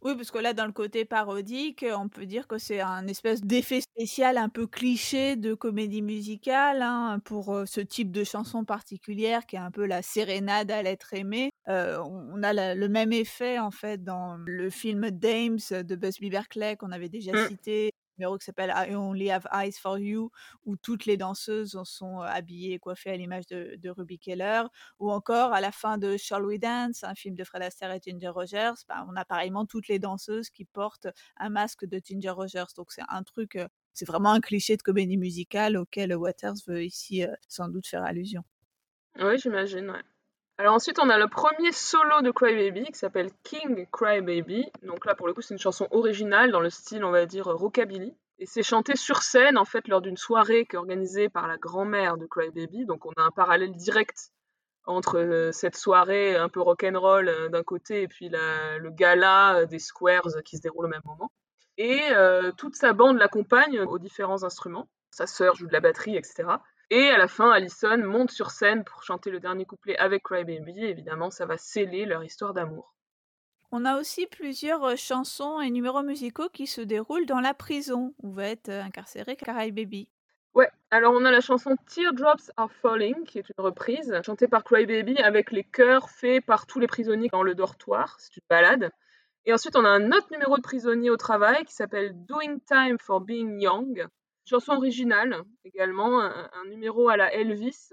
Oui, 0.02 0.14
parce 0.16 0.30
que 0.30 0.38
là, 0.38 0.54
dans 0.54 0.64
le 0.64 0.72
côté 0.72 1.04
parodique, 1.04 1.84
on 1.94 2.08
peut 2.08 2.24
dire 2.24 2.48
que 2.48 2.56
c'est 2.56 2.80
un 2.80 3.06
espèce 3.06 3.42
d'effet 3.42 3.82
spécial 3.82 4.38
un 4.38 4.48
peu 4.48 4.66
cliché 4.66 5.36
de 5.36 5.52
comédie 5.52 6.00
musicale, 6.00 6.80
hein, 6.80 7.18
pour, 7.22 7.54
heu, 7.54 7.66
ce 7.66 7.82
type 7.82 8.10
de 8.10 8.24
chanson 8.24 8.64
particulière 8.64 9.44
qui 9.44 9.56
est 9.56 9.58
un 9.58 9.70
peu 9.70 9.84
la 9.84 10.00
sérénade 10.00 10.70
à 10.70 10.82
l'être 10.82 11.12
aimé. 11.12 11.50
Heu, 11.68 11.98
on 12.02 12.42
a 12.42 12.54
la 12.54 12.74
le 12.74 12.88
même 12.88 13.12
effet, 13.12 13.58
en 13.58 13.70
fait, 13.70 14.02
dans 14.02 14.38
le 14.38 14.70
film 14.70 15.10
Dames 15.10 15.58
de 15.70 15.96
Busby 15.96 16.30
Berkeley 16.30 16.76
qu'on 16.78 16.92
avait 16.92 17.10
déjà 17.10 17.32
Mm. 17.32 17.50
cité, 17.50 17.90
numéro 18.20 18.37
qui 18.38 18.44
s'appelle 18.44 18.72
I 18.76 18.94
Only 18.94 19.30
Have 19.30 19.46
Eyes 19.52 19.72
for 19.72 19.98
You, 19.98 20.30
où 20.64 20.76
toutes 20.76 21.06
les 21.06 21.16
danseuses 21.16 21.80
sont 21.85 22.20
habillées 22.20 22.74
et 22.74 22.78
coiffées 22.78 23.11
à 23.11 23.16
l'image 23.16 23.46
de 23.46 23.90
Ruby 23.90 24.18
Keller. 24.18 24.62
Ou 24.98 25.11
encore 25.11 25.52
à 25.54 25.61
la 25.61 25.72
fin 25.72 25.96
de 25.98 26.16
Shall 26.16 26.44
We 26.44 26.61
Dance, 26.61 27.02
un 27.04 27.14
film 27.14 27.35
de 27.35 27.44
Fred 27.44 27.62
Astaire 27.62 27.92
et 27.92 28.00
Ginger 28.02 28.28
Rogers, 28.28 28.74
bah, 28.88 29.06
on 29.09 29.16
a 29.16 29.24
pareillement 29.24 29.64
toutes 29.66 29.88
les 29.88 29.98
danseuses 29.98 30.50
qui 30.50 30.64
portent 30.66 31.09
un 31.38 31.48
masque 31.48 31.87
de 31.87 32.00
Ginger 32.04 32.30
Rogers. 32.30 32.66
Donc 32.76 32.92
c'est 32.92 33.02
un 33.09 33.22
truc, 33.22 33.59
c'est 33.94 34.06
vraiment 34.06 34.33
un 34.33 34.40
cliché 34.40 34.76
de 34.76 34.83
comédie 34.83 35.16
musicale 35.16 35.76
auquel 35.76 36.14
Waters 36.14 36.56
veut 36.66 36.85
ici, 36.85 37.24
sans 37.48 37.68
doute 37.68 37.87
faire 37.87 38.04
allusion. 38.04 38.42
Oui, 39.20 39.38
j'imagine, 39.38 39.88
ouais. 39.90 40.02
Alors 40.61 40.75
ensuite, 40.75 40.99
on 40.99 41.09
a 41.09 41.16
le 41.16 41.27
premier 41.27 41.73
solo 41.73 42.20
de 42.20 42.31
Crybaby 42.31 42.85
qui 42.85 42.99
s'appelle 42.99 43.31
King 43.44 43.87
Crybaby. 43.90 44.70
Donc 44.83 45.07
là, 45.07 45.14
pour 45.14 45.27
le 45.27 45.33
coup, 45.33 45.40
c'est 45.40 45.55
une 45.55 45.59
chanson 45.59 45.88
originale 45.90 46.53
dans 46.53 46.61
le 46.61 46.68
style, 46.68 47.03
on 47.03 47.11
va 47.11 47.25
dire, 47.25 47.46
rockabilly. 47.46 48.14
Et 48.38 48.44
c'est 48.44 48.62
chanté 48.62 48.94
sur 48.94 49.23
scène, 49.23 49.57
en 49.57 49.64
fait, 49.64 49.88
lors 49.88 50.03
d'une 50.03 50.18
soirée 50.18 50.66
qui 50.66 50.77
est 50.77 50.79
organisée 50.79 51.31
par 51.31 51.49
la 51.49 51.57
grand-mère 51.57 52.18
de 52.18 52.27
Crybaby. 52.27 52.85
Donc 52.85 53.07
on 53.07 53.12
a 53.12 53.23
un 53.23 53.31
parallèle 53.31 53.75
direct 53.75 54.33
entre 54.85 55.16
euh, 55.18 55.51
cette 55.51 55.77
soirée 55.77 56.37
un 56.37 56.51
peu 56.51 56.61
rock'n'roll 56.61 57.31
euh, 57.31 57.49
d'un 57.49 57.62
côté 57.62 58.03
et 58.03 58.09
puis 58.09 58.29
le 58.29 58.90
gala 58.90 59.61
euh, 59.61 59.64
des 59.64 59.79
Squares 59.79 60.42
qui 60.44 60.59
se 60.59 60.61
déroule 60.61 60.85
au 60.85 60.88
même 60.88 61.01
moment. 61.07 61.33
Et 61.79 62.03
toute 62.59 62.77
sa 62.77 62.92
bande 62.92 63.16
l'accompagne 63.16 63.81
aux 63.81 63.99
différents 63.99 64.44
instruments. 64.44 64.90
Sa 65.11 65.27
sœur 65.27 65.55
joue 65.55 65.66
de 65.66 65.73
la 65.73 65.81
batterie, 65.81 66.18
etc. 66.18 66.44
Et 66.90 67.09
à 67.09 67.18
la 67.18 67.29
fin, 67.29 67.50
Allison 67.50 67.98
monte 67.98 68.33
sur 68.33 68.50
scène 68.50 68.85
pour 68.85 69.05
chanter 69.05 69.31
le 69.31 69.38
dernier 69.38 69.64
couplet 69.64 69.96
avec 69.96 70.24
Crybaby. 70.24 70.85
Évidemment, 70.85 71.31
ça 71.31 71.46
va 71.46 71.57
sceller 71.57 72.05
leur 72.05 72.24
histoire 72.24 72.53
d'amour. 72.53 72.96
On 73.70 73.85
a 73.85 73.96
aussi 73.98 74.26
plusieurs, 74.26 74.85
heu, 74.85 74.96
chansons 74.96 75.61
et 75.61 75.70
numéros 75.70 76.03
musicaux 76.03 76.48
qui 76.53 76.66
se 76.66 76.81
déroulent 76.81 77.26
dans 77.26 77.40
la 77.40 77.55
prison 77.55 78.14
où 78.22 78.33
va 78.33 78.48
être, 78.48 78.68
heu, 78.68 78.81
incarcéré 78.81 79.37
Crybaby. 79.37 80.09
Ouais, 80.55 80.68
alors 80.90 81.14
on 81.14 81.24
a 81.24 81.31
la 81.31 81.40
chanson 81.40 81.76
Teardrops 81.87 82.50
Are 82.57 82.72
Falling, 82.83 83.22
qui 83.24 83.38
est 83.38 83.48
une 83.48 83.64
reprise, 83.64 84.12
chantée 84.26 84.48
par 84.48 84.64
Crybaby 84.64 85.18
avec 85.18 85.53
les 85.53 85.62
chœurs 85.62 86.11
faits 86.11 86.44
par 86.44 86.66
tous 86.66 86.81
les 86.81 86.88
prisonniers 86.88 87.29
dans 87.31 87.44
le 87.44 87.55
dortoir. 87.55 88.16
C'est 88.18 88.37
une 88.37 88.42
balade. 88.50 88.90
Et 89.46 89.53
ensuite, 89.53 89.76
on 89.76 89.85
a 89.85 89.88
un 89.88 90.11
autre 90.11 90.26
numéro 90.33 90.57
de 90.57 90.62
prisonnier 90.62 91.11
au 91.11 91.16
travail 91.16 91.64
qui 91.64 91.72
s'appelle 91.72 92.12
Doing 92.26 92.59
Time 92.66 92.98
for 92.98 93.20
Being 93.20 93.61
Young. 93.61 94.09
Chanson 94.50 94.72
originale 94.72 95.44
également, 95.64 96.20
un, 96.20 96.50
un 96.52 96.64
numéro 96.64 97.08
à 97.08 97.16
la 97.16 97.32
Elvis. 97.32 97.92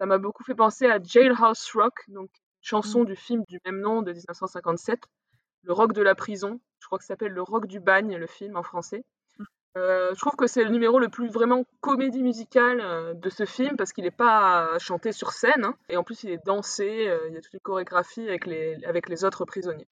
Ça 0.00 0.06
m'a 0.06 0.18
beaucoup 0.18 0.42
fait 0.42 0.56
penser 0.56 0.86
à 0.86 1.00
Jailhouse 1.00 1.70
Rock, 1.74 1.94
donc 2.08 2.28
chanson 2.60 3.04
du 3.04 3.14
film 3.14 3.44
du 3.46 3.60
même 3.64 3.78
nom 3.78 4.02
de 4.02 4.10
1957, 4.10 4.98
Le 5.62 5.72
rock 5.72 5.92
de 5.92 6.02
la 6.02 6.16
prison. 6.16 6.60
Je 6.80 6.86
crois 6.86 6.98
que 6.98 7.04
ça 7.04 7.14
s'appelle 7.14 7.30
Le 7.30 7.42
rock 7.42 7.68
du 7.68 7.78
bagne, 7.78 8.16
le 8.16 8.26
film 8.26 8.56
en 8.56 8.64
français. 8.64 9.04
Euh, 9.76 10.12
je 10.12 10.18
trouve 10.18 10.34
que 10.34 10.48
c'est 10.48 10.64
le 10.64 10.70
numéro 10.70 10.98
le 10.98 11.08
plus 11.08 11.28
vraiment 11.28 11.64
comédie 11.80 12.24
musicale 12.24 12.80
euh, 12.80 13.14
de 13.14 13.30
ce 13.30 13.46
film 13.46 13.76
parce 13.76 13.92
qu'il 13.92 14.02
n'est 14.02 14.10
pas 14.10 14.76
chanté 14.80 15.12
sur 15.12 15.30
scène 15.30 15.64
hein, 15.64 15.76
et 15.88 15.96
en 15.96 16.02
plus 16.02 16.24
il 16.24 16.30
est 16.30 16.44
dansé, 16.44 17.08
euh, 17.08 17.28
il 17.28 17.34
y 17.34 17.36
a 17.38 17.40
toute 17.40 17.54
une 17.54 17.60
chorégraphie 17.60 18.28
avec 18.28 18.44
les, 18.44 18.84
avec 18.84 19.08
les 19.08 19.24
autres 19.24 19.44
prisonniers. 19.44 19.86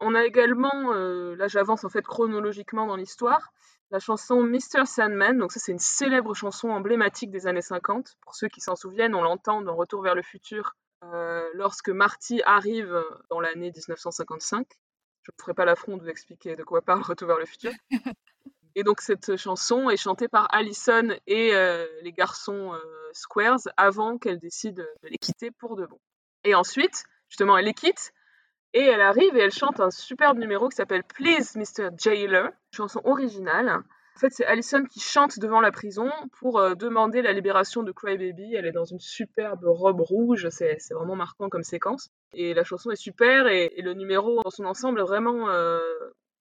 On 0.00 0.14
a 0.14 0.24
également, 0.24 0.92
là 0.92 1.48
j'avance 1.48 1.84
en 1.84 1.88
fait 1.88 2.02
chronologiquement 2.06 2.86
dans 2.86 2.96
l'histoire, 2.96 3.52
la 3.90 3.98
chanson 3.98 4.42
Mr. 4.42 4.86
Sandman, 4.86 5.38
donc 5.38 5.52
ça 5.52 5.60
c'est 5.60 5.72
une 5.72 5.78
célèbre 5.78 6.34
chanson 6.34 6.68
emblématique 6.68 7.30
des 7.30 7.46
années 7.46 7.62
50. 7.62 8.16
Pour 8.20 8.34
ceux 8.34 8.48
qui 8.48 8.60
s'en 8.60 8.76
souviennent, 8.76 9.14
on 9.14 9.22
l'entend 9.22 9.62
dans 9.62 9.74
Retour 9.74 10.02
vers 10.02 10.14
le 10.14 10.22
futur 10.22 10.76
lorsque 11.54 11.88
Marty 11.88 12.42
arrive 12.44 13.02
dans 13.30 13.40
l'année 13.40 13.72
1955. 13.74 14.66
Je 15.22 15.32
ne 15.32 15.42
ferai 15.42 15.54
pas 15.54 15.64
l'affront 15.64 15.96
de 15.96 16.02
vous 16.02 16.08
expliquer 16.08 16.56
de 16.56 16.62
quoi 16.62 16.82
parle 16.82 17.02
Retour 17.02 17.28
vers 17.28 17.38
le 17.38 17.46
futur. 17.46 17.72
Et 18.76 18.82
donc 18.82 19.00
cette 19.00 19.36
chanson 19.36 19.90
est 19.90 19.96
chantée 19.96 20.28
par 20.28 20.52
Allison 20.54 21.08
et 21.26 21.54
euh, 21.54 21.86
les 22.02 22.12
garçons 22.12 22.72
euh, 22.72 22.78
Squares 23.12 23.68
avant 23.76 24.16
qu'elle 24.16 24.38
décide 24.38 24.76
de 24.76 25.08
les 25.08 25.18
quitter 25.18 25.50
pour 25.50 25.76
de 25.76 25.86
bon. 25.86 25.98
Et 26.44 26.54
ensuite, 26.54 27.04
justement, 27.28 27.58
elle 27.58 27.64
les 27.64 27.74
quitte 27.74 28.12
et 28.74 28.82
elle 28.82 29.00
arrive 29.00 29.36
et 29.36 29.40
elle 29.40 29.52
chante 29.52 29.80
un 29.80 29.90
superbe 29.90 30.38
numéro 30.38 30.68
qui 30.68 30.76
s'appelle 30.76 31.04
Please 31.04 31.56
Mr. 31.56 31.90
Jailer, 31.96 32.50
chanson 32.72 33.00
originale. 33.04 33.68
En 34.16 34.18
fait, 34.20 34.30
c'est 34.30 34.44
Allison 34.44 34.84
qui 34.84 35.00
chante 35.00 35.38
devant 35.38 35.60
la 35.60 35.72
prison 35.72 36.10
pour 36.38 36.58
euh, 36.58 36.74
demander 36.74 37.22
la 37.22 37.32
libération 37.32 37.82
de 37.82 37.92
Crybaby. 37.92 38.54
Elle 38.54 38.66
est 38.66 38.72
dans 38.72 38.84
une 38.84 39.00
superbe 39.00 39.64
robe 39.64 40.00
rouge, 40.00 40.48
c'est 40.50 40.76
vraiment 40.90 41.16
marquant 41.16 41.48
comme 41.48 41.62
séquence. 41.62 42.10
Et 42.34 42.52
la 42.54 42.64
chanson 42.64 42.90
est 42.90 42.96
super 42.96 43.46
et, 43.46 43.72
le 43.78 43.94
numéro 43.94 44.42
dans 44.42 44.50
son 44.50 44.64
ensemble 44.64 45.00
est 45.00 45.04
vraiment 45.04 45.48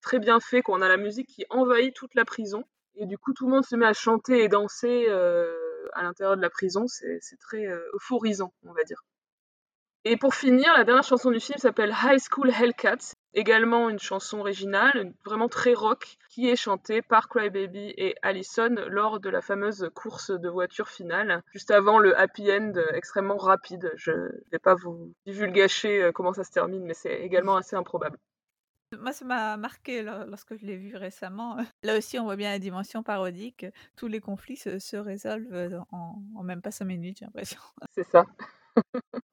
très 0.01 0.19
bien 0.19 0.39
fait, 0.39 0.61
qu'on 0.61 0.81
a 0.81 0.87
la 0.87 0.97
musique 0.97 1.27
qui 1.27 1.45
envahit 1.49 1.93
toute 1.93 2.15
la 2.15 2.25
prison. 2.25 2.63
Et 2.95 3.05
du 3.05 3.17
coup, 3.17 3.33
tout 3.33 3.45
le 3.45 3.53
monde 3.53 3.65
se 3.65 3.75
met 3.75 3.85
à 3.85 3.93
chanter 3.93 4.43
et 4.43 4.49
danser 4.49 5.05
euh, 5.07 5.87
à 5.93 6.03
l'intérieur 6.03 6.35
de 6.35 6.41
la 6.41 6.49
prison. 6.49 6.85
C'est 6.87 7.39
très 7.39 7.65
euh, 7.65 7.79
euphorisant, 7.93 8.53
on 8.65 8.73
va 8.73 8.83
dire. 8.83 9.03
Et 10.05 10.15
pour 10.15 10.33
finir, 10.33 10.71
la 10.77 10.85
dernière 10.85 11.03
chanson 11.03 11.29
du 11.29 11.41
film 11.41 11.57
s'appelle 11.57 11.93
High 12.03 12.19
School 12.19 12.49
Hellcats, 12.49 13.15
également 13.33 13.89
une 13.89 13.99
chanson 13.99 14.39
originale, 14.39 15.13
vraiment 15.25 15.49
très 15.49 15.73
rock, 15.73 16.17
qui 16.29 16.47
est 16.49 16.55
chantée 16.55 17.01
par 17.01 17.27
Crybaby 17.27 17.93
et 17.97 18.15
Allison 18.21 18.73
lors 18.87 19.19
de 19.19 19.29
la 19.29 19.41
fameuse 19.41 19.89
course 19.93 20.31
de 20.31 20.47
voiture 20.47 20.87
finale, 20.87 21.43
juste 21.51 21.69
avant 21.69 21.99
le 21.99 22.17
happy 22.17 22.49
end 22.49 22.73
extrêmement 22.93 23.35
rapide. 23.35 23.91
Je 23.97 24.11
ne 24.11 24.29
vais 24.53 24.59
pas 24.59 24.73
vous 24.73 25.13
divulgacher 25.25 26.01
euh, 26.01 26.11
comment 26.13 26.31
ça 26.31 26.45
se 26.45 26.51
termine, 26.51 26.85
mais 26.85 26.93
c'est 26.93 27.19
également 27.21 27.57
assez 27.57 27.75
improbable. 27.75 28.17
Moi, 28.97 29.11
ça 29.11 29.25
m'a 29.25 29.57
marqué 29.57 30.01
lorsque 30.01 30.55
je 30.55 30.65
l'ai 30.65 30.77
vu 30.77 30.95
récemment. 30.95 31.57
Là 31.83 31.97
aussi, 31.97 32.17
on 32.17 32.23
voit 32.23 32.37
bien 32.37 32.51
la 32.51 32.59
dimension 32.59 33.03
parodique. 33.03 33.65
Tous 33.97 34.07
les 34.07 34.21
conflits 34.21 34.55
se, 34.55 34.95
résolvent 34.95 35.83
en, 35.91 36.43
même 36.43 36.61
pas 36.61 36.71
cinq 36.71 36.85
minutes, 36.85 37.17
j'ai 37.19 37.25
l'impression. 37.25 37.59
C'est 37.93 38.09
ça. 38.09 38.25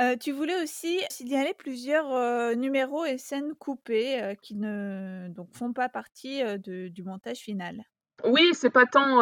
Euh, 0.00 0.16
tu 0.16 0.32
voulais 0.32 0.60
aussi 0.62 1.00
signaler 1.08 1.54
plusieurs 1.54 2.56
numéros 2.56 3.04
et 3.04 3.18
scènes 3.18 3.54
coupées 3.54 4.36
qui 4.42 4.56
ne 4.56 5.28
donc, 5.28 5.48
font 5.52 5.72
pas 5.72 5.88
partie 5.88 6.42
du 6.58 7.02
montage 7.04 7.38
final? 7.38 7.82
Oui, 8.24 8.50
c'est 8.54 8.70
pas 8.70 8.86
tant 8.86 9.18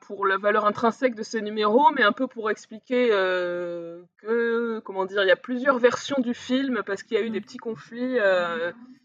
pour 0.00 0.26
la 0.26 0.38
valeur 0.38 0.64
intrinsèque 0.64 1.14
de 1.14 1.22
ces 1.22 1.42
numéros, 1.42 1.90
mais 1.94 2.02
un 2.02 2.12
peu 2.12 2.26
pour 2.26 2.50
expliquer 2.50 3.08
que, 3.08 4.80
comment 4.84 5.04
dire, 5.04 5.24
il 5.24 5.28
y 5.28 5.32
a 5.32 5.36
plusieurs 5.36 5.78
versions 5.78 6.20
du 6.20 6.32
film 6.32 6.82
parce 6.86 7.02
qu'il 7.02 7.18
y 7.18 7.20
a 7.20 7.24
eu 7.24 7.30
des 7.30 7.40
mmh. 7.40 7.42
petits 7.42 7.58
conflits 7.58 8.18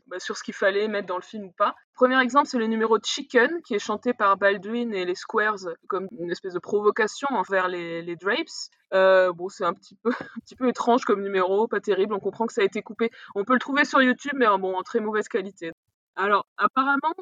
bah, 0.08 0.20
sur 0.20 0.38
ce 0.38 0.44
qu'il 0.44 0.54
fallait 0.54 0.88
mettre 0.88 1.08
dans 1.08 1.18
le 1.18 1.24
film 1.24 1.46
ou 1.46 1.52
pas. 1.52 1.76
Premier 1.94 2.22
exemple, 2.22 2.48
c'est 2.48 2.58
le 2.58 2.68
numéro 2.68 2.98
Chicken 3.04 3.62
qui 3.64 3.76
est 3.76 3.80
chanté 3.80 4.14
par 4.14 4.38
Baldwin 4.38 4.94
et 4.94 5.06
les 5.06 5.16
Squares 5.16 5.68
comme 5.88 6.08
une 6.20 6.32
espèce 6.32 6.54
de 6.54 6.60
provocation 6.60 7.28
envers 7.32 7.68
les, 7.68 8.16
Drapes. 8.16 9.34
bon, 9.36 9.50
c'est 9.50 9.66
un 9.66 9.74
petit 9.74 9.96
peu, 9.96 10.10
un 10.20 10.40
petit 10.42 10.56
peu 10.56 10.68
étrange 10.68 11.04
comme 11.06 11.22
numéro, 11.22 11.68
pas 11.68 11.80
terrible. 11.80 12.14
On 12.14 12.20
comprend 12.20 12.46
que 12.48 12.54
ça 12.54 12.62
a 12.62 12.66
été 12.66 12.82
coupé. 12.82 13.12
On 13.36 13.44
peut 13.44 13.54
le 13.54 13.60
trouver 13.60 13.86
sur 13.86 14.02
YouTube, 14.02 14.34
mais 14.36 14.48
bon, 14.60 14.76
en 14.76 14.84
très 14.84 15.00
mauvaise 15.00 15.28
qualité. 15.28 15.72
Alors, 16.16 16.48
apparemment, 16.58 17.14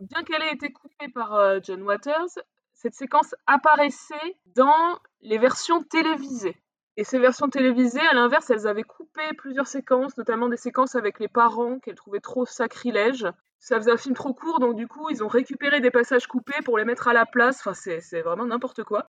bien 0.00 0.22
qu'elle 0.22 0.42
ait 0.42 0.52
été 0.52 0.72
coupée 0.72 1.08
par 1.08 1.34
euh, 1.34 1.58
John 1.62 1.82
Waters, 1.82 2.38
cette 2.72 2.94
séquence 2.94 3.34
apparaissait 3.46 4.36
dans 4.54 4.98
les 5.20 5.38
versions 5.38 5.82
télévisées. 5.82 6.56
Et 6.98 7.04
ces 7.04 7.20
versions 7.20 7.48
télévisées, 7.48 8.00
à 8.10 8.12
l'inverse, 8.12 8.50
elles 8.50 8.66
avaient 8.66 8.82
coupé 8.82 9.22
plusieurs 9.36 9.68
séquences, 9.68 10.16
notamment 10.18 10.48
des 10.48 10.56
séquences 10.56 10.96
avec 10.96 11.20
les 11.20 11.28
parents 11.28 11.78
qu'elles 11.78 11.94
trouvaient 11.94 12.18
trop 12.18 12.44
sacrilèges. 12.44 13.24
Ça 13.60 13.76
faisait 13.76 13.92
un 13.92 13.96
film 13.96 14.16
trop 14.16 14.34
court, 14.34 14.58
donc 14.58 14.74
du 14.74 14.88
coup, 14.88 15.08
ils 15.08 15.22
ont 15.22 15.28
récupéré 15.28 15.80
des 15.80 15.92
passages 15.92 16.26
coupés 16.26 16.60
pour 16.64 16.76
les 16.76 16.84
mettre 16.84 17.06
à 17.06 17.12
la 17.12 17.24
place. 17.24 17.60
Enfin, 17.60 17.72
c'est 17.72 18.20
vraiment 18.22 18.46
n'importe 18.46 18.82
quoi. 18.82 19.06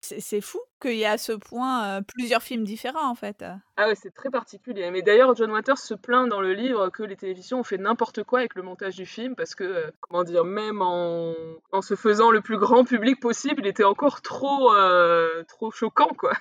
C'est 0.00 0.40
fou 0.40 0.60
qu'il 0.80 0.94
y 0.94 1.02
ait 1.02 1.06
à 1.06 1.18
ce 1.18 1.32
point 1.32 2.00
plusieurs 2.02 2.42
films 2.42 2.64
différents 2.64 3.10
en 3.10 3.14
fait. 3.14 3.44
Ah 3.76 3.88
ouais, 3.88 3.94
c'est 3.96 4.14
très 4.14 4.30
particulier. 4.30 4.90
Mais 4.90 5.02
d'ailleurs, 5.02 5.34
John 5.34 5.50
Waters 5.50 5.78
se 5.78 5.94
plaint 5.94 6.28
dans 6.28 6.40
le 6.40 6.54
livre 6.54 6.90
que 6.90 7.02
les 7.02 7.16
télévisions 7.16 7.60
ont 7.60 7.64
fait 7.64 7.78
n'importe 7.78 8.22
quoi 8.22 8.38
avec 8.38 8.54
le 8.54 8.62
montage 8.62 8.94
du 8.94 9.04
film 9.04 9.34
parce 9.34 9.54
que, 9.54 9.92
comment 10.00 10.22
dire, 10.22 10.44
même 10.44 10.80
en, 10.80 11.34
en, 11.72 11.82
se 11.82 11.96
faisant 11.96 12.30
le 12.30 12.40
plus 12.40 12.56
grand 12.56 12.84
public 12.84 13.20
possible, 13.20 13.62
il 13.62 13.66
était 13.66 13.84
encore 13.84 14.22
trop, 14.22 14.70
trop 15.48 15.70
choquant 15.70 16.14
quoi. 16.16 16.32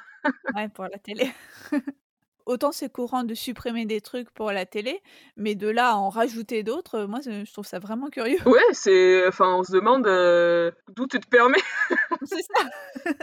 Ouais, 0.55 0.69
pour 0.69 0.85
la 0.85 0.97
télé. 0.97 1.31
autant 2.45 2.71
c'est 2.71 2.91
courant 2.91 3.23
de 3.23 3.33
supprimer 3.33 3.85
des 3.85 4.01
trucs 4.01 4.29
pour 4.31 4.51
la 4.51 4.65
télé, 4.65 5.01
mais 5.35 5.55
de 5.55 5.67
là 5.67 5.91
à 5.91 5.95
en 5.95 6.09
rajouter 6.09 6.63
d'autres, 6.63 7.05
moi 7.05 7.19
je 7.21 7.51
trouve 7.51 7.65
ça 7.65 7.79
vraiment 7.79 8.09
curieux. 8.09 8.39
Ouais, 8.45 8.61
c'est, 8.71 9.27
enfin, 9.27 9.55
on 9.55 9.63
se 9.63 9.71
demande 9.71 10.07
euh, 10.07 10.71
d'où 10.89 11.07
tu 11.07 11.19
te 11.19 11.27
permets. 11.27 11.63
c'est 12.23 12.41
ça. 12.55 13.13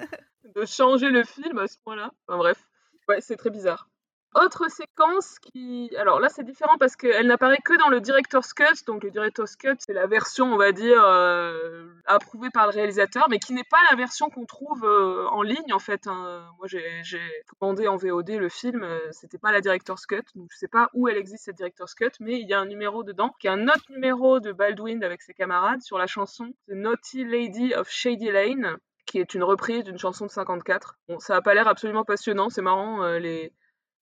de 0.54 0.64
changer 0.64 1.10
le 1.10 1.24
film 1.24 1.58
à 1.58 1.66
ce 1.66 1.76
point-là. 1.84 2.10
Enfin 2.26 2.38
bref, 2.38 2.66
ouais, 3.08 3.20
c'est 3.20 3.36
très 3.36 3.50
bizarre. 3.50 3.88
Autre 4.34 4.70
séquence 4.70 5.38
qui. 5.40 5.90
Alors 5.98 6.18
là, 6.18 6.30
c'est 6.30 6.42
différent 6.42 6.78
parce 6.78 6.96
qu'elle 6.96 7.26
n'apparaît 7.26 7.58
que 7.62 7.76
dans 7.78 7.88
le 7.88 8.00
Director's 8.00 8.54
Cut. 8.54 8.84
Donc, 8.86 9.04
le 9.04 9.10
Director's 9.10 9.56
Cut, 9.56 9.76
c'est 9.78 9.92
la 9.92 10.06
version, 10.06 10.54
on 10.54 10.56
va 10.56 10.72
dire, 10.72 11.02
euh, 11.04 11.86
approuvée 12.06 12.48
par 12.48 12.66
le 12.66 12.72
réalisateur, 12.72 13.26
mais 13.28 13.38
qui 13.38 13.52
n'est 13.52 13.64
pas 13.64 13.78
la 13.90 13.96
version 13.96 14.30
qu'on 14.30 14.46
trouve 14.46 14.84
euh, 14.84 15.26
en 15.28 15.42
ligne, 15.42 15.72
en 15.72 15.78
fait. 15.78 16.06
Hein. 16.06 16.46
Moi, 16.56 16.66
j'ai 16.66 17.20
commandé 17.58 17.86
en 17.88 17.96
VOD 17.96 18.30
le 18.30 18.48
film, 18.48 18.82
euh, 18.84 19.00
c'était 19.10 19.36
pas 19.36 19.52
la 19.52 19.60
Director's 19.60 20.06
Cut. 20.06 20.22
Donc, 20.34 20.48
je 20.50 20.56
sais 20.56 20.68
pas 20.68 20.88
où 20.94 21.08
elle 21.08 21.18
existe, 21.18 21.44
cette 21.44 21.56
Director's 21.56 21.94
Cut, 21.94 22.12
mais 22.20 22.40
il 22.40 22.48
y 22.48 22.54
a 22.54 22.60
un 22.60 22.66
numéro 22.66 23.02
dedans, 23.02 23.34
qui 23.38 23.48
est 23.48 23.50
un 23.50 23.68
autre 23.68 23.84
numéro 23.90 24.40
de 24.40 24.52
Baldwin 24.52 25.04
avec 25.04 25.20
ses 25.20 25.34
camarades 25.34 25.82
sur 25.82 25.98
la 25.98 26.06
chanson 26.06 26.54
The 26.68 26.72
Naughty 26.72 27.24
Lady 27.24 27.74
of 27.74 27.90
Shady 27.90 28.30
Lane 28.30 28.78
qui 29.04 29.18
est 29.18 29.34
une 29.34 29.42
reprise 29.42 29.84
d'une 29.84 29.98
chanson 29.98 30.24
de 30.24 30.30
54. 30.30 30.98
Bon, 31.08 31.18
ça 31.18 31.36
a 31.36 31.42
pas 31.42 31.52
l'air 31.52 31.68
absolument 31.68 32.04
passionnant, 32.04 32.48
c'est 32.48 32.62
marrant, 32.62 33.04
les, 33.18 33.52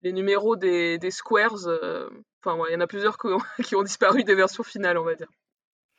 les 0.01 0.13
numéros 0.13 0.55
des, 0.55 0.97
des 0.97 1.11
squares, 1.11 1.67
euh, 1.67 2.09
enfin, 2.43 2.61
il 2.69 2.73
y 2.73 2.75
en 2.75 2.81
a 2.81 2.87
plusieurs 2.87 3.17
qui 3.63 3.75
ont, 3.75 3.83
disparu 3.83 4.23
des 4.23 4.35
versions 4.35 4.63
finales, 4.63 4.97
on 4.97 5.03
va 5.03 5.15
dire. 5.15 5.29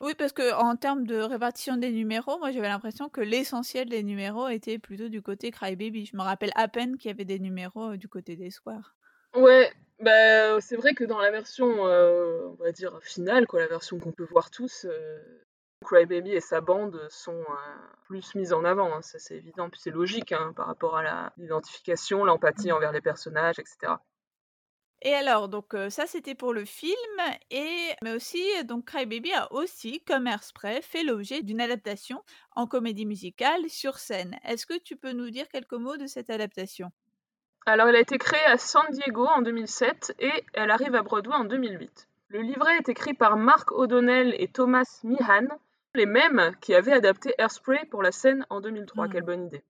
Oui, 0.01 0.15
parce 0.15 0.33
que 0.33 0.53
en 0.55 0.75
termes 0.75 1.05
de 1.05 1.17
répartition 1.17 1.77
des 1.77 1.91
numéros, 1.91 2.39
moi 2.39 2.51
j'avais 2.51 2.67
l'impression 2.67 3.07
que 3.07 3.21
l'essentiel 3.21 3.87
des 3.87 4.01
numéros 4.01 4.47
était 4.47 4.79
plutôt 4.79 5.09
du 5.09 5.21
côté 5.21 5.51
Crybaby. 5.51 6.07
Je 6.07 6.17
me 6.17 6.23
rappelle 6.23 6.51
à 6.55 6.67
peine 6.67 6.97
qu'il 6.97 7.09
y 7.09 7.13
avait 7.13 7.25
des 7.25 7.37
numéros 7.37 7.91
euh, 7.91 7.97
du 7.97 8.07
côté 8.07 8.35
des 8.35 8.49
squares. 8.49 8.95
Ouais, 9.35 9.71
bah, 9.99 10.59
c'est 10.59 10.75
vrai 10.75 10.95
que 10.95 11.03
dans 11.03 11.19
la 11.19 11.29
version, 11.29 11.85
euh, 11.87 12.47
on 12.47 12.63
va 12.63 12.71
dire, 12.71 12.99
finale, 13.03 13.45
quoi, 13.45 13.59
la 13.59 13.67
version 13.67 13.99
qu'on 13.99 14.11
peut 14.11 14.25
voir 14.25 14.49
tous, 14.49 14.87
Crybaby 15.85 16.31
et 16.31 16.39
sa 16.39 16.61
bande 16.61 16.99
sont 17.09 17.33
euh, 17.33 17.75
plus 18.05 18.35
mises 18.35 18.53
en 18.53 18.63
avant, 18.63 18.93
hein, 18.93 19.01
ça 19.01 19.19
c'est 19.19 19.35
évident, 19.35 19.69
puis 19.69 19.79
c'est 19.81 19.91
logique 19.91 20.31
hein, 20.31 20.53
par 20.55 20.67
rapport 20.67 20.97
à 20.97 21.33
l'identification, 21.37 22.23
l'empathie 22.23 22.69
mmh. 22.69 22.73
envers 22.73 22.91
les 22.91 23.01
personnages, 23.01 23.59
etc. 23.59 23.93
Et 25.03 25.15
alors, 25.15 25.49
donc 25.49 25.73
euh, 25.73 25.89
ça 25.89 26.05
c'était 26.05 26.35
pour 26.35 26.53
le 26.53 26.63
film, 26.63 26.95
et 27.49 27.89
mais 28.03 28.13
aussi 28.13 28.43
donc 28.65 28.85
Crybaby 28.85 29.33
a 29.33 29.51
aussi, 29.51 30.01
comme 30.01 30.27
Airspray, 30.27 30.81
fait 30.83 31.03
l'objet 31.03 31.41
d'une 31.41 31.59
adaptation 31.59 32.23
en 32.55 32.67
comédie 32.67 33.07
musicale 33.07 33.67
sur 33.67 33.97
scène. 33.97 34.37
Est-ce 34.45 34.67
que 34.67 34.77
tu 34.77 34.95
peux 34.95 35.11
nous 35.11 35.31
dire 35.31 35.49
quelques 35.49 35.73
mots 35.73 35.97
de 35.97 36.05
cette 36.05 36.29
adaptation? 36.29 36.91
Alors, 37.65 37.87
elle 37.87 37.95
a 37.95 37.99
été 37.99 38.17
créée 38.17 38.43
à 38.45 38.57
San 38.57 38.85
Diego 38.91 39.25
en 39.25 39.41
2007 39.41 40.15
et 40.19 40.31
elle 40.53 40.71
arrive 40.71 40.95
à 40.95 41.03
Broadway 41.03 41.35
en 41.35 41.45
2008. 41.45 42.07
Le 42.29 42.41
livret 42.41 42.77
est 42.77 42.89
écrit 42.89 43.13
par 43.13 43.37
Mark 43.37 43.71
O'Donnell 43.71 44.33
et 44.39 44.47
Thomas 44.47 45.01
Meehan, 45.03 45.47
les 45.95 46.05
mêmes 46.05 46.55
qui 46.61 46.73
avaient 46.73 46.93
adapté 46.93 47.33
Airspray 47.37 47.85
pour 47.85 48.01
la 48.01 48.11
scène 48.11 48.45
en 48.49 48.61
2003. 48.61 49.09
Quelle 49.09 49.23
hmm. 49.23 49.25
bonne 49.25 49.45
idée. 49.45 49.63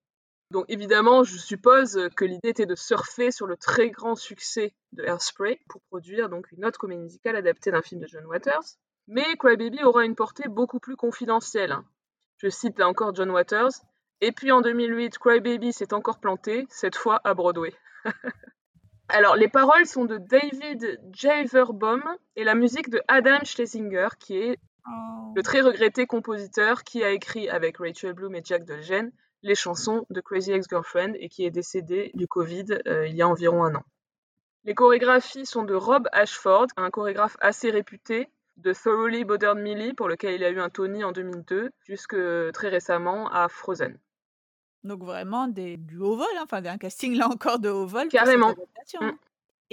Donc 0.52 0.66
évidemment, 0.68 1.24
je 1.24 1.38
suppose 1.38 2.10
que 2.18 2.26
l'idée 2.26 2.50
était 2.50 2.66
de 2.66 2.76
surfer 2.76 3.32
sur 3.32 3.48
le 3.48 3.56
très 3.56 3.90
grand 3.90 4.16
succès 4.16 4.74
de 4.92 5.04
Airspray 5.04 5.60
pour 5.70 5.82
produire 5.84 6.30
donc 6.30 6.52
une 6.52 6.66
autre 6.66 6.78
comédie 6.78 7.04
musicale 7.04 7.38
adaptée 7.38 7.72
d'un 7.72 7.82
film 7.82 8.02
de 8.02 8.08
John 8.08 8.26
Waters. 8.26 8.76
Mais 9.08 9.36
Crybaby 9.38 9.84
aura 9.84 10.06
une 10.06 10.16
portée 10.16 10.50
beaucoup 10.50 10.80
plus 10.80 10.98
confidentielle. 10.98 11.78
Je 12.38 12.50
cite 12.50 12.78
là 12.80 12.88
encore 12.88 13.16
John 13.16 13.32
Waters. 13.32 13.72
Et 14.20 14.32
puis 14.32 14.52
en 14.52 14.62
2008, 14.62 15.18
Crybaby 15.18 15.74
s'est 15.74 15.94
encore 15.94 16.20
planté, 16.20 16.68
cette 16.70 16.96
fois 16.96 17.22
à 17.24 17.34
Broadway. 17.34 17.74
Alors, 19.10 19.36
les 19.36 19.50
paroles 19.50 19.86
sont 19.86 20.06
de 20.06 20.18
David 20.18 21.02
Javerbaum 21.12 22.04
et 22.36 22.44
la 22.44 22.56
musique 22.56 22.90
de 22.90 23.02
Adam 23.08 23.44
Schlesinger, 23.44 24.08
qui 24.20 24.38
est 24.38 24.58
Oh. 24.88 25.34
le 25.36 25.44
très 25.44 25.62
regretté 25.62 26.08
compositeur 26.08 26.84
qui 26.84 27.04
a 27.04 27.12
écrit 27.12 27.50
avec 27.50 27.78
Rachel 27.78 28.14
Bloom 28.14 28.36
et 28.36 28.42
Jack 28.44 28.66
Dolgen 28.66 29.12
les 29.44 29.56
chansons 29.56 30.06
de 30.10 30.22
Crazy 30.22 30.52
Ex-Girlfriend 30.52 31.14
et 31.16 31.30
qui 31.30 31.46
est 31.46 31.52
décédé 31.52 32.12
du 32.14 32.28
Covid 32.28 32.66
euh, 32.88 33.08
il 33.08 33.16
y 33.16 33.22
a 33.22 33.28
environ 33.28 33.64
un 33.64 33.76
an. 33.76 33.84
Les 34.64 34.76
chorégraphies 34.76 35.46
sont 35.46 35.64
de 35.64 35.74
Rob 35.74 36.08
Ashford, 36.12 36.68
un 36.78 36.92
chorégraphe 36.92 37.38
assez 37.42 37.72
réputé, 37.72 38.30
de 38.58 38.74
Thoroughly 38.74 39.26
Modern 39.26 39.60
Millie, 39.60 39.94
pour 39.94 40.08
lequel 40.08 40.36
il 40.36 40.44
a 40.44 40.50
eu 40.52 40.60
un 40.60 40.70
Tony 40.70 41.04
en 41.04 41.12
2002, 41.12 41.72
jusque 41.80 42.16
très 42.54 42.70
récemment 42.70 43.28
à 43.32 43.48
Frozen. 43.50 43.98
Donc 44.84 45.04
vraiment 45.04 45.48
des, 45.48 45.78
du 45.78 45.98
haut 45.98 46.16
vol, 46.16 46.28
hein, 46.38 46.44
enfin 46.44 46.64
un 46.64 46.78
casting 46.78 47.16
là 47.18 47.28
encore 47.28 47.60
de 47.60 47.70
haut 47.70 47.88
vol. 47.88 48.04
pour 48.04 48.12
cette 48.12 48.12
Carrément. 48.12 48.50
adaptation. 48.50 49.00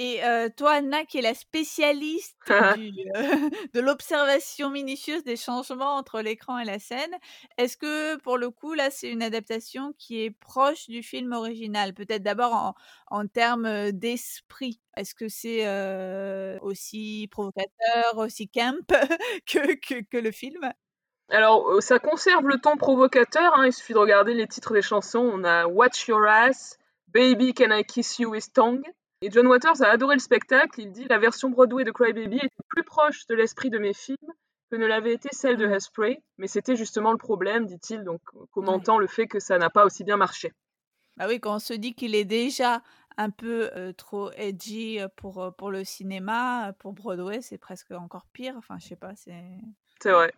Et 0.01 0.23
euh, 0.23 0.49
toi, 0.57 0.75
Anna, 0.75 1.05
qui 1.05 1.19
est 1.19 1.23
la 1.23 1.35
spécialiste 1.35 2.37
du, 2.77 3.11
euh, 3.17 3.51
de 3.75 3.81
l'observation 3.81 4.71
minutieuse 4.71 5.25
des 5.25 5.35
changements 5.35 5.97
entre 5.97 6.21
l'écran 6.21 6.61
et 6.61 6.65
la 6.65 6.79
scène, 6.79 7.11
est-ce 7.57 7.77
que 7.77 8.17
pour 8.19 8.39
le 8.39 8.51
coup, 8.51 8.75
là, 8.75 8.91
c'est 8.93 9.11
une 9.11 9.25
adaptation 9.25 9.93
qui 9.99 10.23
est 10.23 10.31
proche 10.31 10.87
du 10.87 11.03
film 11.03 11.33
original? 11.33 11.95
Peut-être 11.95 12.23
d'abord 12.23 12.53
en, 12.53 12.75
en 13.09 13.27
termes 13.27 13.91
d'esprit. 13.91 14.81
Est-ce 14.97 15.17
que 15.17 15.29
c'est 15.29 15.67
euh, 15.67 16.61
aussi 16.63 17.27
provocateur, 17.33 18.19
aussi 18.19 18.49
camp 18.49 18.87
que, 19.47 19.75
que, 19.75 20.05
que 20.09 20.17
le 20.17 20.31
film? 20.31 20.71
Alors, 21.29 21.83
ça 21.83 21.99
conserve 21.99 22.47
le 22.47 22.61
ton 22.61 22.77
provocateur, 22.77 23.53
hein, 23.59 23.67
il 23.67 23.73
suffit 23.73 23.95
de 23.95 23.99
regarder 23.99 24.35
les 24.35 24.47
titres 24.47 24.75
des 24.75 24.81
chansons. 24.81 25.29
On 25.35 25.43
a 25.43 25.67
Watch 25.67 26.07
Your 26.07 26.25
Ass, 26.25 26.79
Baby 27.09 27.53
Can 27.53 27.77
I 27.77 27.83
Kiss 27.83 28.21
You 28.21 28.31
with 28.31 28.53
Tongue. 28.53 28.85
Et 29.21 29.31
John 29.31 29.47
Waters 29.49 29.83
a 29.83 29.89
adoré 29.89 30.15
le 30.15 30.21
spectacle. 30.21 30.81
Il 30.81 30.93
dit 30.93 31.05
la 31.09 31.19
version 31.19 31.51
Broadway 31.51 31.85
de 31.85 31.91
Cry 31.91 32.13
Baby 32.13 32.37
était 32.37 32.65
plus 32.69 32.85
proche 32.85 33.27
de 33.27 33.35
l'esprit 33.35 33.69
de 33.71 33.79
mes 33.79 33.93
films 33.93 34.33
que 34.71 34.77
ne 34.77 34.87
l'avait 34.87 35.15
été 35.15 35.29
celle 35.33 35.57
de. 35.57 35.67
Hairspray. 35.67 36.23
Mais 36.37 36.47
c'était 36.47 36.77
justement 36.77 37.11
le 37.11 37.19
problème, 37.19 37.67
dit-il, 37.67 38.05
donc 38.05 38.21
commentant 38.53 38.99
le 38.99 39.07
fait 39.07 39.27
que 39.27 39.41
ça 39.41 39.59
n'a 39.59 39.71
pas 39.71 39.85
aussi 39.85 40.05
bien 40.05 40.17
marché. 40.17 40.53
Bah 41.17 41.27
oui, 41.27 41.41
quand 41.41 41.57
on 41.57 41.59
se 41.59 41.75
dit 41.75 41.95
qu'il 41.95 42.15
est 42.15 42.25
déjà 42.25 42.83
un 43.17 43.31
peu 43.31 43.71
euh, 43.75 43.93
trop 43.93 44.31
edgy 44.37 45.01
euh, 45.01 45.09
pour, 45.17 45.43
euh, 45.43 45.51
pour 45.51 45.73
le 45.73 45.83
cinéma, 45.83 46.69
euh, 46.69 46.73
pour 46.73 46.93
Broadway, 46.93 47.43
c'est 47.43 47.59
presque 47.59 47.91
encore 47.91 48.27
pire. 48.33 48.55
Enfin, 48.57 48.79
je 48.79 48.87
sais 48.87 48.97
pas, 48.97 49.17
c'est... 49.17 49.59
C'est 50.01 50.13
vrai. 50.13 50.33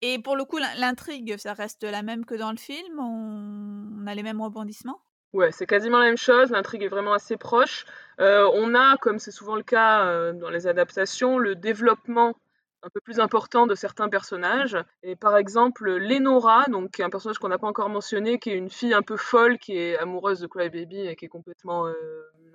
Et 0.00 0.18
pour 0.18 0.34
le 0.34 0.44
coup, 0.44 0.58
l'in- 0.58 0.74
l'intrigue, 0.74 1.36
ça 1.36 1.52
reste 1.52 1.84
la 1.84 2.02
même 2.02 2.24
que 2.24 2.34
dans 2.34 2.50
le 2.50 2.56
film? 2.56 2.98
On, 2.98 4.02
on 4.02 4.06
a 4.08 4.14
les 4.16 4.24
mêmes 4.24 4.40
rebondissements? 4.40 5.00
Ouais, 5.32 5.50
c'est 5.50 5.66
quasiment 5.66 5.98
la 5.98 6.04
même 6.06 6.18
chose, 6.18 6.50
l'intrigue 6.50 6.82
est 6.82 6.88
vraiment 6.88 7.14
assez 7.14 7.38
proche. 7.38 7.86
Euh, 8.20 8.50
on 8.54 8.74
a, 8.74 8.98
comme 8.98 9.18
c'est 9.18 9.30
souvent 9.30 9.56
le 9.56 9.62
cas 9.62 10.04
euh, 10.04 10.32
dans 10.34 10.50
les 10.50 10.66
adaptations, 10.66 11.38
le 11.38 11.54
développement 11.54 12.34
un 12.82 12.90
peu 12.90 13.00
plus 13.00 13.18
important 13.20 13.66
de 13.66 13.74
certains 13.74 14.08
personnages. 14.10 14.76
Et 15.02 15.16
par 15.16 15.36
exemple, 15.38 15.90
Lenora, 15.90 16.64
donc 16.68 17.00
un 17.00 17.08
personnage 17.08 17.38
qu'on 17.38 17.48
n'a 17.48 17.58
pas 17.58 17.66
encore 17.68 17.88
mentionné, 17.88 18.38
qui 18.38 18.50
est 18.50 18.56
une 18.58 18.68
fille 18.68 18.92
un 18.92 19.00
peu 19.02 19.16
folle, 19.16 19.58
qui 19.58 19.78
est 19.78 19.96
amoureuse 19.98 20.40
de 20.40 20.46
Crybaby 20.48 21.00
et 21.06 21.16
qui 21.16 21.24
est 21.26 21.28
complètement 21.28 21.86
euh, 21.86 21.94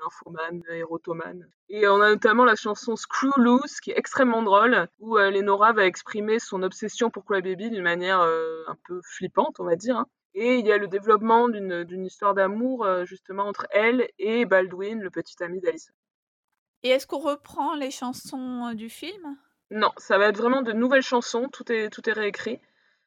nymphomane, 0.03 0.61
érotomane. 0.69 1.47
Et 1.69 1.87
on 1.87 1.99
a 2.01 2.09
notamment 2.09 2.45
la 2.45 2.55
chanson 2.55 2.95
Screw 2.95 3.31
Loose, 3.37 3.79
qui 3.79 3.89
est 3.91 3.97
extrêmement 3.97 4.43
drôle, 4.43 4.87
où 4.99 5.17
euh, 5.17 5.31
Lenora 5.31 5.73
va 5.73 5.85
exprimer 5.85 6.37
son 6.39 6.61
obsession 6.61 7.09
pour 7.09 7.25
Crybaby 7.25 7.71
d'une 7.71 7.81
manière 7.83 8.19
un 8.21 8.75
peu 8.87 9.01
flippante, 9.03 9.59
on 9.59 9.63
va 9.65 9.75
dire. 9.75 9.97
hein. 9.97 10.05
Et 10.39 10.59
il 10.59 10.67
y 10.67 10.71
a 10.71 10.77
le 10.77 10.87
développement 10.87 11.49
d'une 11.49 12.05
histoire 12.05 12.35
d'amour 12.35 12.85
euh, 12.85 13.05
justement 13.05 13.45
entre 13.45 13.65
elle 13.71 14.07
et 14.19 14.45
Baldwin, 14.45 15.01
le 15.01 15.09
petit 15.09 15.43
ami 15.43 15.59
d'Alison. 15.61 15.91
Et 16.83 16.89
est-ce 16.89 17.07
qu'on 17.07 17.17
reprend 17.17 17.73
les 17.73 17.89
chansons 17.89 18.67
euh, 18.67 18.75
du 18.75 18.87
film? 18.87 19.35
Non, 19.71 19.91
ça 19.97 20.19
va 20.19 20.27
être 20.27 20.37
vraiment 20.37 20.61
de 20.61 20.73
nouvelles 20.73 21.01
chansons, 21.01 21.49
tout 21.51 21.71
est, 21.71 21.89
tout 21.89 22.07
est 22.07 22.13
réécrit. 22.13 22.59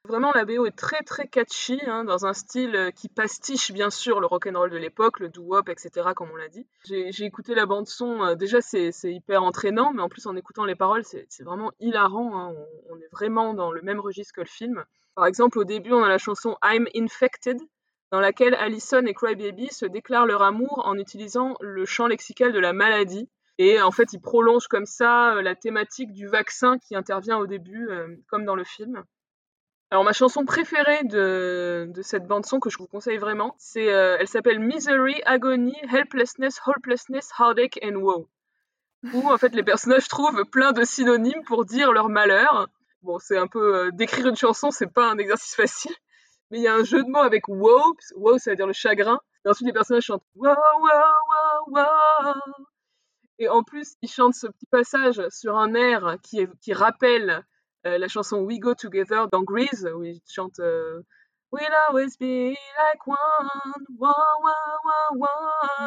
Vraiment, 0.09 0.33
la 0.33 0.45
BO 0.45 0.66
est 0.66 0.76
très 0.76 1.03
très 1.03 1.28
catchy, 1.28 1.78
hein, 1.87 2.03
dans 2.05 2.26
un 2.26 2.33
style 2.33 2.74
euh, 2.74 2.91
qui 2.91 3.09
pastiche 3.09 3.70
bien 3.70 3.91
sûr 3.91 4.18
le 4.18 4.26
rock'n'roll 4.26 4.70
de 4.70 4.76
l'époque, 4.76 5.20
le 5.20 5.28
doo-wop, 5.28 5.68
etc., 5.68 6.09
comme 6.16 6.31
on 6.33 6.37
l'a 6.37 6.49
dit. 6.49 6.66
J'ai 6.85 7.24
écouté 7.24 7.55
la 7.55 7.66
bande-son, 7.66 8.24
euh, 8.24 8.35
déjà 8.35 8.61
c'est 8.61 8.91
hyper 9.05 9.45
entraînant, 9.45 9.93
mais 9.93 10.03
en 10.03 10.09
plus 10.09 10.26
en 10.26 10.35
écoutant 10.35 10.64
les 10.64 10.74
paroles, 10.74 11.05
c'est 11.05 11.26
c'est 11.28 11.45
vraiment 11.45 11.70
hilarant. 11.78 12.37
hein, 12.37 12.55
on, 12.57 12.95
on 12.95 12.99
est 12.99 13.12
vraiment 13.12 13.55
dans 13.55 13.70
le 13.70 13.83
même 13.83 14.01
registre 14.01 14.35
que 14.35 14.41
le 14.41 14.47
film. 14.49 14.85
Par 15.20 15.26
exemple, 15.26 15.58
au 15.58 15.64
début, 15.64 15.92
on 15.92 16.02
a 16.02 16.08
la 16.08 16.16
chanson 16.16 16.56
I'm 16.64 16.88
Infected, 16.96 17.58
dans 18.10 18.20
laquelle 18.20 18.54
Allison 18.54 19.04
et 19.04 19.12
Crybaby 19.12 19.68
se 19.68 19.84
déclarent 19.84 20.24
leur 20.24 20.40
amour 20.40 20.80
en 20.86 20.96
utilisant 20.96 21.56
le 21.60 21.84
champ 21.84 22.06
lexical 22.06 22.54
de 22.54 22.58
la 22.58 22.72
maladie. 22.72 23.28
Et 23.58 23.82
en 23.82 23.90
fait, 23.90 24.14
ils 24.14 24.20
prolongent 24.22 24.66
comme 24.66 24.86
ça 24.86 25.34
euh, 25.34 25.42
la 25.42 25.54
thématique 25.54 26.14
du 26.14 26.26
vaccin 26.26 26.78
qui 26.78 26.96
intervient 26.96 27.36
au 27.36 27.46
début, 27.46 27.90
euh, 27.90 28.16
comme 28.28 28.46
dans 28.46 28.54
le 28.54 28.64
film. 28.64 29.04
Alors 29.90 30.04
ma 30.04 30.14
chanson 30.14 30.46
préférée 30.46 31.04
de, 31.04 31.92
cette 32.00 32.26
bande 32.26 32.46
son 32.46 32.58
que 32.58 32.70
je 32.70 32.78
vous 32.78 32.86
conseille 32.86 33.18
vraiment, 33.18 33.58
euh, 33.76 34.16
elle 34.18 34.26
s'appelle 34.26 34.58
Misery, 34.58 35.20
Agony, 35.26 35.76
Helplessness, 35.92 36.62
Hopelessness, 36.64 37.28
Heartache 37.38 37.78
and 37.84 37.96
Woe. 37.96 38.26
Où 39.12 39.30
en 39.30 39.36
fait 39.36 39.54
les 39.54 39.64
personnages 39.64 40.08
trouvent 40.08 40.46
plein 40.46 40.72
de 40.72 40.82
synonymes 40.82 41.44
pour 41.46 41.66
dire 41.66 41.92
leur 41.92 42.08
malheur. 42.08 42.70
Bon, 43.03 43.18
c'est 43.18 43.38
un 43.38 43.46
peu 43.46 43.86
euh, 43.86 43.90
d'écrire 43.92 44.26
une 44.26 44.36
chanson, 44.36 44.70
c'est 44.70 44.92
pas 44.92 45.11
un 45.11 45.18
exercice 45.18 45.55
facile, 45.57 45.94
mais 46.51 46.59
il 46.59 46.62
y 46.62 46.68
a 46.68 46.74
un 46.74 46.84
jeu 46.84 47.03
de 47.03 47.09
mots 47.09 47.20
avec 47.20 47.44
que 47.44 47.53
woe 47.53 48.38
ça 48.38 48.51
veut 48.51 48.57
dire 48.57 48.66
le 48.66 48.72
chagrin. 48.72 49.20
Et 49.44 49.48
ensuite 49.48 49.66
les 49.66 49.72
personnages 49.72 50.05
chantent 50.05 50.24
wow 50.34 50.51
wow 50.51 51.72
wow 51.72 51.84
wow. 51.84 52.34
Et 53.38 53.48
en 53.48 53.62
plus 53.62 53.94
ils 54.03 54.11
chantent 54.11 54.34
ce 54.34 54.46
petit 54.48 54.66
passage 54.70 55.22
sur 55.30 55.57
un 55.57 55.74
air 55.74 56.16
qui, 56.22 56.46
qui 56.61 56.74
rappelle 56.74 57.42
euh, 57.86 57.96
la 57.96 58.09
chanson 58.09 58.40
We 58.40 58.59
Go 58.59 58.74
Together 58.74 59.28
dans 59.32 59.42
Grease, 59.42 59.88
où 59.94 60.05
ils 60.05 60.20
chantent 60.28 60.61
euh, 60.61 61.01
We'll 61.53 61.74
always 61.88 62.16
be 62.16 62.55
like 62.78 63.07
one, 63.07 63.16
one, 63.98 64.12
one, 64.42 65.18
one, 65.18 65.26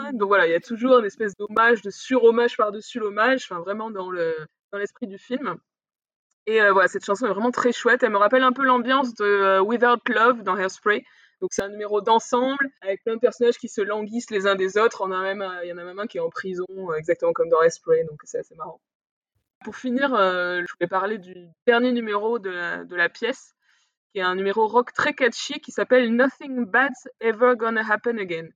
one. 0.04 0.18
Donc 0.18 0.28
voilà, 0.28 0.48
il 0.48 0.52
y 0.52 0.56
a 0.56 0.60
toujours 0.60 1.00
une 1.00 1.06
espèce 1.06 1.38
d'hommage, 1.38 1.82
de 1.84 1.90
surhommage 1.90 2.58
par-dessus 2.58 3.00
l'hommage, 3.00 3.46
enfin 3.46 3.62
vraiment 3.62 3.90
dans 3.92 4.10
le 4.10 4.36
dans 4.72 4.80
l'esprit 4.80 5.08
du 5.08 5.18
film. 5.18 5.58
Et 6.46 6.62
euh, 6.62 6.74
voilà, 6.74 6.88
cette 6.88 7.06
chanson 7.06 7.26
est 7.26 7.30
vraiment 7.30 7.52
très 7.52 7.72
chouette. 7.72 8.04
Elle 8.04 8.12
me 8.12 8.18
rappelle 8.18 8.44
un 8.44 8.52
peu 8.52 8.64
l'ambiance 8.64 9.14
de 9.16 9.24
euh, 9.26 9.62
Without 9.62 10.02
Love 10.10 10.44
dans 10.44 10.58
Hairspray. 10.58 11.04
Donc 11.42 11.52
c'est 11.54 11.62
un 11.64 11.70
numéro 11.70 12.02
d'ensemble 12.02 12.70
avec 12.82 13.04
plein 13.04 13.16
de 13.16 13.20
personnages 13.20 13.58
qui 13.58 13.68
se 13.70 13.82
languissent 13.82 14.30
les 14.32 14.48
uns 14.48 14.56
des 14.56 14.78
autres. 14.78 15.02
On 15.06 15.12
a 15.12 15.22
même, 15.22 15.42
un- 15.42 15.62
il 15.64 15.70
y 15.70 15.74
en 15.74 15.78
a 15.78 15.84
même 15.84 16.00
un 16.00 16.08
qui 16.08 16.18
est 16.18 16.22
en 16.22 16.30
prison, 16.30 16.66
euh, 16.72 16.96
exactement 16.96 17.34
comme 17.34 17.50
dans 17.50 17.62
Hairspray, 17.62 18.04
donc 18.06 18.20
c'est 18.24 18.40
assez 18.40 18.56
marrant. 18.56 18.80
Pour 19.64 19.76
finir, 19.76 20.14
euh, 20.14 20.62
je 20.68 20.74
voulais 20.74 20.88
parler 20.90 21.18
du 21.18 21.34
dernier 21.66 21.92
numéro 21.94 22.40
de 22.40 22.84
de 22.84 22.96
la 22.96 23.10
pièce, 23.10 23.56
qui 24.14 24.20
est 24.20 24.24
un 24.24 24.36
numéro 24.36 24.68
rock 24.68 24.94
très 24.94 25.14
catchy 25.14 25.60
qui 25.62 25.72
s'appelle 25.72 26.14
Nothing 26.16 26.66
Bad's 26.66 27.08
Ever 27.22 27.54
Gonna 27.58 27.82
Happen 27.90 28.20
Again, 28.20 28.50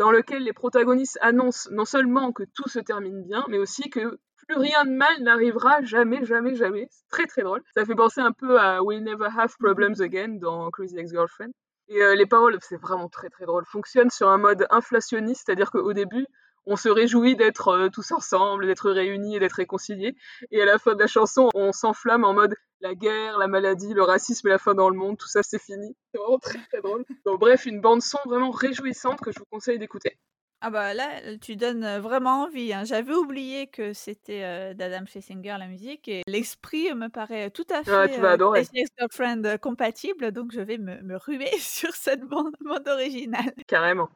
dans 0.00 0.10
lequel 0.10 0.44
les 0.44 0.54
protagonistes 0.54 1.18
annoncent 1.20 1.68
non 1.72 1.84
seulement 1.84 2.32
que 2.32 2.44
tout 2.54 2.70
se 2.70 2.78
termine 2.78 3.22
bien, 3.22 3.44
mais 3.50 3.58
aussi 3.58 3.90
que 3.90 4.18
plus 4.48 4.56
rien 4.56 4.86
de 4.86 4.92
mal 4.92 5.20
n'arrivera 5.20 5.82
jamais, 5.82 6.24
jamais, 6.24 6.54
jamais. 6.54 6.88
C'est 6.90 7.08
très 7.10 7.26
très 7.26 7.42
drôle. 7.42 7.62
Ça 7.74 7.84
fait 7.84 7.94
penser 7.94 8.22
un 8.22 8.32
peu 8.32 8.58
à 8.58 8.82
We'll 8.82 9.04
Never 9.04 9.28
Have 9.36 9.54
Problems 9.58 10.00
Again 10.00 10.38
dans 10.40 10.70
Crazy 10.70 10.98
Ex-Girlfriend. 10.98 11.50
Et 11.88 12.02
euh, 12.02 12.14
les 12.14 12.24
paroles, 12.24 12.56
c'est 12.62 12.80
vraiment 12.80 13.10
très 13.10 13.28
très 13.28 13.44
drôle, 13.44 13.66
fonctionnent 13.66 14.08
sur 14.08 14.30
un 14.30 14.38
mode 14.38 14.66
inflationniste, 14.70 15.42
c'est-à-dire 15.44 15.70
qu'au 15.70 15.92
début, 15.92 16.26
on 16.66 16.76
se 16.76 16.88
réjouit 16.88 17.36
d'être 17.36 17.68
euh, 17.68 17.88
tous 17.88 18.12
ensemble, 18.12 18.66
d'être 18.66 18.90
réunis 18.90 19.36
et 19.36 19.40
d'être 19.40 19.52
réconciliés. 19.54 20.14
Et 20.50 20.62
à 20.62 20.64
la 20.64 20.78
fin 20.78 20.94
de 20.94 21.00
la 21.00 21.06
chanson, 21.06 21.48
on 21.54 21.72
s'enflamme 21.72 22.24
en 22.24 22.34
mode 22.34 22.54
la 22.80 22.94
guerre, 22.94 23.38
la 23.38 23.46
maladie, 23.46 23.92
le 23.92 24.02
racisme 24.02 24.48
et 24.48 24.50
la 24.50 24.58
fin 24.58 24.74
dans 24.74 24.88
le 24.88 24.96
monde, 24.96 25.18
tout 25.18 25.28
ça 25.28 25.42
c'est 25.42 25.60
fini. 25.60 25.96
C'est 26.12 26.18
vraiment 26.20 26.38
très 26.38 26.58
très 26.70 26.80
drôle. 26.80 27.04
Donc 27.26 27.38
bref, 27.40 27.66
une 27.66 27.80
bande 27.80 28.02
son 28.02 28.18
vraiment 28.26 28.50
réjouissante 28.50 29.20
que 29.20 29.32
je 29.32 29.38
vous 29.38 29.44
conseille 29.50 29.78
d'écouter. 29.78 30.18
Ah 30.62 30.68
bah 30.68 30.92
là, 30.92 31.38
tu 31.38 31.56
donnes 31.56 31.84
euh, 31.84 32.00
vraiment 32.00 32.42
envie. 32.42 32.74
hein. 32.74 32.84
J'avais 32.84 33.14
oublié 33.14 33.68
que 33.68 33.94
c'était 33.94 34.42
euh, 34.44 34.74
d'Adam 34.74 35.06
Schlesinger 35.06 35.56
la 35.58 35.66
musique 35.66 36.06
et 36.06 36.22
l'esprit 36.26 36.92
me 36.94 37.08
paraît 37.08 37.50
tout 37.50 37.64
à 37.70 37.82
fait 37.82 37.90
Ah, 37.90 38.08
tu 38.08 38.20
vas 38.20 38.32
adorer. 38.32 38.60
Euh, 38.60 39.56
compatible, 39.56 40.32
donc 40.32 40.52
je 40.52 40.60
vais 40.60 40.76
me, 40.76 41.00
me 41.00 41.16
ruer 41.16 41.50
sur 41.58 41.94
cette 41.94 42.24
bande, 42.24 42.54
bande 42.60 42.86
originale. 42.88 43.54
Carrément. 43.66 44.10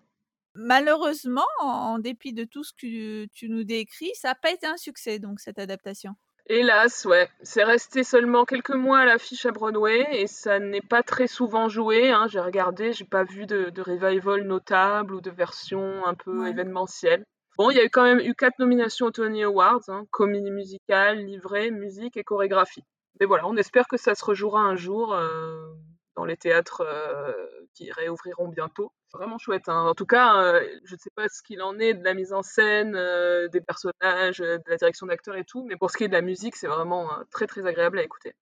Malheureusement, 0.55 1.47
en, 1.61 1.99
dépit 1.99 2.33
de 2.33 2.45
tout 2.45 2.65
ce 2.65 2.73
que 2.73 3.27
tu 3.27 3.49
nous 3.49 3.65
décris, 3.65 4.11
ça 4.15 4.29
n'a 4.29 4.35
pas 4.35 4.51
été 4.51 4.67
un 4.67 4.77
succès, 4.77 5.19
donc 5.19 5.41
cette 5.41 5.59
adaptation. 5.59 6.15
Hélas, 6.47 7.07
ouais. 7.07 7.29
C'est 7.43 7.65
resté 7.65 8.05
seulement 8.05 8.45
quelques 8.45 8.75
mois 8.75 8.99
à 9.01 9.05
l'affiche 9.07 9.47
à 9.47 9.51
Broadway 9.51 10.07
et 10.13 10.27
ça 10.27 10.59
n'est 10.59 10.83
pas 10.83 11.03
très 11.03 11.27
souvent 11.27 11.69
joué. 11.71 12.11
hein. 12.11 12.27
J'ai 12.29 12.41
regardé, 12.41 12.93
j'ai 12.93 13.07
pas 13.07 13.25
vu 13.25 13.47
de, 13.47 13.71
de 13.71 13.83
revival 13.83 14.43
notable 14.45 15.15
ou 15.15 15.21
de 15.23 15.31
version 15.31 16.05
un 16.07 16.15
peu 16.15 16.43
Ouais. 16.43 16.51
événementielle. 16.51 17.25
Bon, 17.57 17.71
il 17.71 17.77
y 17.77 17.81
a 17.81 17.85
eu 17.85 17.89
quand 17.91 18.03
même 18.05 18.21
eu 18.21 18.35
quatre 18.35 18.59
nominations 18.59 19.07
aux 19.07 19.11
Tony 19.11 19.43
Awards, 19.45 19.89
hein, 19.89 20.05
comédie 20.11 20.51
musicale, 20.51 21.19
livret, 21.25 21.71
musique 21.71 22.17
et 22.17 22.25
chorégraphie. 22.25 22.85
Mais 23.21 23.27
voilà, 23.27 23.47
on 23.47 23.57
espère 23.57 23.87
que 23.89 23.97
ça 23.97 24.15
se 24.15 24.25
rejouera 24.25 24.61
un 24.61 24.77
jour 24.77 25.15
euh, 25.15 25.69
dans 26.17 26.25
les 26.25 26.37
théâtres 26.37 26.83
euh, 26.85 27.33
qui 27.73 27.91
réouvriront 27.93 28.49
bientôt. 28.49 28.93
Vraiment 29.15 29.39
chouette. 29.39 29.69
Hein. 29.69 29.87
En 29.87 29.95
tout 29.95 30.07
cas, 30.07 30.61
je 30.85 30.95
ne 30.95 30.99
sais 30.99 31.11
pas 31.15 31.29
ce 31.29 31.43
qu'il 31.43 31.63
en 31.63 31.79
est 31.79 31.95
de 31.95 32.05
la 32.05 32.15
mise 32.15 32.33
en 32.33 32.43
scène, 32.43 32.93
des 32.93 33.61
personnages, 33.61 34.39
de 34.39 34.63
la 34.67 34.77
direction 34.77 35.07
d'acteurs 35.07 35.37
et 35.37 35.45
tout, 35.45 35.65
mais 35.65 35.77
pour 35.77 35.91
ce 35.91 35.97
qui 35.97 36.05
est 36.05 36.09
de 36.09 36.13
la 36.13 36.21
musique, 36.21 36.57
c'est 36.57 36.67
vraiment 36.67 37.09
très 37.31 37.47
très 37.47 37.67
agréable 37.67 37.99
à 37.99 38.03
écouter. 38.03 38.35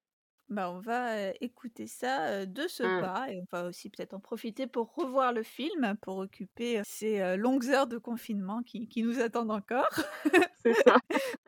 Bah, 0.48 0.70
on 0.70 0.80
va, 0.80 1.30
écouter 1.40 1.86
ça, 1.86 2.44
de 2.44 2.66
ce 2.68 2.82
mmh. 2.82 3.00
pas 3.00 3.26
et 3.30 3.40
on 3.40 3.46
va 3.50 3.64
aussi 3.68 3.88
peut-être 3.88 4.12
en 4.12 4.20
profiter 4.20 4.66
pour 4.66 4.94
revoir 4.94 5.32
le 5.32 5.42
film, 5.42 5.96
pour 6.02 6.18
occuper, 6.18 6.82
ces, 6.84 7.36
longues 7.36 7.68
heures 7.70 7.86
de 7.86 7.98
confinement 7.98 8.62
qui 8.62 8.88
qui 8.88 9.02
nous 9.02 9.20
attendent 9.20 9.52
encore. 9.52 9.88
C'est 10.62 10.74
ça. 10.74 10.96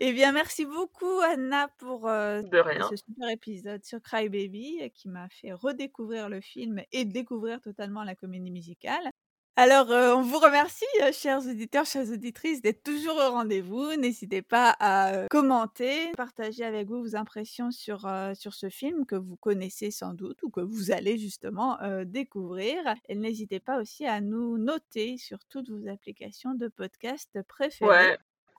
Eh 0.00 0.12
bien, 0.12 0.32
merci 0.32 0.64
beaucoup 0.64 1.20
Anna 1.20 1.68
pour, 1.78 2.02
ce 2.02 2.96
super 2.96 3.28
épisode 3.30 3.84
sur 3.84 4.00
Cry 4.00 4.28
Baby, 4.28 4.90
qui 4.94 5.08
m'a 5.08 5.28
fait 5.28 5.52
redécouvrir 5.52 6.28
le 6.28 6.40
film 6.40 6.82
et 6.92 7.04
découvrir 7.04 7.60
totalement 7.60 8.04
la 8.04 8.14
comédie 8.14 8.50
musicale. 8.50 9.10
Alors, 9.58 9.88
on 9.88 10.20
vous 10.20 10.38
remercie, 10.38 10.84
chers 11.14 11.38
auditeurs, 11.46 11.86
chères 11.86 12.10
auditrices, 12.10 12.60
d'être 12.60 12.82
toujours 12.82 13.16
au 13.16 13.30
rendez-vous. 13.30 13.96
N'hésitez 13.96 14.42
pas 14.42 14.76
à 14.80 15.26
commenter, 15.30 16.12
partager 16.14 16.62
avec 16.62 16.88
vous 16.88 17.00
vos 17.00 17.16
impressions 17.16 17.70
sur, 17.70 18.06
sur 18.34 18.52
ce 18.52 18.68
film 18.68 19.06
que 19.06 19.16
vous 19.16 19.36
connaissez 19.36 19.90
sans 19.90 20.12
doute 20.12 20.42
ou 20.42 20.50
que 20.50 20.60
vous 20.60 20.90
allez 20.90 21.16
justement 21.16 21.78
découvrir. 22.04 22.76
Et 23.08 23.14
n'hésitez 23.14 23.58
pas 23.58 23.80
aussi 23.80 24.04
à 24.04 24.20
nous 24.20 24.58
noter 24.58 25.16
sur 25.16 25.38
toutes 25.46 25.70
vos 25.70 25.88
applications 25.88 26.52
de 26.52 26.68
podcast 26.68 27.30
préférées. 27.48 28.18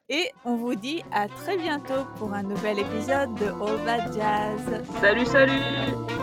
Et 0.10 0.32
on 0.46 0.56
vous 0.56 0.76
dit 0.76 1.04
à 1.12 1.28
très 1.28 1.58
bientôt 1.58 2.06
pour 2.18 2.34
un 2.34 2.44
nouvel 2.44 2.80
épisode 2.80 3.36
de 3.36 3.48
That 3.86 4.14
Jazz. 4.14 4.82
Salut, 5.02 5.26
salut 5.26 6.17